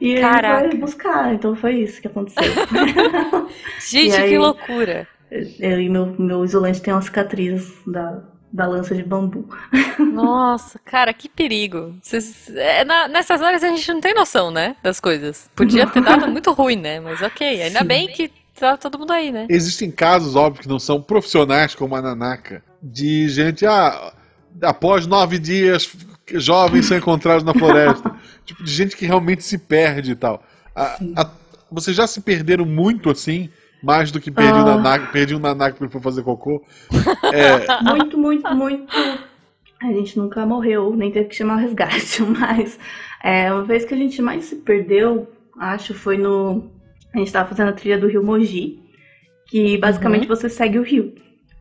E 0.00 0.10
ele 0.12 0.20
Caraca. 0.20 0.68
foi 0.70 0.78
buscar. 0.78 1.34
Então 1.34 1.56
foi 1.56 1.74
isso 1.82 2.00
que 2.00 2.06
aconteceu. 2.06 2.42
Gente, 3.90 4.14
aí? 4.16 4.30
que 4.30 4.38
loucura. 4.38 5.08
eu 5.58 5.80
e 5.80 5.88
meu, 5.88 6.14
meu 6.18 6.44
isolante 6.44 6.80
tem 6.80 6.94
umas 6.94 7.06
cicatrizes 7.06 7.72
da, 7.86 8.22
da 8.52 8.66
lança 8.66 8.94
de 8.94 9.02
bambu. 9.02 9.48
Nossa, 9.98 10.78
cara, 10.84 11.12
que 11.12 11.28
perigo. 11.28 11.94
Vocês- 12.02 12.48
é, 12.54 12.84
na- 12.84 13.08
nessas 13.08 13.40
horas 13.40 13.62
a 13.64 13.68
gente 13.68 13.92
não 13.92 14.00
tem 14.00 14.14
noção, 14.14 14.50
né? 14.50 14.76
Das 14.82 15.00
coisas. 15.00 15.50
Podia 15.56 15.86
ter 15.86 16.00
dado 16.02 16.26
muito 16.30 16.52
ruim, 16.52 16.76
né? 16.76 17.00
Mas 17.00 17.20
ok, 17.20 17.62
ainda 17.62 17.80
Sim. 17.80 17.84
bem 17.86 18.08
que 18.08 18.30
tá 18.58 18.76
todo 18.76 18.98
mundo 18.98 19.12
aí, 19.12 19.30
né? 19.32 19.46
Existem 19.50 19.90
casos, 19.90 20.36
óbvio, 20.36 20.62
que 20.62 20.68
não 20.68 20.78
são 20.78 21.02
profissionais 21.02 21.74
como 21.74 21.94
a 21.96 22.02
Nanaka, 22.02 22.62
de 22.82 23.28
gente, 23.28 23.66
ah, 23.66 24.12
após 24.62 25.06
nove 25.06 25.38
dias, 25.38 25.92
jovens 26.34 26.86
são 26.86 26.96
encontrados 26.96 27.44
na 27.44 27.54
floresta. 27.54 28.14
tipo, 28.44 28.62
de 28.64 28.70
gente 28.72 28.96
que 28.96 29.06
realmente 29.06 29.42
se 29.44 29.58
perde 29.58 30.12
e 30.12 30.16
tal. 30.16 30.42
A- 30.74 30.98
a- 31.16 31.30
vocês 31.70 31.96
já 31.96 32.06
se 32.06 32.20
perderam 32.20 32.64
muito 32.64 33.10
assim? 33.10 33.48
Mais 33.82 34.10
do 34.10 34.18
que 34.20 34.30
perdi 34.30 34.52
Ah. 34.58 34.62
o 34.62 34.64
Nanaka, 34.66 35.06
perdi 35.12 35.34
o 35.34 35.38
fazer 36.00 36.22
cocô. 36.22 36.64
É, 37.32 37.66
Muito, 37.84 38.18
muito, 38.18 38.54
muito. 38.54 38.86
A 39.80 39.86
gente 39.92 40.18
nunca 40.18 40.44
morreu, 40.44 40.94
nem 40.96 41.12
teve 41.12 41.28
que 41.28 41.36
chamar 41.36 41.54
o 41.56 41.60
resgate, 41.60 42.20
mas 42.26 42.78
é, 43.22 43.52
uma 43.52 43.62
vez 43.62 43.84
que 43.84 43.94
a 43.94 43.96
gente 43.96 44.20
mais 44.20 44.46
se 44.46 44.56
perdeu, 44.56 45.28
acho, 45.60 45.94
foi 45.94 46.18
no. 46.18 46.68
A 47.14 47.18
gente 47.18 47.32
tava 47.32 47.48
fazendo 47.48 47.68
a 47.68 47.72
trilha 47.72 47.96
do 47.98 48.08
Rio 48.08 48.24
Mogi, 48.24 48.80
que 49.46 49.78
basicamente 49.78 50.26
você 50.26 50.48
segue 50.48 50.78
o 50.78 50.82
rio. 50.82 51.14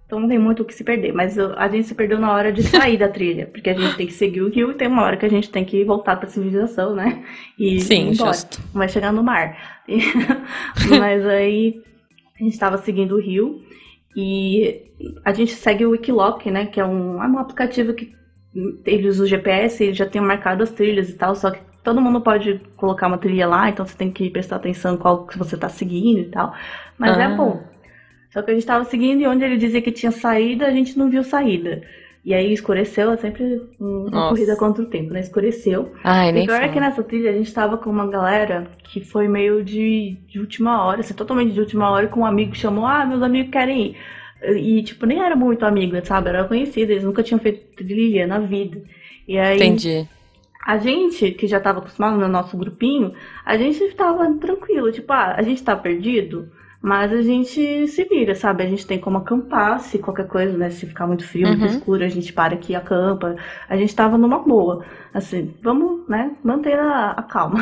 Então 0.07 0.21
não 0.21 0.27
tem 0.29 0.39
muito 0.39 0.63
o 0.63 0.65
que 0.65 0.73
se 0.73 0.85
perder, 0.85 1.13
mas 1.13 1.37
a 1.37 1.67
gente 1.67 1.85
se 1.89 1.93
perdeu 1.93 2.17
na 2.17 2.31
hora 2.31 2.49
de 2.51 2.63
sair 2.63 2.97
da 2.97 3.09
trilha, 3.09 3.45
porque 3.45 3.69
a 3.69 3.73
gente 3.73 3.97
tem 3.97 4.07
que 4.07 4.13
seguir 4.13 4.41
o 4.41 4.49
rio 4.49 4.71
e 4.71 4.73
tem 4.73 4.87
uma 4.87 5.03
hora 5.03 5.17
que 5.17 5.25
a 5.25 5.29
gente 5.29 5.49
tem 5.49 5.65
que 5.65 5.83
voltar 5.83 6.15
pra 6.15 6.29
civilização, 6.29 6.95
né? 6.95 7.25
E 7.59 7.81
Sim, 7.81 8.13
justo. 8.13 8.61
Vai 8.73 8.87
chegar 8.87 9.11
no 9.11 9.21
mar. 9.21 9.81
Mas 10.97 11.25
aí 11.25 11.81
a 12.39 12.43
gente 12.43 12.57
tava 12.57 12.77
seguindo 12.77 13.15
o 13.15 13.19
rio 13.19 13.61
e 14.15 14.81
a 15.25 15.33
gente 15.33 15.53
segue 15.53 15.85
o 15.85 15.89
Wikiloc, 15.91 16.45
né? 16.45 16.67
Que 16.67 16.79
é 16.79 16.85
um, 16.85 17.21
é 17.21 17.27
um 17.27 17.37
aplicativo 17.37 17.93
que 17.93 18.15
ele 18.85 19.09
usa 19.09 19.23
o 19.23 19.27
GPS, 19.27 19.83
ele 19.83 19.93
já 19.93 20.05
tem 20.05 20.21
marcado 20.21 20.63
as 20.63 20.71
trilhas 20.71 21.09
e 21.09 21.13
tal, 21.13 21.35
só 21.35 21.51
que 21.51 21.59
todo 21.83 22.01
mundo 22.01 22.21
pode 22.21 22.59
colocar 22.77 23.07
uma 23.07 23.17
trilha 23.17 23.45
lá, 23.45 23.69
então 23.69 23.85
você 23.85 23.95
tem 23.95 24.09
que 24.11 24.29
prestar 24.29 24.55
atenção 24.55 24.97
qual 24.97 25.27
que 25.27 25.37
você 25.37 25.57
tá 25.57 25.67
seguindo 25.69 26.19
e 26.19 26.25
tal. 26.29 26.53
Mas 26.97 27.17
é 27.17 27.25
Ah. 27.25 27.35
bom. 27.35 27.61
Só 28.31 28.41
que 28.41 28.51
a 28.51 28.53
gente 28.53 28.65
tava 28.65 28.85
seguindo 28.85 29.21
e 29.21 29.27
onde 29.27 29.43
ele 29.43 29.57
dizia 29.57 29.81
que 29.81 29.91
tinha 29.91 30.11
saída, 30.11 30.67
a 30.67 30.71
gente 30.71 30.97
não 30.97 31.09
viu 31.09 31.23
saída. 31.23 31.81
E 32.25 32.33
aí 32.33 32.51
escureceu, 32.51 33.11
é 33.11 33.17
sempre 33.17 33.61
uma 33.79 34.09
Nossa. 34.09 34.29
corrida 34.29 34.55
contra 34.57 34.83
o 34.83 34.87
tempo, 34.87 35.13
né? 35.13 35.21
Escureceu. 35.21 35.93
Ai, 36.03 36.29
E 36.37 36.45
pior 36.45 36.61
é 36.61 36.67
que 36.67 36.79
nessa 36.79 37.01
trilha 37.01 37.29
a 37.29 37.33
gente 37.33 37.53
tava 37.53 37.77
com 37.77 37.89
uma 37.89 38.05
galera 38.05 38.67
que 38.83 38.99
foi 38.99 39.29
meio 39.29 39.63
de, 39.63 40.17
de 40.27 40.37
última 40.37 40.85
hora, 40.85 40.99
assim, 40.99 41.13
totalmente 41.13 41.53
de 41.53 41.59
última 41.61 41.89
hora, 41.89 42.07
com 42.07 42.19
um 42.19 42.25
amigo 42.25 42.51
que 42.51 42.57
chamou, 42.57 42.85
ah, 42.85 43.05
meus 43.05 43.21
amigos 43.21 43.49
querem 43.49 43.91
ir. 43.91 43.97
E, 44.57 44.83
tipo, 44.83 45.05
nem 45.05 45.21
era 45.23 45.35
muito 45.37 45.65
amigo, 45.65 45.95
sabe? 46.05 46.29
Era 46.29 46.43
conhecido, 46.43 46.91
eles 46.91 47.03
nunca 47.05 47.23
tinham 47.23 47.39
feito 47.39 47.65
trilha 47.77 48.27
na 48.27 48.39
vida. 48.39 48.81
E 49.25 49.37
aí, 49.37 49.55
Entendi. 49.55 50.05
a 50.65 50.77
gente, 50.77 51.31
que 51.31 51.47
já 51.47 51.61
tava 51.61 51.79
acostumado 51.79 52.17
no 52.17 52.27
nosso 52.27 52.57
grupinho, 52.57 53.13
a 53.45 53.57
gente 53.57 53.79
tava 53.95 54.31
tranquilo, 54.33 54.91
tipo, 54.91 55.11
ah, 55.13 55.33
a 55.37 55.41
gente 55.41 55.63
tá 55.63 55.77
perdido, 55.77 56.49
mas 56.87 57.11
a 57.13 57.21
gente 57.21 57.87
se 57.87 58.03
vira, 58.05 58.35
sabe? 58.35 58.63
A 58.63 58.67
gente 58.67 58.87
tem 58.87 58.99
como 58.99 59.17
acampar, 59.17 59.79
se 59.81 59.99
qualquer 59.99 60.27
coisa, 60.27 60.57
né? 60.57 60.69
Se 60.69 60.85
ficar 60.87 61.07
muito 61.07 61.27
frio, 61.27 61.47
muito 61.49 61.65
Uhum. 61.65 61.65
escuro, 61.65 62.03
a 62.03 62.07
gente 62.09 62.33
para 62.33 62.55
aqui 62.55 62.73
e 62.73 62.75
acampa. 62.75 63.35
A 63.69 63.77
gente 63.77 63.95
tava 63.95 64.17
numa 64.17 64.39
boa. 64.39 64.85
Assim, 65.13 65.53
vamos, 65.61 66.07
né, 66.07 66.35
manter 66.43 66.77
a, 66.79 67.11
a 67.11 67.23
calma. 67.23 67.59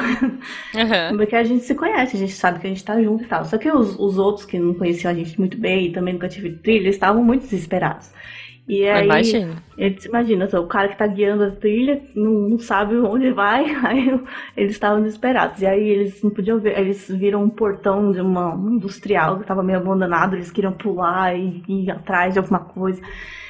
Aham. 0.74 1.16
Porque 1.18 1.36
a 1.36 1.44
gente 1.44 1.64
se 1.64 1.76
conhece, 1.76 2.16
a 2.16 2.20
gente 2.20 2.34
sabe 2.34 2.60
que 2.60 2.68
a 2.68 2.70
gente 2.70 2.84
tá 2.84 3.02
junto 3.02 3.24
e 3.24 3.28
tal. 3.28 3.46
Só 3.46 3.58
que 3.58 3.72
os, 3.72 3.98
os 4.00 4.18
outros 4.18 4.46
que 4.46 4.60
não 4.60 4.74
conheciam 4.74 5.12
a 5.12 5.16
gente 5.16 5.40
muito 5.40 5.58
bem 5.58 5.88
e 5.88 5.92
também 5.94 6.14
nunca 6.14 6.28
tive 6.30 6.52
trilha, 6.58 6.90
estavam 6.90 7.24
muito 7.24 7.44
desesperados. 7.44 8.12
E 8.68 8.88
aí, 8.88 9.06
Imagina. 9.06 9.64
eles 9.78 10.06
imagina, 10.06 10.46
o 10.60 10.66
cara 10.68 10.88
que 10.88 10.98
tá 10.98 11.06
guiando 11.06 11.44
a 11.44 11.52
trilha 11.52 12.02
não, 12.16 12.32
não 12.32 12.60
sabe 12.60 12.96
onde 12.98 13.32
vai, 13.32 13.64
aí 13.86 14.20
eles 14.58 14.72
estavam 14.72 15.04
desesperados. 15.04 15.62
E 15.62 15.68
aí 15.68 15.88
eles 15.88 16.24
não 16.24 16.32
podiam 16.32 16.60
ver, 16.60 16.80
eles 16.80 17.08
viram 17.08 17.44
um 17.44 17.50
portão 17.50 18.12
de 18.12 18.20
uma 18.20 18.56
um 18.56 18.74
industrial 18.74 19.40
que 19.40 19.46
tava 19.46 19.62
meio 19.62 19.78
abandonado, 19.78 20.36
eles 20.36 20.50
queriam 20.50 20.74
pular 20.74 21.38
e 21.38 21.64
ir 21.68 21.92
atrás 21.92 22.34
de 22.34 22.40
alguma 22.40 22.60
coisa. 22.60 23.00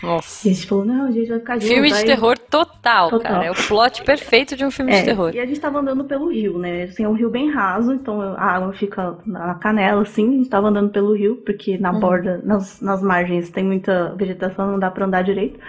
Nossa. 0.04 0.48
E 0.48 0.52
a 0.52 0.54
gente 0.54 0.68
falou, 0.68 0.86
não, 0.86 1.06
a 1.08 1.12
gente 1.12 1.28
vai 1.30 1.40
ficar 1.40 1.54
junto. 1.60 1.68
Filme 1.74 1.92
de 1.92 2.06
terror 2.06 2.38
total, 2.38 3.10
Total. 3.10 3.32
cara. 3.32 3.46
É 3.46 3.52
o 3.52 3.56
plot 3.56 4.04
perfeito 4.04 4.56
de 4.56 4.64
um 4.66 4.70
filme 4.72 4.92
de 4.92 4.98
É, 4.98 5.04
terror. 5.04 5.34
e 5.34 5.40
a 5.40 5.46
gente 5.46 5.60
tava 5.60 5.80
andando 5.80 6.04
pelo 6.04 6.30
rio, 6.32 6.58
né? 6.60 6.84
Assim, 6.84 7.04
é 7.04 7.10
um 7.10 7.14
rio 7.14 7.30
bem 7.30 7.50
raso, 7.52 7.94
então 7.94 8.22
a 8.22 8.42
água 8.44 8.74
fica 8.74 9.16
na 9.26 9.56
canela, 9.56 10.02
assim. 10.04 10.28
A 10.28 10.38
gente 10.38 10.50
tava 10.50 10.68
andando 10.68 10.92
pelo 10.92 11.14
rio, 11.16 11.38
porque 11.38 11.78
na 11.78 11.92
Uhum. 11.92 12.00
borda, 12.00 12.42
nas, 12.44 12.80
nas 12.82 13.02
margens 13.02 13.50
tem 13.50 13.64
muita 13.64 14.14
vegetação, 14.16 14.72
não 14.72 14.80
dá 14.80 14.92
pra 14.92 15.06
andar 15.06 15.24
direito. 15.24 15.60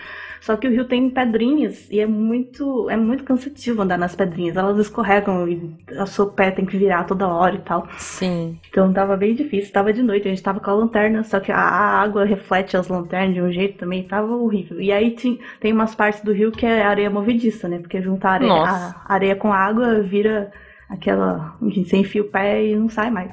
Só 0.46 0.56
que 0.56 0.68
o 0.68 0.70
rio 0.70 0.84
tem 0.84 1.10
pedrinhas 1.10 1.90
e 1.90 1.98
é 1.98 2.06
muito, 2.06 2.88
é 2.88 2.96
muito 2.96 3.24
cansativo 3.24 3.82
andar 3.82 3.98
nas 3.98 4.14
pedrinhas. 4.14 4.56
Elas 4.56 4.78
escorregam 4.78 5.48
e 5.48 5.74
o 6.00 6.06
seu 6.06 6.28
pé 6.28 6.52
tem 6.52 6.64
que 6.64 6.76
virar 6.76 7.02
toda 7.02 7.26
hora 7.26 7.56
e 7.56 7.58
tal. 7.58 7.88
Sim. 7.98 8.56
Então 8.70 8.92
tava 8.92 9.16
bem 9.16 9.34
difícil, 9.34 9.72
tava 9.72 9.92
de 9.92 10.04
noite, 10.04 10.28
a 10.28 10.30
gente 10.30 10.44
tava 10.44 10.60
com 10.60 10.70
a 10.70 10.74
lanterna, 10.74 11.24
só 11.24 11.40
que 11.40 11.50
a 11.50 11.58
a 11.58 12.00
água 12.00 12.24
reflete 12.24 12.76
as 12.76 12.86
lanternas 12.86 13.34
de 13.34 13.42
um 13.42 13.50
jeito 13.50 13.76
também, 13.76 14.04
tava 14.04 14.36
horrível. 14.36 14.80
E 14.80 14.92
aí 14.92 15.10
tem, 15.16 15.40
tem 15.58 15.72
umas 15.72 15.96
partes 15.96 16.22
do 16.22 16.32
rio 16.32 16.52
que 16.52 16.64
é 16.64 16.80
areia 16.80 17.10
movediça, 17.10 17.66
né? 17.66 17.80
Porque 17.80 18.00
juntar 18.00 18.34
areia, 18.34 18.52
a 18.52 19.12
areia 19.12 19.34
com 19.34 19.52
água 19.52 20.00
vira 20.00 20.52
aquela. 20.88 21.56
Enfim, 21.60 21.84
você 21.84 21.96
enfia 21.96 22.22
o 22.22 22.28
pé 22.28 22.64
e 22.64 22.76
não 22.76 22.88
sai 22.88 23.10
mais. 23.10 23.32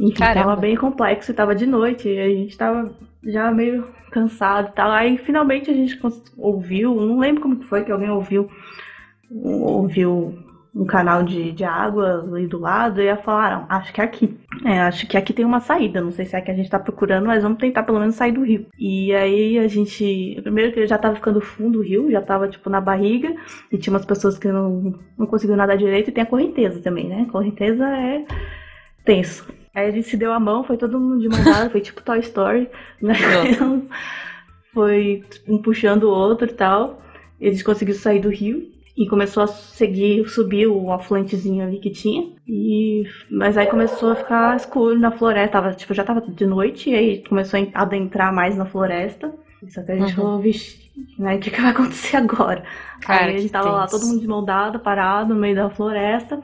Enfim, 0.00 0.18
Caramba. 0.18 0.40
tava 0.40 0.56
bem 0.56 0.74
complexo 0.74 1.34
tava 1.34 1.54
de 1.54 1.66
noite, 1.66 2.08
e 2.08 2.18
a 2.18 2.28
gente 2.28 2.56
tava 2.56 2.90
já 3.24 3.50
meio 3.50 3.86
cansado 4.10 4.68
e 4.68 4.72
tal. 4.72 4.90
Aí 4.90 5.18
finalmente 5.18 5.70
a 5.70 5.74
gente 5.74 5.98
ouviu, 6.36 6.94
não 6.94 7.18
lembro 7.18 7.42
como 7.42 7.56
que 7.56 7.66
foi 7.66 7.84
que 7.84 7.92
alguém 7.92 8.10
ouviu, 8.10 8.50
ouviu 9.30 10.34
um 10.74 10.84
canal 10.84 11.22
de, 11.22 11.50
de 11.50 11.64
água 11.64 12.22
ali 12.22 12.46
do 12.46 12.58
lado 12.58 13.02
e 13.02 13.16
falaram, 13.16 13.66
acho 13.68 13.92
que 13.92 14.00
é 14.00 14.04
aqui. 14.04 14.38
É, 14.64 14.80
acho 14.80 15.06
que 15.06 15.16
aqui 15.16 15.32
tem 15.32 15.44
uma 15.44 15.60
saída. 15.60 16.00
Não 16.00 16.12
sei 16.12 16.24
se 16.24 16.36
é 16.36 16.38
a 16.38 16.42
que 16.42 16.50
a 16.50 16.54
gente 16.54 16.70
tá 16.70 16.78
procurando, 16.78 17.26
mas 17.26 17.42
vamos 17.42 17.58
tentar 17.58 17.82
pelo 17.82 17.98
menos 17.98 18.14
sair 18.14 18.32
do 18.32 18.44
rio. 18.44 18.66
E 18.78 19.12
aí 19.12 19.58
a 19.58 19.66
gente. 19.66 20.38
Primeiro 20.42 20.72
que 20.72 20.86
já 20.86 20.96
tava 20.96 21.16
ficando 21.16 21.40
fundo 21.40 21.80
o 21.80 21.82
rio, 21.82 22.10
já 22.10 22.20
tava 22.22 22.48
tipo 22.48 22.70
na 22.70 22.80
barriga, 22.80 23.34
e 23.72 23.78
tinha 23.78 23.92
umas 23.92 24.06
pessoas 24.06 24.38
que 24.38 24.48
não, 24.48 24.94
não 25.18 25.26
conseguiam 25.26 25.56
nadar 25.56 25.76
direito, 25.76 26.10
e 26.10 26.12
tem 26.12 26.22
a 26.22 26.26
correnteza 26.26 26.80
também, 26.80 27.08
né? 27.08 27.26
Correnteza 27.30 27.84
é 27.86 28.24
tenso. 29.04 29.59
Aí 29.74 29.86
a 29.88 29.90
gente 29.92 30.08
se 30.08 30.16
deu 30.16 30.32
a 30.32 30.40
mão, 30.40 30.64
foi 30.64 30.76
todo 30.76 30.98
mundo 31.00 31.20
de 31.20 31.28
mão 31.28 31.44
dada, 31.44 31.70
foi 31.70 31.80
tipo 31.80 32.02
Toy 32.02 32.18
Story, 32.20 32.68
né? 33.00 33.14
Nossa. 33.26 33.80
Foi 34.72 35.24
um 35.48 35.58
puxando 35.60 36.04
o 36.04 36.10
outro 36.10 36.46
e 36.48 36.52
tal. 36.52 37.00
E 37.40 37.48
a 37.48 37.50
gente 37.50 37.64
conseguiu 37.64 37.94
sair 37.94 38.20
do 38.20 38.28
rio 38.28 38.68
e 38.96 39.06
começou 39.08 39.42
a 39.42 39.46
seguir, 39.46 40.28
subir 40.28 40.66
o 40.66 40.92
afluentezinho 40.92 41.64
ali 41.64 41.78
que 41.78 41.90
tinha. 41.90 42.28
E 42.46 43.04
mas 43.30 43.56
aí 43.56 43.66
começou 43.66 44.10
a 44.10 44.16
ficar 44.16 44.56
escuro 44.56 44.98
na 44.98 45.10
floresta, 45.10 45.52
tava, 45.60 45.74
tipo, 45.74 45.94
já 45.94 46.04
tava 46.04 46.20
de 46.20 46.46
noite 46.46 46.90
e 46.90 46.94
aí 46.94 47.24
começou 47.24 47.58
a 47.74 47.82
adentrar 47.82 48.32
mais 48.34 48.56
na 48.56 48.66
floresta. 48.66 49.32
Só 49.68 49.82
que 49.82 49.92
a 49.92 49.96
gente 49.96 50.14
Uhum. 50.16 50.16
falou, 50.16 50.40
vixe, 50.40 50.90
né, 51.18 51.36
o 51.36 51.40
que, 51.40 51.50
que 51.50 51.60
vai 51.60 51.70
acontecer 51.70 52.16
agora? 52.16 52.64
Cara, 53.00 53.30
aí 53.30 53.36
a 53.36 53.40
gente 53.40 53.52
tava 53.52 53.70
lá, 53.70 53.86
todo 53.88 54.06
mundo 54.06 54.20
de 54.20 54.26
mão 54.28 54.44
dada, 54.44 54.78
parado 54.78 55.34
no 55.34 55.40
meio 55.40 55.54
da 55.56 55.70
floresta. 55.70 56.42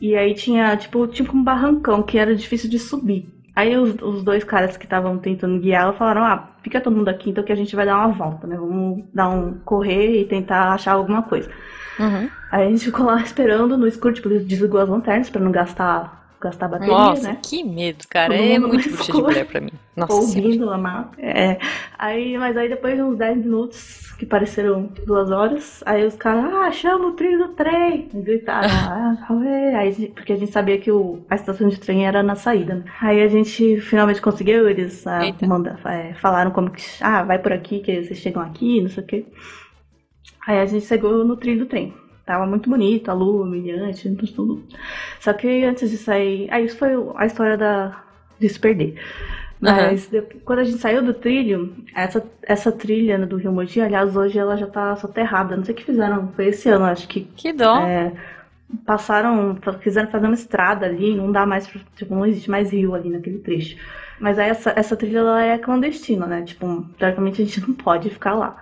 E 0.00 0.16
aí 0.16 0.34
tinha, 0.34 0.76
tipo, 0.76 1.06
tipo 1.06 1.36
um 1.36 1.42
barrancão 1.42 2.02
que 2.02 2.18
era 2.18 2.34
difícil 2.34 2.70
de 2.70 2.78
subir. 2.78 3.28
Aí 3.54 3.76
os, 3.76 3.94
os 4.00 4.22
dois 4.22 4.42
caras 4.42 4.76
que 4.76 4.84
estavam 4.84 5.18
tentando 5.18 5.60
guiar 5.60 5.92
falaram, 5.94 6.24
ah, 6.24 6.48
fica 6.62 6.80
todo 6.80 6.96
mundo 6.96 7.08
aqui, 7.08 7.30
então 7.30 7.44
que 7.44 7.52
a 7.52 7.56
gente 7.56 7.76
vai 7.76 7.84
dar 7.84 7.98
uma 7.98 8.08
volta, 8.08 8.46
né? 8.46 8.56
Vamos 8.56 9.04
dar 9.12 9.28
um 9.28 9.58
correr 9.64 10.20
e 10.20 10.24
tentar 10.24 10.72
achar 10.72 10.92
alguma 10.92 11.22
coisa. 11.22 11.50
Uhum. 11.98 12.30
Aí 12.50 12.66
a 12.66 12.70
gente 12.70 12.86
ficou 12.86 13.04
lá 13.04 13.20
esperando 13.20 13.76
no 13.76 13.86
escuro, 13.86 14.14
tipo, 14.14 14.28
desligou 14.28 14.80
as 14.80 14.88
lanternas 14.88 15.28
pra 15.28 15.42
não 15.42 15.52
gastar 15.52 16.19
gastar 16.40 16.68
bateria, 16.68 16.92
Nossa, 16.94 17.28
né? 17.28 17.38
que 17.42 17.62
medo, 17.62 18.06
cara. 18.08 18.34
Todo 18.34 18.42
É 18.42 18.58
muito 18.58 18.90
bruxa 18.90 19.12
de 19.12 19.22
mulher 19.22 19.44
pra 19.46 19.60
mim. 19.60 19.72
Nossa 19.96 20.22
senhora. 20.22 20.46
ouvindo 20.46 20.70
a 20.70 20.78
mapa. 20.78 21.14
É. 21.18 21.58
Aí, 21.98 22.38
mas 22.38 22.56
aí 22.56 22.68
depois 22.68 22.96
de 22.96 23.02
uns 23.02 23.18
10 23.18 23.38
minutos, 23.38 24.10
que 24.18 24.26
pareceram 24.26 24.90
duas 25.06 25.30
horas, 25.30 25.82
aí 25.86 26.04
os 26.06 26.14
caras, 26.14 26.52
ah, 26.52 26.70
chama 26.70 27.08
o 27.08 27.12
trilho 27.12 27.46
do 27.46 27.54
trem! 27.54 28.08
E 28.12 28.20
gritaram, 28.20 28.68
ah, 28.70 29.32
ué. 29.32 29.74
aí, 29.74 30.10
a 30.10 30.14
porque 30.14 30.32
a 30.32 30.36
gente 30.36 30.52
sabia 30.52 30.78
que 30.78 30.90
o, 30.90 31.20
a 31.28 31.34
estação 31.34 31.68
de 31.68 31.78
trem 31.78 32.06
era 32.06 32.22
na 32.22 32.34
saída. 32.34 32.74
né? 32.76 32.84
Aí 33.00 33.22
a 33.22 33.28
gente 33.28 33.80
finalmente 33.80 34.20
conseguiu, 34.20 34.68
eles 34.68 35.06
ah, 35.06 35.20
manda, 35.46 35.78
é, 35.84 36.14
falaram 36.14 36.50
como 36.50 36.70
que, 36.70 36.82
ah, 37.00 37.22
vai 37.22 37.38
por 37.38 37.52
aqui, 37.52 37.80
que 37.80 38.02
vocês 38.02 38.18
chegam 38.18 38.42
aqui, 38.42 38.80
não 38.80 38.88
sei 38.88 39.02
o 39.02 39.06
quê. 39.06 39.26
Aí 40.46 40.58
a 40.58 40.66
gente 40.66 40.86
chegou 40.86 41.24
no 41.24 41.36
trilho 41.36 41.60
do 41.60 41.66
trem. 41.66 41.94
Tava 42.30 42.46
muito 42.46 42.70
bonito, 42.70 43.10
a 43.10 43.12
lua, 43.12 43.44
brilhante, 43.44 44.08
tudo. 44.34 44.62
Só 45.18 45.32
que 45.32 45.64
antes 45.64 45.90
de 45.90 45.96
sair. 45.98 46.48
Aí 46.52 46.64
isso 46.64 46.76
foi 46.78 46.90
a 47.16 47.26
história 47.26 47.56
da, 47.56 48.04
de 48.38 48.48
se 48.48 48.56
perder. 48.60 48.94
Mas 49.60 50.06
de- 50.06 50.22
quando 50.44 50.60
a 50.60 50.64
gente 50.64 50.78
saiu 50.78 51.02
do 51.02 51.12
trilho, 51.12 51.74
essa, 51.92 52.24
essa 52.42 52.70
trilha 52.70 53.18
do 53.26 53.36
Rio 53.36 53.50
Mogi, 53.50 53.80
aliás, 53.80 54.16
hoje 54.16 54.38
ela 54.38 54.56
já 54.56 54.68
tá 54.68 54.94
soterrada. 54.94 55.56
Não 55.56 55.64
sei 55.64 55.74
o 55.74 55.76
que 55.76 55.84
fizeram, 55.84 56.28
foi 56.36 56.46
esse 56.46 56.68
ano, 56.68 56.84
acho 56.84 57.08
que 57.08 57.22
Que 57.36 57.52
dó. 57.52 57.78
é, 57.78 58.12
passaram, 58.86 59.56
quiseram 59.82 60.08
fazer 60.08 60.26
uma 60.26 60.34
estrada 60.34 60.86
ali, 60.86 61.16
não 61.16 61.32
dá 61.32 61.44
mais, 61.44 61.66
tipo, 61.96 62.14
não 62.14 62.24
existe 62.24 62.48
mais 62.48 62.70
rio 62.72 62.94
ali 62.94 63.10
naquele 63.10 63.38
trecho. 63.38 63.76
Mas 64.20 64.38
aí 64.38 64.50
essa, 64.50 64.72
essa 64.76 64.96
trilha 64.96 65.18
ela 65.18 65.42
é 65.44 65.58
clandestina, 65.58 66.26
né? 66.26 66.42
Tipo, 66.42 66.84
teoricamente 66.96 67.42
a 67.42 67.44
gente 67.44 67.60
não 67.60 67.74
pode 67.74 68.08
ficar 68.08 68.34
lá. 68.34 68.56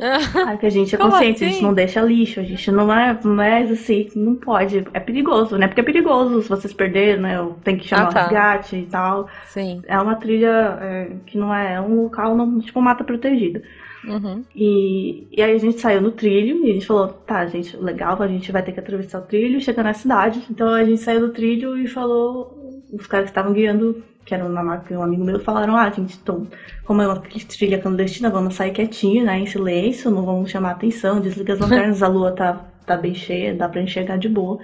Claro 0.32 0.58
que 0.58 0.66
a 0.66 0.70
gente 0.70 0.94
é 0.94 0.98
consciente, 0.98 1.44
a 1.44 1.46
assim? 1.46 1.54
gente 1.54 1.62
não 1.62 1.74
deixa 1.74 2.00
lixo, 2.00 2.40
a 2.40 2.42
gente 2.42 2.70
não 2.72 2.92
é, 2.92 3.18
é 3.44 3.62
assim, 3.62 4.08
não 4.16 4.34
pode. 4.34 4.84
É 4.94 5.00
perigoso, 5.00 5.58
né? 5.58 5.66
Porque 5.66 5.80
é 5.80 5.84
perigoso 5.84 6.42
se 6.42 6.48
vocês 6.48 6.72
perderem, 6.72 7.20
né? 7.20 7.36
Tem 7.62 7.76
que 7.76 7.86
chamar 7.86 8.04
Ah, 8.04 8.12
tá. 8.12 8.20
o 8.20 8.22
resgate 8.24 8.76
e 8.76 8.86
tal. 8.86 9.28
Sim. 9.46 9.82
É 9.86 10.00
uma 10.00 10.16
trilha 10.16 10.78
é, 10.80 11.10
que 11.26 11.36
não 11.36 11.54
é, 11.54 11.74
é 11.74 11.80
um 11.80 12.02
local, 12.04 12.34
não, 12.34 12.60
tipo, 12.60 12.80
mata 12.80 13.04
protegida. 13.04 13.62
Uhum. 14.04 14.42
E, 14.54 15.28
e 15.30 15.42
aí 15.42 15.52
a 15.54 15.58
gente 15.58 15.78
saiu 15.78 16.00
no 16.00 16.10
trilho 16.12 16.64
e 16.64 16.70
a 16.70 16.72
gente 16.74 16.86
falou, 16.86 17.08
tá, 17.08 17.46
gente, 17.46 17.76
legal, 17.76 18.20
a 18.22 18.28
gente 18.28 18.50
vai 18.50 18.62
ter 18.62 18.72
que 18.72 18.80
atravessar 18.80 19.18
o 19.20 19.26
trilho 19.26 19.58
e 19.58 19.60
chegar 19.60 19.82
na 19.82 19.92
cidade. 19.92 20.42
Então 20.50 20.68
a 20.68 20.84
gente 20.84 21.02
saiu 21.02 21.20
do 21.20 21.32
trilho 21.32 21.76
e 21.76 21.86
falou, 21.86 22.82
os 22.92 23.06
caras 23.06 23.26
que 23.26 23.30
estavam 23.32 23.52
guiando, 23.52 24.02
que 24.24 24.34
eram 24.34 24.48
na 24.48 24.62
marca 24.62 24.96
um 24.96 25.02
amigo 25.02 25.24
meu, 25.24 25.40
falaram, 25.40 25.76
ah, 25.76 25.90
gente, 25.90 26.18
então, 26.20 26.46
como 26.84 27.02
é 27.02 27.06
uma 27.06 27.20
trilha 27.20 27.78
clandestina, 27.80 28.30
vamos 28.30 28.54
sair 28.54 28.72
quietinho, 28.72 29.24
né, 29.24 29.38
em 29.38 29.46
silêncio, 29.46 30.10
não 30.10 30.24
vamos 30.24 30.50
chamar 30.50 30.72
atenção, 30.72 31.20
desliga 31.20 31.54
as 31.54 31.58
lanternas, 31.60 32.02
a 32.02 32.08
lua 32.08 32.32
tá, 32.32 32.64
tá 32.86 32.96
bem 32.96 33.14
cheia, 33.14 33.54
dá 33.54 33.68
pra 33.68 33.82
enxergar 33.82 34.16
de 34.18 34.28
boa. 34.28 34.58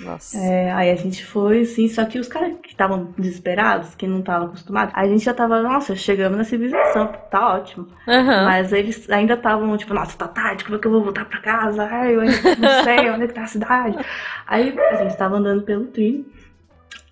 Nossa. 0.00 0.38
É, 0.38 0.72
aí 0.72 0.90
a 0.90 0.96
gente 0.96 1.24
foi, 1.24 1.66
sim, 1.66 1.86
só 1.86 2.06
que 2.06 2.18
os 2.18 2.26
caras 2.26 2.54
que 2.62 2.70
estavam 2.70 3.12
desesperados, 3.18 3.94
que 3.94 4.06
não 4.06 4.20
estavam 4.20 4.48
acostumados, 4.48 4.94
a 4.96 5.06
gente 5.06 5.22
já 5.22 5.34
tava, 5.34 5.60
nossa, 5.60 5.94
chegamos 5.94 6.38
na 6.38 6.44
civilização, 6.44 7.12
tá 7.30 7.54
ótimo. 7.54 7.86
Aham. 8.08 8.46
Mas 8.46 8.72
eles 8.72 9.10
ainda 9.10 9.34
estavam, 9.34 9.76
tipo, 9.76 9.92
nossa, 9.92 10.16
tá 10.16 10.28
tarde, 10.28 10.64
como 10.64 10.76
é 10.76 10.78
que 10.80 10.86
eu 10.86 10.92
vou 10.92 11.02
voltar 11.02 11.26
pra 11.26 11.40
casa? 11.40 11.82
Ai, 11.84 12.14
eu 12.14 12.20
ainda 12.20 12.56
não 12.56 12.84
sei 12.84 13.10
onde 13.12 13.24
é 13.24 13.26
que 13.26 13.34
tá 13.34 13.42
a 13.42 13.46
cidade. 13.46 13.98
Aí 14.46 14.74
a 14.90 14.94
gente 14.96 15.16
tava 15.18 15.36
andando 15.36 15.62
pelo 15.62 15.84
trilho 15.88 16.24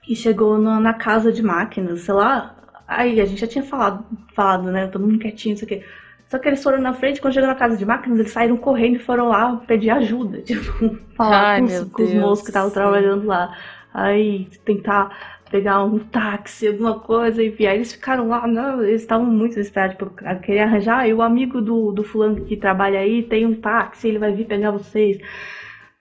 e 0.08 0.16
chegou 0.16 0.58
na, 0.58 0.80
na 0.80 0.94
casa 0.94 1.30
de 1.30 1.42
máquinas, 1.42 2.00
sei 2.00 2.14
lá. 2.14 2.56
Aí 2.86 3.20
a 3.20 3.26
gente 3.26 3.40
já 3.40 3.46
tinha 3.46 3.62
falado, 3.62 4.04
falado, 4.34 4.70
né? 4.70 4.86
Todo 4.86 5.06
mundo 5.06 5.18
quietinho, 5.18 5.52
não 5.52 5.58
sei 5.58 5.66
o 5.66 5.68
quê. 5.68 5.84
Só 6.28 6.38
que 6.38 6.48
eles 6.48 6.62
foram 6.62 6.80
na 6.80 6.92
frente, 6.92 7.20
quando 7.20 7.34
chegou 7.34 7.48
na 7.48 7.54
casa 7.54 7.76
de 7.76 7.84
máquinas, 7.84 8.18
eles 8.18 8.32
saíram 8.32 8.56
correndo 8.56 8.96
e 8.96 8.98
foram 8.98 9.28
lá 9.28 9.56
pedir 9.66 9.90
ajuda. 9.90 10.40
Tipo, 10.42 10.98
falar 11.14 11.54
Ai, 11.54 11.60
com, 11.60 11.66
os, 11.66 11.84
com 11.90 12.02
os 12.02 12.14
moços 12.14 12.44
que 12.44 12.50
estavam 12.50 12.70
trabalhando 12.70 13.26
lá. 13.26 13.56
Aí 13.92 14.48
tentar 14.64 15.38
pegar 15.50 15.82
um 15.82 15.98
táxi, 15.98 16.68
alguma 16.68 17.00
coisa, 17.00 17.42
e 17.42 17.66
aí 17.66 17.76
eles 17.76 17.92
ficaram 17.92 18.28
lá, 18.28 18.46
não, 18.46 18.82
eles 18.82 19.00
estavam 19.00 19.26
muito 19.26 19.54
desesperados, 19.54 19.96
tipo, 19.96 20.10
querer 20.42 20.60
arranjar, 20.60 21.08
e 21.08 21.14
o 21.14 21.22
amigo 21.22 21.62
do, 21.62 21.90
do 21.90 22.04
fulano 22.04 22.44
que 22.44 22.54
trabalha 22.54 23.00
aí 23.00 23.22
tem 23.22 23.46
um 23.46 23.54
táxi, 23.54 24.08
ele 24.08 24.18
vai 24.18 24.30
vir 24.30 24.46
pegar 24.46 24.70
vocês. 24.70 25.18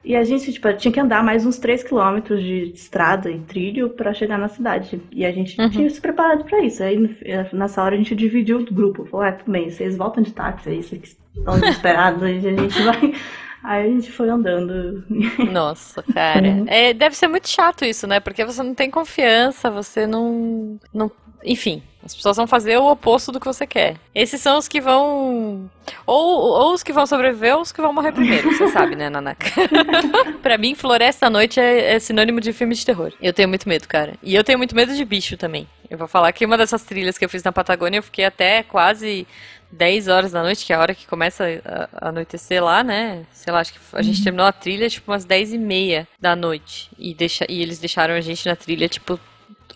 E 0.08 0.16
a 0.16 0.24
gente, 0.24 0.54
tipo, 0.54 0.72
tinha 0.74 0.92
que 0.92 1.00
andar 1.02 1.22
mais 1.22 1.46
uns 1.46 1.58
3 1.58 1.84
quilômetros 1.84 2.42
de 2.42 2.72
estrada 2.74 3.30
e 3.30 3.40
trilho 3.40 3.90
pra 3.90 4.14
chegar 4.14 4.38
na 4.38 4.48
cidade. 4.48 5.02
E 5.12 5.26
a 5.26 5.32
gente 5.34 5.60
Uhum. 5.60 5.70
tinha 5.70 5.90
se 5.90 6.00
preparado 6.00 6.46
pra 6.46 6.64
isso. 6.64 6.82
Aí 6.82 6.98
nessa 7.52 7.84
hora 7.84 7.94
a 7.94 7.98
gente 7.98 8.16
dividiu 8.16 8.60
o 8.60 8.66
grupo. 8.74 9.06
Falou, 9.06 9.26
ah, 9.26 9.34
tudo 9.34 9.52
bem, 9.52 9.70
vocês 9.70 9.98
voltam 9.98 10.24
de 10.24 10.32
táxi 10.32 10.70
aí, 10.70 10.82
vocês 10.82 11.18
estão 11.36 11.60
desesperados, 11.60 12.24
aí 12.24 12.38
a 12.38 12.40
gente 12.42 12.82
vai. 12.84 13.14
Aí 13.64 13.86
a 13.86 13.90
gente 13.90 14.10
foi 14.12 14.30
andando. 14.30 15.04
Nossa, 15.52 16.02
cara. 16.04 16.48
Uhum. 16.48 16.66
É, 16.70 16.94
deve 16.94 17.18
ser 17.18 17.28
muito 17.28 17.50
chato 17.50 17.84
isso, 17.84 18.08
né? 18.08 18.22
Porque 18.22 18.46
você 18.46 18.64
não 18.64 18.74
tem 18.74 18.90
confiança, 18.90 19.70
você 19.70 20.08
não, 20.08 20.80
não. 20.94 21.12
Enfim, 21.44 21.82
as 22.04 22.16
pessoas 22.16 22.38
vão 22.38 22.48
fazer 22.48 22.78
o 22.78 22.90
oposto 22.90 23.32
do 23.32 23.40
que 23.40 23.46
você 23.46 23.68
quer. 23.68 23.98
Esses 24.16 24.40
são 24.40 24.58
os 24.58 24.68
que 24.68 24.80
vão. 24.80 25.70
Ou, 26.06 26.40
ou 26.40 26.74
os 26.74 26.82
que 26.82 26.94
vão 26.94 27.06
sobreviver 27.06 27.56
ou 27.56 27.62
os 27.62 27.72
que 27.72 27.82
vão 27.82 27.92
morrer 27.92 28.12
primeiro. 28.12 28.50
Você 28.52 28.70
sabe, 28.70 28.96
né, 28.96 29.10
Nanaka? 29.10 29.46
pra 30.42 30.58
mim, 30.58 30.74
Floresta 30.74 31.28
à 31.28 31.30
Noite 31.30 31.60
é, 31.60 31.96
é 31.96 32.00
sinônimo 32.00 32.40
de 32.40 32.54
filme 32.54 32.74
de 32.74 32.86
terror. 32.86 33.12
Eu 33.22 33.34
tenho 33.34 33.50
muito 33.50 33.68
medo, 33.68 33.88
cara. 33.88 34.14
E 34.24 34.34
eu 34.34 34.44
tenho 34.44 34.58
muito 34.58 34.76
medo 34.76 34.96
de 34.96 35.04
bicho 35.04 35.36
também. 35.36 35.68
Eu 35.90 35.98
vou 35.98 36.08
falar 36.08 36.32
que 36.32 36.46
uma 36.46 36.58
dessas 36.58 36.84
trilhas 36.84 37.18
que 37.18 37.26
eu 37.26 37.30
fiz 37.30 37.44
na 37.44 37.52
Patagônia, 37.52 37.98
eu 37.98 38.04
fiquei 38.04 38.26
até 38.26 38.64
quase 38.64 39.28
10 39.72 40.08
horas 40.08 40.32
da 40.32 40.42
noite, 40.42 40.66
que 40.66 40.72
é 40.72 40.76
a 40.76 40.80
hora 40.80 40.96
que 40.96 41.08
começa 41.08 41.44
a 41.94 42.10
anoitecer 42.10 42.64
lá, 42.64 42.84
né? 42.84 43.26
Sei 43.32 43.52
lá, 43.52 43.60
acho 43.60 43.74
que 43.74 43.80
a 43.94 44.02
gente 44.02 44.24
terminou 44.24 44.46
a 44.46 44.52
trilha 44.52 44.90
tipo 44.90 45.12
umas 45.12 45.26
10 45.26 45.54
e 45.54 45.58
meia 45.58 46.08
da 46.20 46.36
noite. 46.36 46.90
E, 46.98 47.14
deixa, 47.14 47.46
e 47.50 47.62
eles 47.62 47.80
deixaram 47.80 48.14
a 48.14 48.22
gente 48.22 48.46
na 48.46 48.56
trilha 48.56 48.88
tipo 48.88 49.20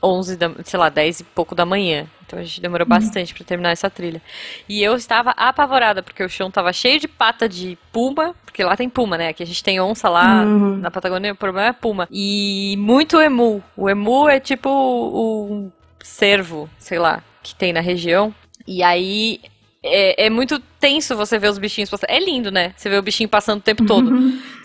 11 0.02 0.36
da, 0.38 0.52
sei 0.64 0.80
lá, 0.80 0.90
10 0.90 1.20
e 1.20 1.24
pouco 1.24 1.54
da 1.56 1.66
manhã. 1.66 2.08
Então 2.26 2.40
a 2.40 2.44
gente 2.44 2.62
demorou 2.62 2.88
bastante 2.88 3.34
pra 3.34 3.44
terminar 3.44 3.72
essa 3.72 3.90
trilha. 3.90 4.22
E 4.68 4.82
eu 4.82 4.96
estava 4.96 5.32
apavorada, 5.32 6.02
porque 6.02 6.24
o 6.24 6.30
chão 6.30 6.50
tava 6.50 6.72
cheio 6.72 7.00
de 7.00 7.08
pata 7.08 7.48
de 7.50 7.78
puma, 7.92 8.34
porque 8.46 8.64
lá 8.64 8.76
tem 8.78 8.90
puma, 8.90 9.18
né? 9.18 9.28
Aqui 9.30 9.44
a 9.44 9.46
gente 9.46 9.64
tem 9.64 9.80
onça 9.82 10.08
lá 10.10 10.44
Uhum. 10.46 10.78
na 10.78 10.90
Patagônia, 10.90 11.34
o 11.34 11.36
problema 11.36 11.68
é 11.70 11.74
puma. 11.74 12.08
E 12.12 12.76
muito 12.80 13.20
emu. 13.20 13.62
O 13.76 13.90
emu 13.90 14.30
é 14.30 14.40
tipo 14.40 14.70
um 14.70 15.72
cervo, 16.04 16.70
sei 16.80 17.00
lá, 17.00 17.22
que 17.44 17.54
tem 17.56 17.74
na 17.74 17.82
região. 17.82 18.34
E 18.68 18.82
aí 18.82 19.42
é, 19.84 20.26
é 20.28 20.30
muito 20.30 20.60
tenso 20.80 21.16
você 21.16 21.38
ver 21.38 21.50
os 21.50 21.58
bichinhos 21.58 21.90
passando. 21.90 22.10
É 22.10 22.20
lindo, 22.20 22.50
né? 22.52 22.74
Você 22.78 22.90
vê 22.90 22.98
o 22.98 23.02
bichinho 23.02 23.28
passando 23.30 23.60
o 23.60 23.64
tempo 23.64 23.86
todo. 23.86 24.10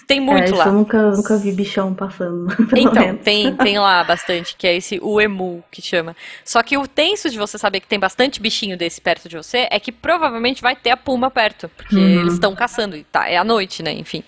Tem 0.06 0.20
muito 0.20 0.54
é, 0.54 0.56
lá. 0.56 0.66
eu 0.66 0.72
nunca, 0.72 1.10
nunca 1.10 1.36
vi 1.36 1.50
bichão 1.50 1.92
passando. 1.92 2.46
Então, 2.76 3.06
menos. 3.06 3.22
tem, 3.22 3.56
tem 3.56 3.78
lá 3.78 4.04
bastante, 4.04 4.54
que 4.56 4.64
é 4.66 4.76
esse 4.76 5.00
o 5.02 5.20
emu 5.20 5.64
que 5.70 5.82
chama. 5.82 6.14
Só 6.44 6.62
que 6.62 6.76
o 6.78 6.86
tenso 6.86 7.28
de 7.28 7.36
você 7.36 7.58
saber 7.58 7.80
que 7.80 7.88
tem 7.88 7.98
bastante 7.98 8.40
bichinho 8.40 8.76
desse 8.76 9.00
perto 9.00 9.28
de 9.28 9.36
você 9.36 9.66
é 9.70 9.80
que 9.80 9.90
provavelmente 9.90 10.62
vai 10.62 10.76
ter 10.76 10.90
a 10.90 10.96
puma 10.96 11.28
perto, 11.30 11.68
porque 11.76 11.96
Uhum. 11.96 12.20
eles 12.20 12.34
estão 12.34 12.54
caçando, 12.54 12.96
e 12.96 13.02
tá, 13.02 13.28
é 13.28 13.36
à 13.36 13.42
noite, 13.42 13.82
né, 13.82 13.92
enfim. 13.92 14.22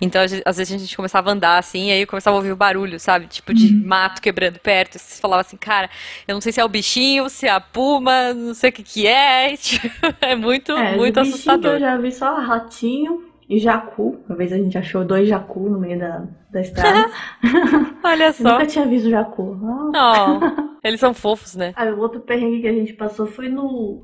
Então, 0.00 0.20
às 0.44 0.56
vezes 0.58 0.74
a 0.74 0.78
gente 0.78 0.94
começava 0.96 1.30
a 1.30 1.32
andar 1.32 1.56
assim, 1.58 1.88
e 1.88 1.92
aí 1.92 2.00
eu 2.02 2.06
começava 2.06 2.36
a 2.36 2.38
ouvir 2.38 2.52
o 2.52 2.56
barulho, 2.56 3.00
sabe? 3.00 3.26
Tipo 3.26 3.54
de 3.54 3.72
Uhum. 3.72 3.82
mato 3.86 4.20
quebrando 4.20 4.58
perto. 4.58 4.96
E 4.96 4.98
você 4.98 5.20
falava 5.20 5.40
assim, 5.40 5.56
cara, 5.56 5.88
eu 6.28 6.34
não 6.34 6.40
sei 6.42 6.52
se 6.52 6.60
é 6.60 6.64
o 6.64 6.68
bichinho, 6.68 7.30
se 7.30 7.46
é 7.46 7.50
a 7.50 7.60
puma, 7.60 8.34
não 8.34 8.52
sei 8.52 8.68
o 8.68 8.72
que 8.74 8.82
que 8.82 9.06
é. 9.06 9.56
Tipo, 9.64 9.88
é 10.20 10.34
muito, 10.36 10.72
É, 10.72 10.96
muito 10.96 11.18
assustador. 11.18 11.72
Eu 11.74 11.80
já 11.80 11.96
vi 11.96 12.12
só 12.12 12.34
ratinho 12.40 13.22
e 13.48 13.58
jacu. 13.58 14.18
Uma 14.28 14.36
vez 14.36 14.52
a 14.52 14.56
gente 14.56 14.76
achou 14.78 15.04
dois 15.04 15.28
jacu 15.28 15.60
no 15.68 15.78
meio 15.78 15.98
da, 15.98 16.24
da 16.50 16.60
estrada. 16.60 17.10
Olha 18.02 18.24
Eu 18.26 18.32
só. 18.32 18.52
nunca 18.52 18.66
tinha 18.66 18.86
visto 18.86 19.10
jacu. 19.10 19.58
Oh, 19.62 20.74
eles 20.82 21.00
são 21.00 21.12
fofos, 21.14 21.54
né? 21.56 21.72
Aí 21.76 21.90
o 21.92 21.98
outro 21.98 22.20
perrengue 22.20 22.60
que 22.62 22.68
a 22.68 22.72
gente 22.72 22.92
passou 22.92 23.26
foi 23.26 23.48
no. 23.48 24.02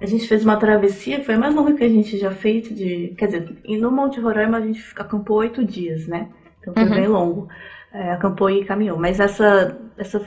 A 0.00 0.06
gente 0.06 0.26
fez 0.26 0.44
uma 0.44 0.56
travessia, 0.56 1.22
foi 1.22 1.34
a 1.34 1.38
mais 1.38 1.54
longa 1.54 1.74
que 1.74 1.84
a 1.84 1.88
gente 1.88 2.18
já 2.18 2.30
fez 2.32 2.68
de. 2.74 3.14
Quer 3.16 3.26
dizer, 3.26 3.56
no 3.80 3.90
Monte 3.90 4.18
Roraima 4.20 4.58
a 4.58 4.60
gente 4.60 4.82
acampou 4.96 5.38
oito 5.38 5.64
dias, 5.64 6.06
né? 6.08 6.28
Então 6.60 6.74
foi 6.74 6.84
Uhum. 6.84 6.90
bem 6.90 7.06
longo. 7.06 7.48
É, 7.92 8.10
acampou 8.12 8.48
e 8.50 8.64
caminhou. 8.64 8.98
Mas 8.98 9.20
essa, 9.20 9.78
essa 9.98 10.18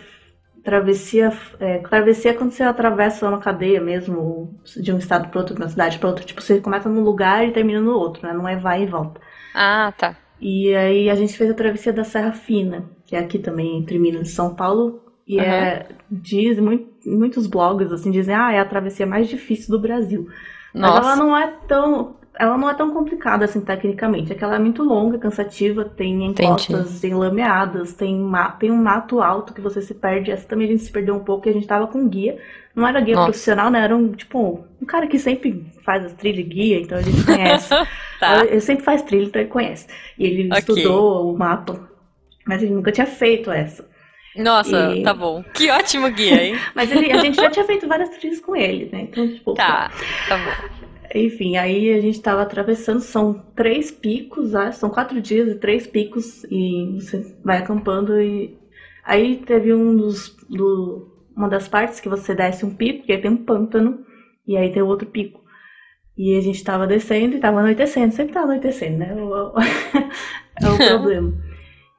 travessia. 0.65 1.31
É, 1.59 1.77
travessia 1.77 2.31
é 2.31 2.33
quando 2.33 2.51
você 2.51 2.63
atravessa 2.63 3.29
uma 3.29 3.37
cadeia 3.37 3.79
mesmo, 3.79 4.59
de 4.75 4.91
um 4.91 4.97
estado 4.97 5.29
para 5.29 5.39
outro, 5.39 5.55
de 5.55 5.61
uma 5.61 5.69
cidade 5.69 5.99
para 5.99 6.09
outra. 6.09 6.25
Tipo, 6.25 6.41
você 6.41 6.59
começa 6.59 6.89
num 6.89 7.03
lugar 7.03 7.47
e 7.47 7.51
termina 7.51 7.79
no 7.79 7.91
outro, 7.91 8.27
né? 8.27 8.33
Não 8.33 8.47
é 8.47 8.57
vai 8.57 8.83
e 8.83 8.87
volta. 8.87 9.21
Ah, 9.53 9.93
tá. 9.95 10.17
E 10.41 10.75
aí 10.75 11.09
a 11.09 11.15
gente 11.15 11.37
fez 11.37 11.49
a 11.49 11.53
travessia 11.53 11.93
da 11.93 12.03
Serra 12.03 12.33
Fina, 12.33 12.85
que 13.05 13.15
é 13.15 13.19
aqui 13.19 13.39
também 13.39 13.77
entre 13.77 13.97
Minas 13.97 14.29
e 14.29 14.31
São 14.31 14.53
Paulo. 14.53 15.01
E 15.27 15.39
é, 15.39 15.87
diz, 16.09 16.59
muito, 16.59 16.87
muitos 17.05 17.47
blogs 17.47 17.91
assim 17.91 18.11
dizem, 18.11 18.35
ah, 18.35 18.51
é 18.51 18.59
a 18.59 18.65
travessia 18.65 19.05
mais 19.05 19.27
difícil 19.27 19.69
do 19.69 19.81
Brasil. 19.81 20.27
Mas 20.73 20.91
ela 20.91 21.01
Nossa. 21.01 21.15
não 21.15 21.37
é 21.37 21.47
tão. 21.67 22.17
Ela 22.37 22.57
não 22.57 22.69
é 22.69 22.73
tão 22.73 22.91
complicada 22.93 23.45
assim 23.45 23.61
tecnicamente. 23.61 24.31
É 24.31 24.35
que 24.35 24.43
ela 24.43 24.55
é 24.55 24.59
muito 24.59 24.83
longa, 24.83 25.17
cansativa, 25.17 25.85
tem 25.85 26.25
encostas, 26.25 26.99
tem 26.99 27.13
lameadas, 27.13 27.93
tem, 27.93 28.17
ma 28.19 28.51
tem 28.51 28.71
um 28.71 28.81
mato 28.81 29.21
alto 29.21 29.53
que 29.53 29.61
você 29.61 29.81
se 29.81 29.93
perde. 29.93 30.31
Essa 30.31 30.47
também 30.47 30.67
a 30.67 30.71
gente 30.71 30.83
se 30.83 30.91
perdeu 30.91 31.15
um 31.15 31.23
pouco 31.23 31.47
e 31.47 31.49
a 31.51 31.53
gente 31.53 31.67
tava 31.67 31.87
com 31.87 32.07
guia. 32.07 32.37
Não 32.75 32.85
era 32.85 32.99
guia 32.99 33.15
Nossa. 33.15 33.27
profissional, 33.27 33.69
né? 33.69 33.79
Era 33.81 33.95
um, 33.95 34.11
tipo, 34.11 34.65
um 34.81 34.85
cara 34.85 35.07
que 35.07 35.17
sempre 35.17 35.65
faz 35.85 36.03
as 36.05 36.13
trilhas 36.13 36.39
e 36.45 36.49
guia, 36.49 36.79
então 36.81 36.97
a 36.97 37.01
gente 37.01 37.23
conhece. 37.25 37.69
Tá. 38.19 38.45
Ele 38.45 38.59
sempre 38.59 38.83
faz 38.83 39.01
trilha, 39.01 39.25
então 39.27 39.41
ele 39.41 39.49
conhece. 39.49 39.87
E 40.19 40.25
ele 40.25 40.47
Ok. 40.47 40.59
estudou 40.59 41.33
o 41.33 41.37
mapa, 41.37 41.89
mas 42.45 42.61
ele 42.61 42.73
nunca 42.73 42.91
tinha 42.91 43.07
feito 43.07 43.49
essa. 43.49 43.87
Nossa, 44.35 44.93
E- 44.93 45.03
tá 45.03 45.13
bom. 45.13 45.41
Que 45.53 45.71
ótimo 45.71 46.09
guia, 46.11 46.43
hein? 46.43 46.55
Mas 46.75 46.91
ele- 46.91 47.09
a 47.09 47.19
gente 47.19 47.37
já 47.37 47.49
tinha 47.49 47.63
feito 47.63 47.87
várias 47.87 48.09
trilhas 48.09 48.41
com 48.41 48.53
ele, 48.53 48.89
né? 48.91 49.03
Então, 49.03 49.25
tipo, 49.25 49.53
Tá, 49.53 49.89
tá 50.27 50.37
bom. 50.37 50.74
Enfim, 51.17 51.55
aí 51.55 51.93
a 51.93 52.01
gente 52.01 52.21
tava 52.21 52.41
atravessando, 52.41 52.99
são 52.99 53.41
três 53.55 53.89
picos, 53.89 54.53
acho, 54.53 54.79
são 54.79 54.89
quatro 54.89 55.21
dias 55.21 55.49
e 55.49 55.55
três 55.55 55.87
picos, 55.87 56.43
e 56.51 56.99
você 56.99 57.33
vai 57.41 57.59
acampando 57.59 58.19
e 58.19 58.57
aí 59.01 59.37
teve 59.37 59.73
um 59.73 59.95
dos, 59.95 60.35
do, 60.49 61.07
uma 61.33 61.47
das 61.47 61.69
partes 61.69 62.01
que 62.01 62.09
você 62.09 62.35
desce 62.35 62.65
um 62.65 62.75
pico, 62.75 63.05
e 63.07 63.13
aí 63.13 63.21
tem 63.21 63.31
um 63.31 63.45
pântano, 63.45 64.05
e 64.45 64.57
aí 64.57 64.73
tem 64.73 64.81
outro 64.81 65.07
pico. 65.07 65.41
E 66.17 66.37
a 66.37 66.41
gente 66.41 66.61
tava 66.61 66.85
descendo 66.85 67.37
e 67.37 67.39
tava 67.39 67.59
anoitecendo, 67.59 68.13
sempre 68.13 68.33
tá 68.33 68.41
anoitecendo, 68.41 68.97
né? 68.97 69.15
É 70.61 70.67
o 70.69 70.75
problema. 70.77 71.33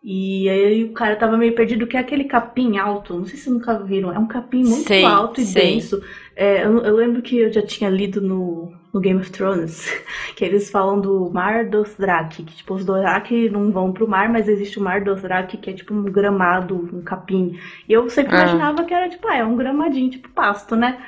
E 0.08 0.48
aí 0.48 0.84
o 0.84 0.92
cara 0.92 1.16
tava 1.16 1.36
meio 1.36 1.54
perdido, 1.54 1.86
que 1.86 1.96
é 1.96 2.00
aquele 2.00 2.24
capim 2.24 2.78
alto, 2.78 3.14
não 3.14 3.24
sei 3.24 3.36
se 3.36 3.44
vocês 3.44 3.54
nunca 3.56 3.76
viram, 3.82 4.12
é 4.12 4.18
um 4.18 4.28
capim 4.28 4.62
muito 4.62 4.86
Sei, 4.86 5.04
alto 5.04 5.40
e 5.40 5.44
sei. 5.44 5.74
denso. 5.74 6.00
É, 6.36 6.64
eu, 6.64 6.78
eu 6.78 6.94
lembro 6.94 7.20
que 7.20 7.38
eu 7.38 7.52
já 7.52 7.60
tinha 7.60 7.90
lido 7.90 8.20
no, 8.20 8.72
no 8.96 9.00
Game 9.00 9.20
of 9.20 9.30
Thrones 9.30 9.86
que 10.34 10.44
eles 10.44 10.70
falam 10.70 10.98
do 11.00 11.30
Mar 11.30 11.66
Dothraki, 11.66 12.42
que 12.44 12.56
tipo, 12.56 12.74
os 12.74 12.84
Dothraki 12.84 13.50
não 13.50 13.70
vão 13.70 13.92
pro 13.92 14.08
mar, 14.08 14.28
mas 14.30 14.48
existe 14.48 14.78
o 14.78 14.82
Mar 14.82 15.02
Dothraki, 15.02 15.58
que 15.58 15.70
é 15.70 15.72
tipo 15.74 15.92
um 15.94 16.04
gramado, 16.04 16.74
um 16.92 17.02
capim. 17.02 17.58
E 17.88 17.92
eu 17.92 18.08
sempre 18.08 18.34
Ah. 18.34 18.38
imaginava 18.40 18.84
que 18.84 18.94
era 18.94 19.08
tipo, 19.08 19.28
ah, 19.28 19.36
é 19.36 19.44
um 19.44 19.56
gramadinho, 19.56 20.10
tipo 20.10 20.28
pasto, 20.30 20.74
né? 20.74 20.98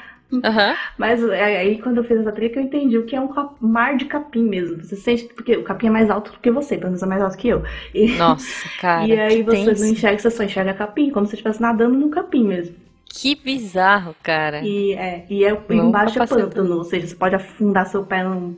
Aham. 0.45 0.77
Mas 0.99 1.23
é, 1.25 1.57
aí 1.57 1.81
quando 1.81 1.99
eu 1.99 2.05
fiz 2.05 2.19
essa 2.21 2.33
trilha 2.33 2.53
eu 2.57 2.63
entendi 2.63 2.99
o 2.99 3.07
que 3.07 3.17
é 3.17 3.21
um 3.21 3.31
mar 3.61 3.97
de 3.97 4.05
capim 4.05 4.43
mesmo. 4.47 4.83
Você 4.85 4.95
sente, 4.97 5.25
porque 5.35 5.57
o 5.57 5.65
capim 5.65 5.87
é 5.87 5.91
mais 5.91 6.11
alto 6.11 6.33
do 6.33 6.39
que 6.41 6.51
você, 6.51 6.77
pelo 6.77 6.89
menos 6.91 7.03
é 7.03 7.07
mais 7.07 7.23
alto 7.23 7.37
que 7.39 7.49
eu. 7.49 7.63
E, 7.95 8.09
Nossa, 8.17 8.69
cara. 8.79 9.07
e 9.07 9.19
aí 9.19 9.43
você 9.43 9.65
tenso. 9.65 9.83
não 9.85 9.89
enxerga, 9.89 10.19
você 10.19 10.31
só 10.31 10.43
enxerga 10.45 10.75
capim, 10.75 11.11
como 11.11 11.25
se 11.27 11.31
você 11.31 11.37
estivesse 11.37 11.63
nadando 11.63 11.99
no 11.99 12.11
capim 12.11 12.47
mesmo. 12.47 12.77
Que 13.21 13.35
bizarro, 13.35 14.15
cara. 14.23 14.61
E 14.61 14.93
é, 14.93 15.27
e 15.29 15.45
é 15.45 15.51
embaixo 15.71 16.23
é 16.23 16.27
pântano, 16.27 16.77
ou 16.77 16.85
seja, 16.85 17.07
você 17.09 17.15
pode 17.17 17.35
afundar 17.35 17.87
seu 17.87 18.05
pé 18.05 18.23
num- 18.23 18.55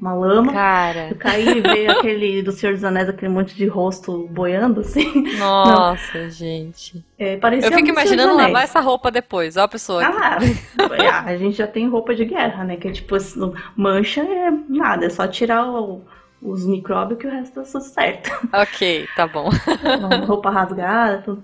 numa 0.00 0.12
lama, 0.12 0.52
Cara, 0.52 1.14
cair 1.18 1.56
e 1.56 1.60
ver 1.62 1.88
aquele 1.96 2.42
do 2.42 2.52
Senhor 2.52 2.74
dos 2.74 2.84
Anéis, 2.84 3.08
aquele 3.08 3.32
monte 3.32 3.54
de 3.54 3.66
rosto 3.66 4.28
boiando, 4.30 4.80
assim. 4.80 5.24
nossa, 5.38 6.28
gente. 6.28 7.02
É, 7.18 7.36
parecia 7.38 7.68
Eu 7.70 7.72
fico 7.72 7.88
imaginando 7.88 8.36
lavar 8.36 8.64
essa 8.64 8.80
roupa 8.80 9.10
depois. 9.10 9.56
Ó, 9.56 9.62
a 9.62 9.68
pessoa. 9.68 10.04
Ah, 10.04 10.38
ah, 11.10 11.24
a 11.24 11.36
gente 11.36 11.56
já 11.56 11.66
tem 11.66 11.88
roupa 11.88 12.14
de 12.14 12.24
guerra, 12.26 12.64
né? 12.64 12.76
Que 12.76 12.88
é 12.88 12.92
tipo, 12.92 13.14
assim, 13.14 13.52
mancha 13.76 14.20
é 14.20 14.50
nada, 14.68 15.06
é 15.06 15.08
só 15.08 15.26
tirar 15.26 15.66
o- 15.70 16.04
os 16.42 16.66
micróbios 16.66 17.18
que 17.20 17.26
o 17.26 17.30
resto 17.30 17.54
tá 17.54 17.62
tudo 17.62 17.80
certo. 17.84 18.30
Ok, 18.52 19.06
tá 19.16 19.26
bom. 19.26 19.48
roupa 20.26 20.50
rasgada, 20.50 21.22
tudo. 21.24 21.42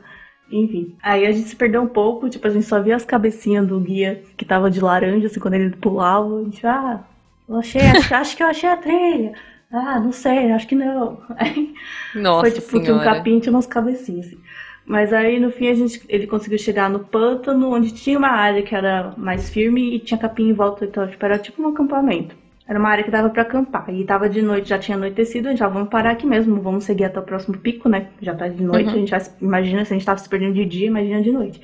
Enfim, 0.50 0.96
aí 1.02 1.26
a 1.26 1.32
gente 1.32 1.48
se 1.48 1.56
perdeu 1.56 1.82
um 1.82 1.86
pouco, 1.86 2.28
tipo, 2.28 2.46
a 2.46 2.50
gente 2.50 2.64
só 2.64 2.80
via 2.80 2.96
as 2.96 3.04
cabecinhas 3.04 3.66
do 3.66 3.78
guia 3.78 4.22
que 4.36 4.44
tava 4.44 4.70
de 4.70 4.80
laranja, 4.80 5.26
assim, 5.26 5.40
quando 5.40 5.54
ele 5.54 5.76
pulava, 5.76 6.40
a 6.40 6.44
gente, 6.44 6.66
ah, 6.66 7.00
eu 7.48 7.56
achei, 7.56 7.82
acho, 7.82 8.14
acho 8.14 8.36
que 8.36 8.42
eu 8.42 8.46
achei 8.46 8.68
a 8.68 8.76
trilha. 8.76 9.34
Ah, 9.70 10.00
não 10.00 10.12
sei, 10.12 10.50
acho 10.52 10.66
que 10.66 10.74
não. 10.74 11.20
Aí 11.36 11.74
Nossa 12.14 12.50
foi 12.50 12.60
tipo, 12.60 12.82
tinha 12.82 12.96
um 12.96 13.00
capim, 13.00 13.38
tinha 13.38 13.52
umas 13.52 13.66
cabecinhas, 13.66 14.26
assim. 14.26 14.38
Mas 14.86 15.12
aí, 15.12 15.38
no 15.38 15.50
fim, 15.50 15.68
a 15.68 15.74
gente, 15.74 16.00
ele 16.08 16.26
conseguiu 16.26 16.58
chegar 16.58 16.88
no 16.88 17.00
pântano, 17.00 17.70
onde 17.74 17.92
tinha 17.92 18.16
uma 18.16 18.30
área 18.30 18.62
que 18.62 18.74
era 18.74 19.12
mais 19.18 19.50
firme 19.50 19.94
e 19.94 19.98
tinha 20.00 20.16
capim 20.16 20.48
em 20.48 20.54
volta, 20.54 20.86
então, 20.86 21.06
tipo, 21.06 21.22
era 21.22 21.38
tipo 21.38 21.62
um 21.62 21.68
acampamento. 21.68 22.34
Era 22.68 22.78
uma 22.78 22.90
área 22.90 23.04
que 23.04 23.10
dava 23.10 23.30
pra 23.30 23.42
acampar. 23.42 23.88
E 23.90 24.04
tava 24.04 24.28
de 24.28 24.42
noite, 24.42 24.68
já 24.68 24.78
tinha 24.78 24.96
anoitecido, 24.96 25.48
a 25.48 25.50
gente 25.52 25.60
já 25.60 25.68
vamos 25.68 25.88
parar 25.88 26.12
aqui 26.12 26.26
mesmo, 26.26 26.60
vamos 26.60 26.84
seguir 26.84 27.04
até 27.04 27.18
o 27.18 27.22
próximo 27.22 27.56
pico, 27.58 27.88
né? 27.88 28.08
Já 28.20 28.34
tá 28.34 28.48
de 28.48 28.62
noite, 28.62 28.90
Uhum. 28.90 28.96
a 28.96 28.98
gente 28.98 29.10
já 29.10 29.22
imagina 29.40 29.84
se 29.84 29.94
a 29.94 29.96
gente 29.96 30.06
tava 30.06 30.18
se 30.18 30.28
perdendo 30.28 30.54
de 30.54 30.66
dia, 30.66 30.86
imagina 30.88 31.22
de 31.22 31.32
noite. 31.32 31.60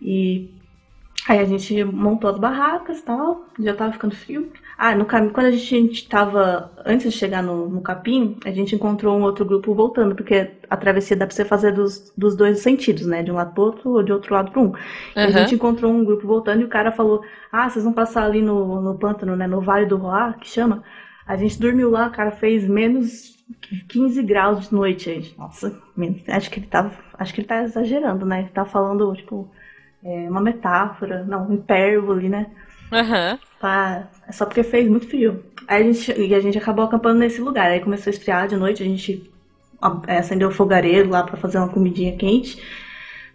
E 0.00 0.48
aí 1.28 1.38
a 1.40 1.44
gente 1.44 1.84
montou 1.84 2.30
as 2.30 2.38
barracas 2.38 2.98
e 3.00 3.02
tal, 3.04 3.44
já 3.58 3.74
tava 3.74 3.92
ficando 3.92 4.14
frio. 4.16 4.50
Ah, 4.82 4.94
no 4.94 5.04
caminho, 5.04 5.34
quando 5.34 5.48
a 5.48 5.50
gente 5.50 6.08
tava, 6.08 6.72
antes 6.86 7.12
de 7.12 7.18
chegar 7.18 7.42
no, 7.42 7.68
no 7.68 7.82
capim, 7.82 8.38
a 8.46 8.50
gente 8.50 8.74
encontrou 8.74 9.14
um 9.18 9.22
outro 9.24 9.44
grupo 9.44 9.74
voltando, 9.74 10.14
porque 10.14 10.52
a 10.70 10.74
travessia 10.74 11.14
dá 11.14 11.26
pra 11.26 11.36
você 11.36 11.44
fazer 11.44 11.72
dos, 11.72 12.10
dos 12.16 12.34
dois 12.34 12.60
sentidos, 12.60 13.04
né? 13.04 13.22
De 13.22 13.30
um 13.30 13.34
lado 13.34 13.52
pro 13.52 13.64
outro 13.64 13.90
ou 13.90 14.02
de 14.02 14.10
outro 14.10 14.32
lado 14.32 14.50
pro 14.50 14.62
um. 14.62 14.72
E 15.14 15.20
a 15.20 15.28
gente 15.28 15.54
encontrou 15.54 15.92
um 15.92 16.02
grupo 16.02 16.26
voltando 16.26 16.62
e 16.62 16.64
o 16.64 16.68
cara 16.70 16.90
falou: 16.92 17.22
Ah, 17.52 17.68
vocês 17.68 17.84
vão 17.84 17.92
passar 17.92 18.24
ali 18.24 18.40
no, 18.40 18.80
no 18.80 18.98
pântano, 18.98 19.36
né? 19.36 19.46
No 19.46 19.60
Vale 19.60 19.84
do 19.84 19.98
Roá, 19.98 20.32
que 20.32 20.48
chama. 20.48 20.82
A 21.26 21.36
gente 21.36 21.60
dormiu 21.60 21.90
lá, 21.90 22.08
cara, 22.08 22.30
fez 22.30 22.66
menos 22.66 23.36
15 23.86 24.22
graus 24.22 24.68
de 24.70 24.74
noite, 24.74 25.14
gente. 25.14 25.38
Nossa, 25.38 25.78
acho 26.26 26.50
que 26.50 26.58
ele 26.58 26.66
tava. 26.66 26.90
Acho 27.18 27.34
que 27.34 27.42
ele 27.42 27.48
tá 27.48 27.62
exagerando, 27.62 28.24
né? 28.24 28.40
Ele 28.40 28.48
tá 28.48 28.64
falando, 28.64 29.14
tipo, 29.14 29.46
é, 30.02 30.30
uma 30.30 30.40
metáfora, 30.40 31.22
não, 31.22 31.50
um 31.50 31.52
hipérbole, 31.52 32.30
né? 32.30 32.46
Aham. 32.92 33.38
Tá, 33.60 34.08
é 34.26 34.32
só 34.32 34.46
porque 34.46 34.62
fez 34.62 34.88
muito 34.88 35.06
frio. 35.08 35.44
Aí 35.68 35.82
a 35.88 35.92
gente, 35.92 36.12
e 36.20 36.34
a 36.34 36.40
gente 36.40 36.58
acabou 36.58 36.84
acampando 36.84 37.18
nesse 37.18 37.40
lugar. 37.40 37.70
Aí 37.70 37.80
começou 37.80 38.10
a 38.10 38.14
esfriar 38.14 38.48
de 38.48 38.56
noite, 38.56 38.82
a 38.82 38.86
gente 38.86 39.30
é, 40.06 40.18
acendeu 40.18 40.48
o 40.48 40.52
fogareiro 40.52 41.10
lá 41.10 41.22
pra 41.22 41.36
fazer 41.36 41.58
uma 41.58 41.68
comidinha 41.68 42.16
quente, 42.16 42.62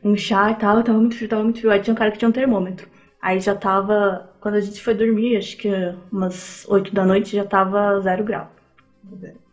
um 0.04 0.16
chá 0.18 0.52
e 0.52 0.56
tal. 0.56 0.84
Tava 0.84 1.00
muito 1.00 1.16
frio, 1.16 1.30
tava 1.30 1.44
muito 1.44 1.60
frio. 1.60 1.72
Aí 1.72 1.80
tinha 1.82 1.94
um 1.94 1.98
cara 1.98 2.12
que 2.12 2.18
tinha 2.18 2.30
um 2.30 2.34
termômetro. 2.34 2.88
Aí 3.22 3.40
já 3.40 3.56
tava, 3.56 4.30
quando 4.40 4.56
a 4.56 4.62
gente 4.62 4.82
foi 4.82 4.94
dormir, 4.94 5.38
acho 5.38 5.58
que 5.58 5.70
umas 6.12 6.66
8 6.68 6.94
da 6.94 7.06
noite, 7.06 7.36
já 7.36 7.46
tava 7.46 8.00
zero 8.02 8.24
grau. 8.24 8.52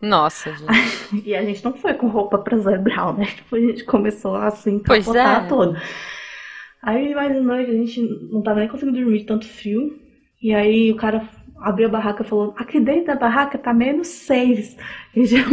Nossa, 0.00 0.53
gente. 0.53 0.92
E 1.24 1.34
a 1.34 1.44
gente 1.44 1.62
não 1.64 1.74
foi 1.74 1.92
com 1.94 2.09
roupa 2.09 2.38
pra 2.38 2.57
zero 2.57 2.82
grau, 2.82 3.12
né? 3.14 3.26
Tipo, 3.26 3.57
a 3.57 3.61
gente 3.61 3.84
começou 3.84 4.34
assim, 4.36 4.78
Pois 4.78 5.05
capotar 5.05 5.44
é. 5.44 5.48
todo. 5.48 5.76
Aí 6.82 7.14
mais 7.14 7.32
de 7.32 7.40
noite 7.40 7.70
a 7.70 7.74
gente 7.74 8.00
não 8.30 8.42
tava 8.42 8.60
nem 8.60 8.68
conseguindo 8.68 8.98
dormir 8.98 9.20
de 9.20 9.24
tanto 9.26 9.46
frio. 9.46 9.98
E 10.42 10.52
aí 10.52 10.90
o 10.90 10.96
cara 10.96 11.28
abriu 11.60 11.86
a 11.86 11.90
barraca 11.90 12.22
e 12.22 12.26
falou: 12.26 12.52
aqui 12.56 12.80
dentro 12.80 13.06
da 13.06 13.14
barraca 13.14 13.56
tá 13.58 13.72
menos 13.72 14.08
seis. 14.08 14.76
E 15.14 15.26
já- 15.26 15.44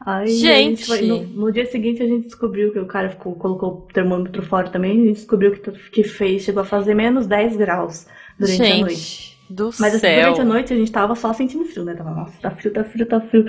Aí 0.00 0.28
Gente. 0.28 0.86
foi- 0.86 1.02
no, 1.02 1.22
no 1.22 1.52
dia 1.52 1.66
seguinte 1.66 2.02
a 2.02 2.06
gente 2.06 2.24
descobriu 2.26 2.72
que 2.72 2.78
o 2.78 2.86
cara 2.86 3.10
ficou, 3.10 3.34
colocou 3.34 3.70
o 3.70 3.92
termômetro 3.92 4.42
fora 4.42 4.70
também. 4.70 4.96
E 4.98 5.02
a 5.02 5.06
gente 5.08 5.16
descobriu 5.16 5.52
que, 5.52 5.70
que 5.90 6.02
fez, 6.04 6.42
chegou 6.42 6.62
a 6.62 6.64
fazer 6.66 6.94
menos 6.94 7.26
10 7.26 7.56
graus 7.56 8.06
durante 8.38 8.62
a 8.62 8.64
noite. 8.80 9.27
Do 9.50 9.70
Mas 9.78 9.94
assim, 9.94 9.98
céu. 10.00 10.22
durante 10.22 10.40
a 10.40 10.44
noite 10.44 10.72
a 10.74 10.76
gente 10.76 10.92
tava 10.92 11.14
só 11.14 11.32
sentindo 11.32 11.64
frio, 11.64 11.84
né? 11.84 11.94
Tava, 11.94 12.10
nossa, 12.10 12.32
tá 12.40 12.50
frio, 12.50 12.72
tá 12.72 12.84
frio, 12.84 13.06
tá 13.06 13.20
frio. 13.20 13.46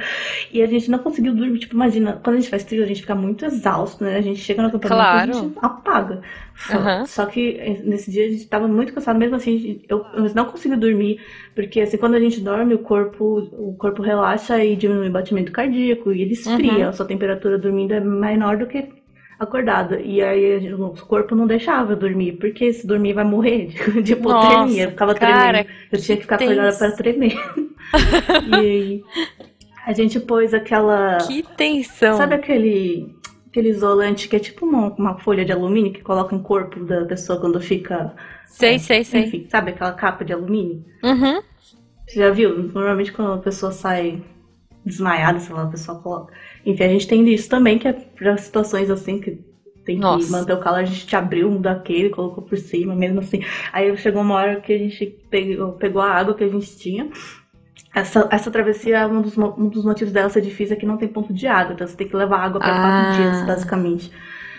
E 0.53 0.61
a 0.61 0.65
gente 0.65 0.89
não 0.89 0.99
conseguiu 0.99 1.33
dormir. 1.35 1.59
Tipo, 1.59 1.75
imagina, 1.75 2.19
quando 2.23 2.37
a 2.37 2.39
gente 2.39 2.49
faz 2.49 2.63
trilha, 2.63 2.83
a 2.85 2.87
gente 2.87 3.01
fica 3.01 3.15
muito 3.15 3.43
exausto, 3.45 4.03
né? 4.03 4.15
A 4.15 4.21
gente 4.21 4.39
chega 4.39 4.61
no 4.61 4.69
acampamento 4.69 4.93
e 4.93 4.97
Claro. 4.97 5.31
a 5.31 5.33
gente 5.33 5.57
apaga. 5.61 6.21
Aham. 6.71 7.05
Só 7.05 7.25
que 7.25 7.57
eh, 7.59 7.81
nesse 7.83 8.11
dia 8.11 8.25
a 8.25 8.29
gente 8.29 8.47
tava 8.47 8.67
muito 8.67 8.93
cansado, 8.93 9.17
mesmo 9.19 9.35
assim, 9.35 9.81
eu, 9.89 10.05
eu 10.13 10.33
não 10.33 10.45
consegui 10.45 10.75
dormir, 10.75 11.19
porque 11.55 11.81
assim, 11.81 11.97
quando 11.97 12.15
a 12.15 12.19
gente 12.19 12.39
dorme, 12.41 12.73
o 12.73 12.79
corpo, 12.79 13.49
o 13.53 13.75
corpo 13.77 14.01
relaxa 14.01 14.63
e 14.63 14.75
diminui 14.75 15.09
o 15.09 15.11
batimento 15.11 15.51
cardíaco 15.51 16.11
e 16.11 16.21
ele 16.21 16.33
esfria. 16.33 16.73
Uhum. 16.83 16.89
A 16.89 16.91
sua 16.93 17.05
temperatura 17.05 17.57
dormindo 17.57 17.93
é 17.93 17.99
menor 17.99 18.57
do 18.57 18.67
que 18.67 18.89
acordada. 19.39 20.01
E 20.01 20.21
aí 20.21 20.71
o 20.73 20.77
nosso 20.77 21.05
corpo 21.05 21.33
não 21.33 21.47
deixava 21.47 21.93
eu 21.93 21.97
dormir, 21.97 22.33
porque 22.33 22.73
se 22.73 22.85
dormir 22.85 23.13
vai 23.13 23.23
morrer 23.23 23.67
de, 23.67 24.01
de 24.03 24.13
hipotermia. 24.13 24.83
Eu 24.83 24.89
ficava 24.91 25.15
cara, 25.15 25.63
tremendo. 25.63 25.69
Eu 25.91 26.01
tinha 26.01 26.17
que 26.17 26.23
ficar 26.23 26.37
tenso. 26.37 26.51
acordada 26.51 26.77
para 26.77 26.91
tremer. 26.91 27.37
e 28.51 28.55
aí 28.55 29.03
a 29.87 29.93
gente 29.93 30.19
pôs 30.19 30.53
aquela. 30.53 31.17
Que 31.19 31.41
tensão. 31.55 32.17
Sabe 32.17 32.35
aquele, 32.35 33.15
aquele 33.47 33.69
isolante 33.69 34.27
que 34.27 34.35
é 34.35 34.39
tipo 34.39 34.65
uma, 34.65 34.93
uma 34.93 35.17
folha 35.17 35.45
de 35.45 35.53
alumínio 35.53 35.93
que 35.93 36.01
coloca 36.01 36.35
no 36.35 36.43
corpo 36.43 36.83
da 36.83 37.05
pessoa 37.05 37.39
quando 37.39 37.61
fica. 37.61 38.13
Sei, 38.45 38.75
é, 38.75 38.79
sei, 38.79 39.03
sei. 39.03 39.23
Enfim, 39.23 39.47
sabe 39.49 39.71
aquela 39.71 39.93
capa 39.93 40.25
de 40.25 40.33
alumínio? 40.33 40.83
Uhum. 41.03 41.41
Você 42.05 42.19
já 42.19 42.31
viu? 42.31 42.57
Normalmente 42.57 43.13
quando 43.13 43.33
a 43.33 43.37
pessoa 43.37 43.71
sai 43.71 44.21
desmaiada, 44.85 45.39
sei 45.39 45.55
lá, 45.55 45.63
a 45.63 45.67
pessoa 45.67 45.99
coloca. 45.99 46.33
Enfim, 46.65 46.83
a 46.83 46.87
gente 46.89 47.07
tem 47.07 47.27
isso 47.33 47.49
também, 47.49 47.77
que 47.77 47.87
é 47.87 47.93
pra 47.93 48.37
situações 48.37 48.89
assim 48.89 49.19
que 49.19 49.31
tem 49.85 49.95
que 49.95 50.01
Nossa. 50.01 50.31
manter 50.31 50.53
o 50.53 50.59
calor, 50.59 50.79
a 50.79 50.83
gente 50.85 51.15
abriu 51.15 51.49
um 51.49 51.59
daquele, 51.59 52.09
colocou 52.09 52.43
por 52.43 52.57
cima, 52.57 52.95
mesmo 52.95 53.19
assim. 53.19 53.41
Aí 53.73 53.95
chegou 53.97 54.21
uma 54.21 54.35
hora 54.35 54.59
que 54.61 54.71
a 54.73 54.77
gente 54.77 55.05
pegou, 55.29 55.71
pegou 55.73 56.01
a 56.01 56.11
água 56.11 56.33
que 56.35 56.43
a 56.43 56.47
gente 56.49 56.77
tinha. 56.77 57.09
Essa, 57.95 58.27
essa 58.31 58.51
travessia, 58.51 59.07
um 59.07 59.21
dos, 59.21 59.35
um 59.37 59.67
dos 59.67 59.83
motivos 59.83 60.13
dela 60.13 60.29
ser 60.29 60.41
difícil 60.41 60.75
é 60.75 60.79
que 60.79 60.85
não 60.85 60.97
tem 60.97 61.07
ponto 61.07 61.33
de 61.33 61.47
água, 61.47 61.73
então 61.73 61.87
você 61.87 61.97
tem 61.97 62.07
que 62.07 62.15
levar 62.15 62.37
água 62.39 62.59
para 62.59 62.71
Ah. 62.71 62.81
quatro 62.81 63.21
dias, 63.23 63.47
basicamente. 63.47 64.11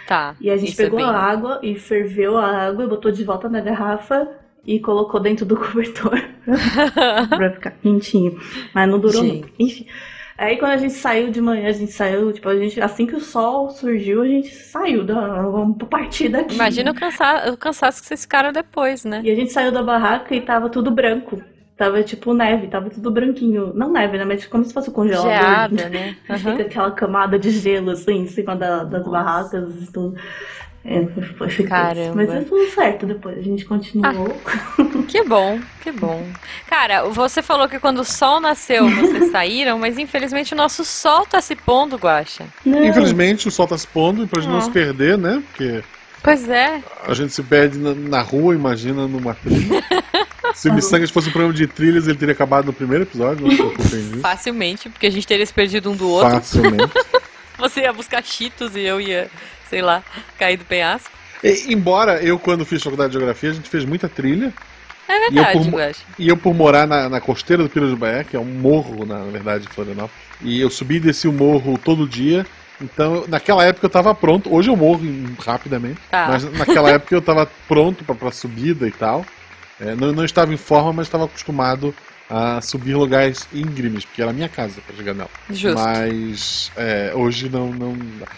Tá. 0.08 0.34
E 0.40 0.50
a 0.50 0.56
gente 0.56 0.72
é 0.72 0.84
pegou 0.84 0.98
bem- 0.98 1.06
a 1.08 1.12
água 1.16 1.60
e 1.62 1.76
ferveu 1.76 2.36
a 2.36 2.46
água 2.66 2.82
e 2.84 2.88
botou 2.88 3.12
de 3.12 3.22
volta 3.22 3.48
na 3.48 3.60
garrafa 3.60 4.26
e 4.66 4.80
colocou 4.80 5.20
dentro 5.20 5.46
do 5.46 5.54
cobertor 5.56 6.20
pra 7.28 7.50
ficar 7.52 7.70
quentinho. 7.70 8.36
Mas 8.74 8.88
não 8.90 8.98
durou 8.98 9.22
Gente. 9.22 9.42
muito. 9.42 9.52
Enfim. 9.60 9.86
Aí 10.40 10.56
quando 10.56 10.72
a 10.72 10.76
gente 10.78 10.94
saiu 10.94 11.30
de 11.30 11.38
manhã, 11.38 11.68
a 11.68 11.72
gente 11.72 11.92
saiu, 11.92 12.32
tipo, 12.32 12.48
a 12.48 12.56
gente, 12.56 12.80
assim 12.80 13.06
que 13.06 13.14
o 13.14 13.20
sol 13.20 13.68
surgiu, 13.68 14.22
a 14.22 14.26
gente 14.26 14.48
saiu 14.54 15.04
da. 15.04 15.42
Vamos 15.42 15.76
partir 15.86 16.30
daqui. 16.30 16.54
Imagina 16.54 16.92
o, 16.92 16.94
cansa... 16.94 17.52
o 17.52 17.58
cansaço 17.58 18.00
que 18.00 18.08
vocês 18.08 18.22
ficaram 18.22 18.50
depois, 18.50 19.04
né? 19.04 19.20
E 19.22 19.30
a 19.30 19.34
gente 19.34 19.52
saiu 19.52 19.70
da 19.70 19.82
barraca 19.82 20.34
e 20.34 20.40
tava 20.40 20.70
tudo 20.70 20.90
branco. 20.90 21.42
Tava 21.76 22.02
tipo 22.02 22.32
neve, 22.32 22.68
tava 22.68 22.88
tudo 22.88 23.10
branquinho. 23.10 23.74
Não 23.74 23.92
neve, 23.92 24.16
né? 24.16 24.24
Mas 24.24 24.46
como 24.46 24.64
se 24.64 24.72
fosse 24.72 24.88
um 24.88 24.94
congelador. 24.94 25.30
Geada, 25.30 25.88
né? 25.92 26.16
Fica 26.22 26.34
Aham. 26.34 26.60
aquela 26.62 26.90
camada 26.90 27.38
de 27.38 27.50
gelo 27.50 27.90
assim 27.90 28.20
em 28.22 28.26
cima 28.26 28.56
da- 28.56 28.84
das 28.84 29.04
Nossa. 29.04 29.10
barracas 29.10 29.74
e 29.82 29.92
tudo. 29.92 30.14
É, 30.82 31.06
foi, 31.36 31.50
foi 31.50 31.66
Caramba. 31.66 32.14
Mas 32.16 32.28
deu 32.30 32.44
tudo 32.46 32.70
certo 32.70 33.04
depois. 33.06 33.36
A 33.38 33.42
gente 33.42 33.64
continuou. 33.66 34.34
Que 35.08 35.22
bom, 35.24 35.60
que 35.82 35.92
bom. 35.92 36.26
Cara, 36.66 37.04
você 37.10 37.42
falou 37.42 37.68
que 37.68 37.78
quando 37.78 37.98
o 37.98 38.04
sol 38.04 38.40
nasceu 38.40 38.88
vocês 38.88 39.30
saíram, 39.32 39.78
mas 39.78 39.98
infelizmente 39.98 40.54
o 40.54 40.56
nosso 40.56 40.84
sol 40.84 41.26
tá 41.26 41.40
se 41.42 41.54
pondo, 41.54 41.96
Guaxa. 41.96 42.46
Não, 42.64 42.82
Infelizmente 42.82 43.46
o 43.46 43.50
sol 43.50 43.66
tá 43.66 43.76
se 43.76 43.86
pondo 43.86 44.24
e 44.24 44.26
pra 44.26 44.40
gente 44.40 44.50
não 44.50 44.58
Ah. 44.58 44.62
se 44.62 44.70
perder, 44.70 45.18
né? 45.18 45.42
Porque 45.50 45.82
Pois 46.22 46.48
é. 46.48 46.82
a 47.06 47.12
gente 47.14 47.32
se 47.34 47.42
perde 47.42 47.78
na, 47.78 47.94
na 47.94 48.22
rua, 48.22 48.54
imagina, 48.54 49.06
numa 49.06 49.34
trilha. 49.34 49.82
Se 50.54 50.68
o 50.68 50.74
Missangas 50.74 51.10
fosse 51.10 51.28
um 51.28 51.32
programa 51.32 51.54
de 51.54 51.66
trilhas, 51.68 52.08
ele 52.08 52.18
teria 52.18 52.32
acabado 52.34 52.66
no 52.66 52.72
primeiro 52.72 53.04
episódio, 53.04 53.46
não 53.46 53.52
se. 53.86 54.18
Facilmente, 54.20 54.88
porque 54.90 55.06
a 55.06 55.10
gente 55.10 55.24
teria 55.26 55.46
se 55.46 55.54
perdido 55.54 55.90
um 55.92 55.96
do 55.96 56.08
outro. 56.08 56.28
Facilmente. 56.30 56.92
Você 57.56 57.82
ia 57.82 57.92
buscar 57.92 58.22
cheetos 58.24 58.74
e 58.74 58.80
eu 58.80 59.00
ia, 59.00 59.30
sei 59.70 59.80
lá, 59.80 60.02
cair 60.38 60.56
do 60.58 60.64
penhasco. 60.64 61.08
E, 61.42 61.72
embora 61.72 62.22
eu, 62.22 62.38
quando 62.38 62.66
fiz 62.66 62.82
faculdade 62.82 63.12
de 63.12 63.18
geografia, 63.18 63.50
a 63.50 63.54
gente 63.54 63.68
fez 63.70 63.84
muita 63.84 64.08
trilha. 64.08 64.52
É 65.08 65.12
E 65.12 65.16
eu, 65.26 65.32
verdade, 65.32 65.58
por, 65.70 65.78
Guaxa. 65.78 66.02
e 66.18 66.28
eu, 66.28 66.36
por 66.36 66.54
morar 66.54 66.86
na, 66.86 67.08
na 67.08 67.20
costeira 67.20 67.62
do 67.62 67.68
Piro 67.68 67.88
de 67.88 67.96
Baé, 67.96 68.22
que 68.24 68.36
é 68.36 68.38
um 68.38 68.44
morro, 68.44 69.06
na, 69.06 69.18
na 69.20 69.30
verdade, 69.30 69.64
de 69.66 69.72
Florianópolis, 69.72 70.14
e 70.42 70.60
eu 70.60 70.68
subi 70.70 70.96
e 70.96 71.00
desci 71.00 71.26
o 71.26 71.32
morro 71.32 71.78
todo 71.82 72.06
dia. 72.06 72.44
Então, 72.80 73.14
eu- 73.16 73.28
naquela 73.28 73.64
época 73.64 73.86
eu 73.86 73.90
tava 73.90 74.14
pronto. 74.14 74.52
Hoje 74.54 74.68
eu 74.70 74.76
morro 74.76 75.00
rapidamente. 75.44 75.98
Tá. 76.10 76.28
Mas 76.28 76.44
naquela 76.52 76.90
época 76.90 77.14
eu 77.14 77.22
tava 77.22 77.46
pronto 77.68 78.04
pra, 78.04 78.14
pra 78.14 78.30
subida 78.30 78.86
e 78.86 78.92
tal. 78.92 79.24
É, 79.80 79.94
não, 79.94 80.12
não 80.12 80.24
estava 80.24 80.52
em 80.52 80.56
forma, 80.56 80.92
mas 80.92 81.06
estava 81.06 81.24
acostumado 81.24 81.94
a 82.30 82.60
subir 82.60 82.94
lugares 82.94 83.48
íngremes, 83.52 84.04
porque 84.04 84.22
era 84.22 84.30
a 84.30 84.34
minha 84.34 84.48
casa 84.48 84.80
pra 84.86 84.96
chegar 84.96 85.14
nela. 85.14 85.30
Justo. 85.50 85.78
Mas 85.80 86.70
é, 86.76 87.12
hoje 87.14 87.48
não, 87.48 87.72
não. 87.72 87.96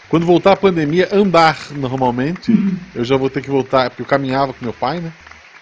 Quando 0.08 0.24
voltar 0.24 0.52
a 0.52 0.56
pandemia, 0.56 1.08
andar 1.12 1.58
normalmente, 1.72 2.52
eu 2.94 3.04
já 3.04 3.16
vou 3.18 3.28
ter 3.28 3.42
que 3.42 3.50
voltar, 3.50 3.90
porque 3.90 4.02
eu 4.02 4.06
caminhava 4.06 4.54
com 4.54 4.64
meu 4.64 4.72
pai, 4.72 5.00
né? 5.00 5.12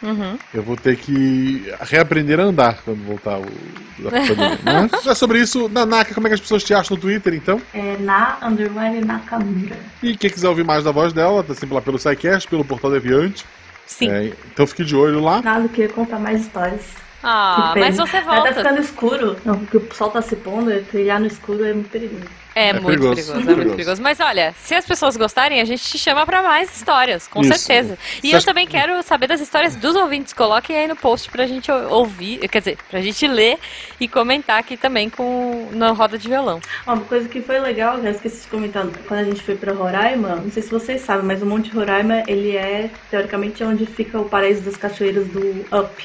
Uhum. 0.02 0.38
Eu 0.54 0.62
vou 0.62 0.76
ter 0.76 0.96
que 0.96 1.70
reaprender 1.80 2.40
a 2.40 2.44
andar 2.44 2.80
quando 2.82 3.04
voltar 3.04 3.38
o 3.38 4.08
a 4.08 4.10
pandemia. 4.10 4.58
Mas 4.90 5.02
já 5.02 5.14
sobre 5.14 5.40
isso, 5.40 5.68
Nanaka, 5.68 6.14
como 6.14 6.26
é 6.26 6.30
que 6.30 6.34
as 6.34 6.40
pessoas 6.40 6.64
te 6.64 6.72
acham 6.72 6.96
no 6.96 7.00
Twitter, 7.02 7.34
então? 7.34 7.60
É 7.74 7.98
na 7.98 8.38
underline 8.42 9.04
Nakamura. 9.04 9.76
E 10.02 10.16
quem 10.16 10.30
quiser 10.30 10.48
ouvir 10.48 10.64
mais 10.64 10.84
da 10.84 10.92
voz 10.92 11.12
dela, 11.12 11.42
tá 11.42 11.52
sempre 11.52 11.74
lá 11.74 11.82
pelo 11.82 11.98
SciCast, 11.98 12.48
pelo 12.48 12.64
Portal 12.64 12.92
Deviante. 12.92 13.44
Sim. 13.86 14.08
É, 14.08 14.32
então 14.52 14.66
fique 14.66 14.84
de 14.84 14.94
olho 14.94 15.20
lá. 15.20 15.42
Nada, 15.42 15.64
eu 15.64 15.68
queria 15.68 15.88
contar 15.88 16.18
mais 16.18 16.42
histórias. 16.42 17.09
Ah, 17.22 17.74
mas 17.76 17.96
você 17.96 18.20
Tá 18.20 18.34
volta. 18.34 18.54
ficando 18.54 18.80
escuro. 18.80 19.36
Não, 19.44 19.58
porque 19.58 19.76
o 19.76 19.94
sol 19.94 20.10
tá 20.10 20.22
se 20.22 20.36
pondo, 20.36 20.72
e 20.72 20.80
trilhar 20.82 21.20
no 21.20 21.26
escuro 21.26 21.64
é 21.64 21.72
muito 21.72 21.90
perigoso. 21.90 22.24
É, 22.52 22.70
É 22.70 22.72
muito 22.72 22.86
perigoso, 22.86 23.14
perigoso, 23.14 23.34
muito 23.34 23.42
é 23.44 23.54
muito 23.54 23.56
perigoso. 23.58 23.76
perigoso. 23.76 24.02
Mas 24.02 24.18
olha, 24.18 24.52
se 24.58 24.74
as 24.74 24.84
pessoas 24.84 25.16
gostarem, 25.16 25.60
a 25.60 25.64
gente 25.64 25.84
te 25.84 25.96
chama 25.96 26.26
pra 26.26 26.42
mais 26.42 26.74
histórias, 26.76 27.28
com 27.28 27.42
Isso. 27.42 27.54
certeza. 27.54 27.96
E 28.22 28.28
Você 28.28 28.34
eu 28.34 28.38
acha- 28.38 28.46
também 28.46 28.66
quero 28.66 29.00
saber 29.04 29.28
das 29.28 29.40
histórias 29.40 29.76
dos 29.76 29.94
ouvintes. 29.94 30.32
Coloquem 30.32 30.76
aí 30.76 30.88
no 30.88 30.96
post 30.96 31.30
pra 31.30 31.46
gente 31.46 31.70
ou- 31.70 31.90
ouvir, 31.98 32.38
quer 32.48 32.58
dizer, 32.58 32.78
pra 32.90 33.00
gente 33.00 33.24
ler 33.28 33.56
e 34.00 34.08
comentar 34.08 34.58
aqui 34.58 34.76
também 34.76 35.08
com 35.08 35.68
na 35.72 35.92
roda 35.92 36.18
de 36.18 36.26
violão. 36.28 36.60
Ó, 36.86 36.94
uma 36.94 37.04
coisa 37.04 37.28
que 37.28 37.40
foi 37.40 37.60
legal, 37.60 38.02
já 38.02 38.10
esqueci 38.10 38.42
de 38.42 38.48
comentar, 38.48 38.84
quando 39.06 39.20
a 39.20 39.24
gente 39.24 39.42
foi 39.42 39.54
pra 39.54 39.72
Roraima, 39.72 40.34
não 40.36 40.50
sei 40.50 40.62
se 40.62 40.70
vocês 40.70 41.02
sabem, 41.02 41.24
mas 41.24 41.40
o 41.42 41.46
Monte 41.46 41.70
Roraima, 41.70 42.24
ele 42.26 42.56
é, 42.56 42.90
teoricamente, 43.10 43.62
onde 43.62 43.86
fica 43.86 44.18
o 44.18 44.28
paraíso 44.28 44.62
das 44.62 44.76
cachoeiras 44.76 45.26
do 45.28 45.64
Up. 45.72 46.04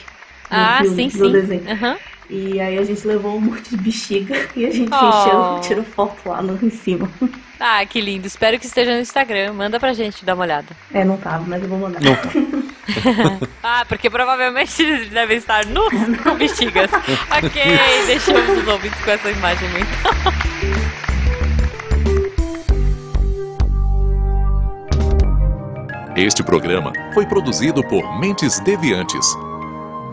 No 0.51 0.57
Ah, 0.57 0.79
filme, 0.81 0.95
sim, 0.95 1.09
sim. 1.17 1.31
desenho. 1.31 1.71
Aham. 1.71 1.97
E 2.27 2.59
aí 2.59 2.77
a 2.79 2.83
gente 2.83 3.05
levou 3.05 3.35
um 3.37 3.39
monte 3.39 3.69
de 3.69 3.77
bexiga 3.77 4.47
e 4.55 4.65
a 4.65 4.71
gente 4.71 4.89
Oh. 4.91 5.09
encheu, 5.09 5.61
tirou 5.61 5.83
foto 5.83 6.27
lá 6.29 6.41
no, 6.41 6.57
em 6.65 6.71
cima. 6.71 7.07
Ah, 7.59 7.85
que 7.85 8.01
lindo. 8.01 8.25
Espero 8.25 8.57
que 8.59 8.65
esteja 8.65 8.93
no 8.95 8.99
Instagram. 8.99 9.53
Manda 9.53 9.79
pra 9.79 9.93
gente 9.93 10.25
dar 10.25 10.33
uma 10.33 10.43
olhada. 10.43 10.75
É, 10.91 11.05
não 11.05 11.17
tava, 11.17 11.43
mas 11.47 11.61
eu 11.61 11.69
vou 11.69 11.77
mandar. 11.77 12.01
Não 12.01 12.15
tá. 12.15 12.29
Ah, 13.63 13.85
porque 13.87 14.09
provavelmente 14.09 14.81
eles 14.81 15.09
devem 15.09 15.37
estar 15.37 15.65
nus 15.65 15.91
com 16.23 16.35
bexigas. 16.35 16.89
ok, 16.93 17.77
deixamos 18.07 18.57
os 18.59 18.67
ouvintes 18.67 18.99
com 19.03 19.11
essa 19.11 19.29
imagem 19.31 19.69
muito. 19.69 20.95
Este 26.15 26.41
programa 26.43 26.91
foi 27.13 27.25
produzido 27.25 27.83
por 27.83 28.19
Mentes 28.19 28.59
Deviantes. 28.61 29.25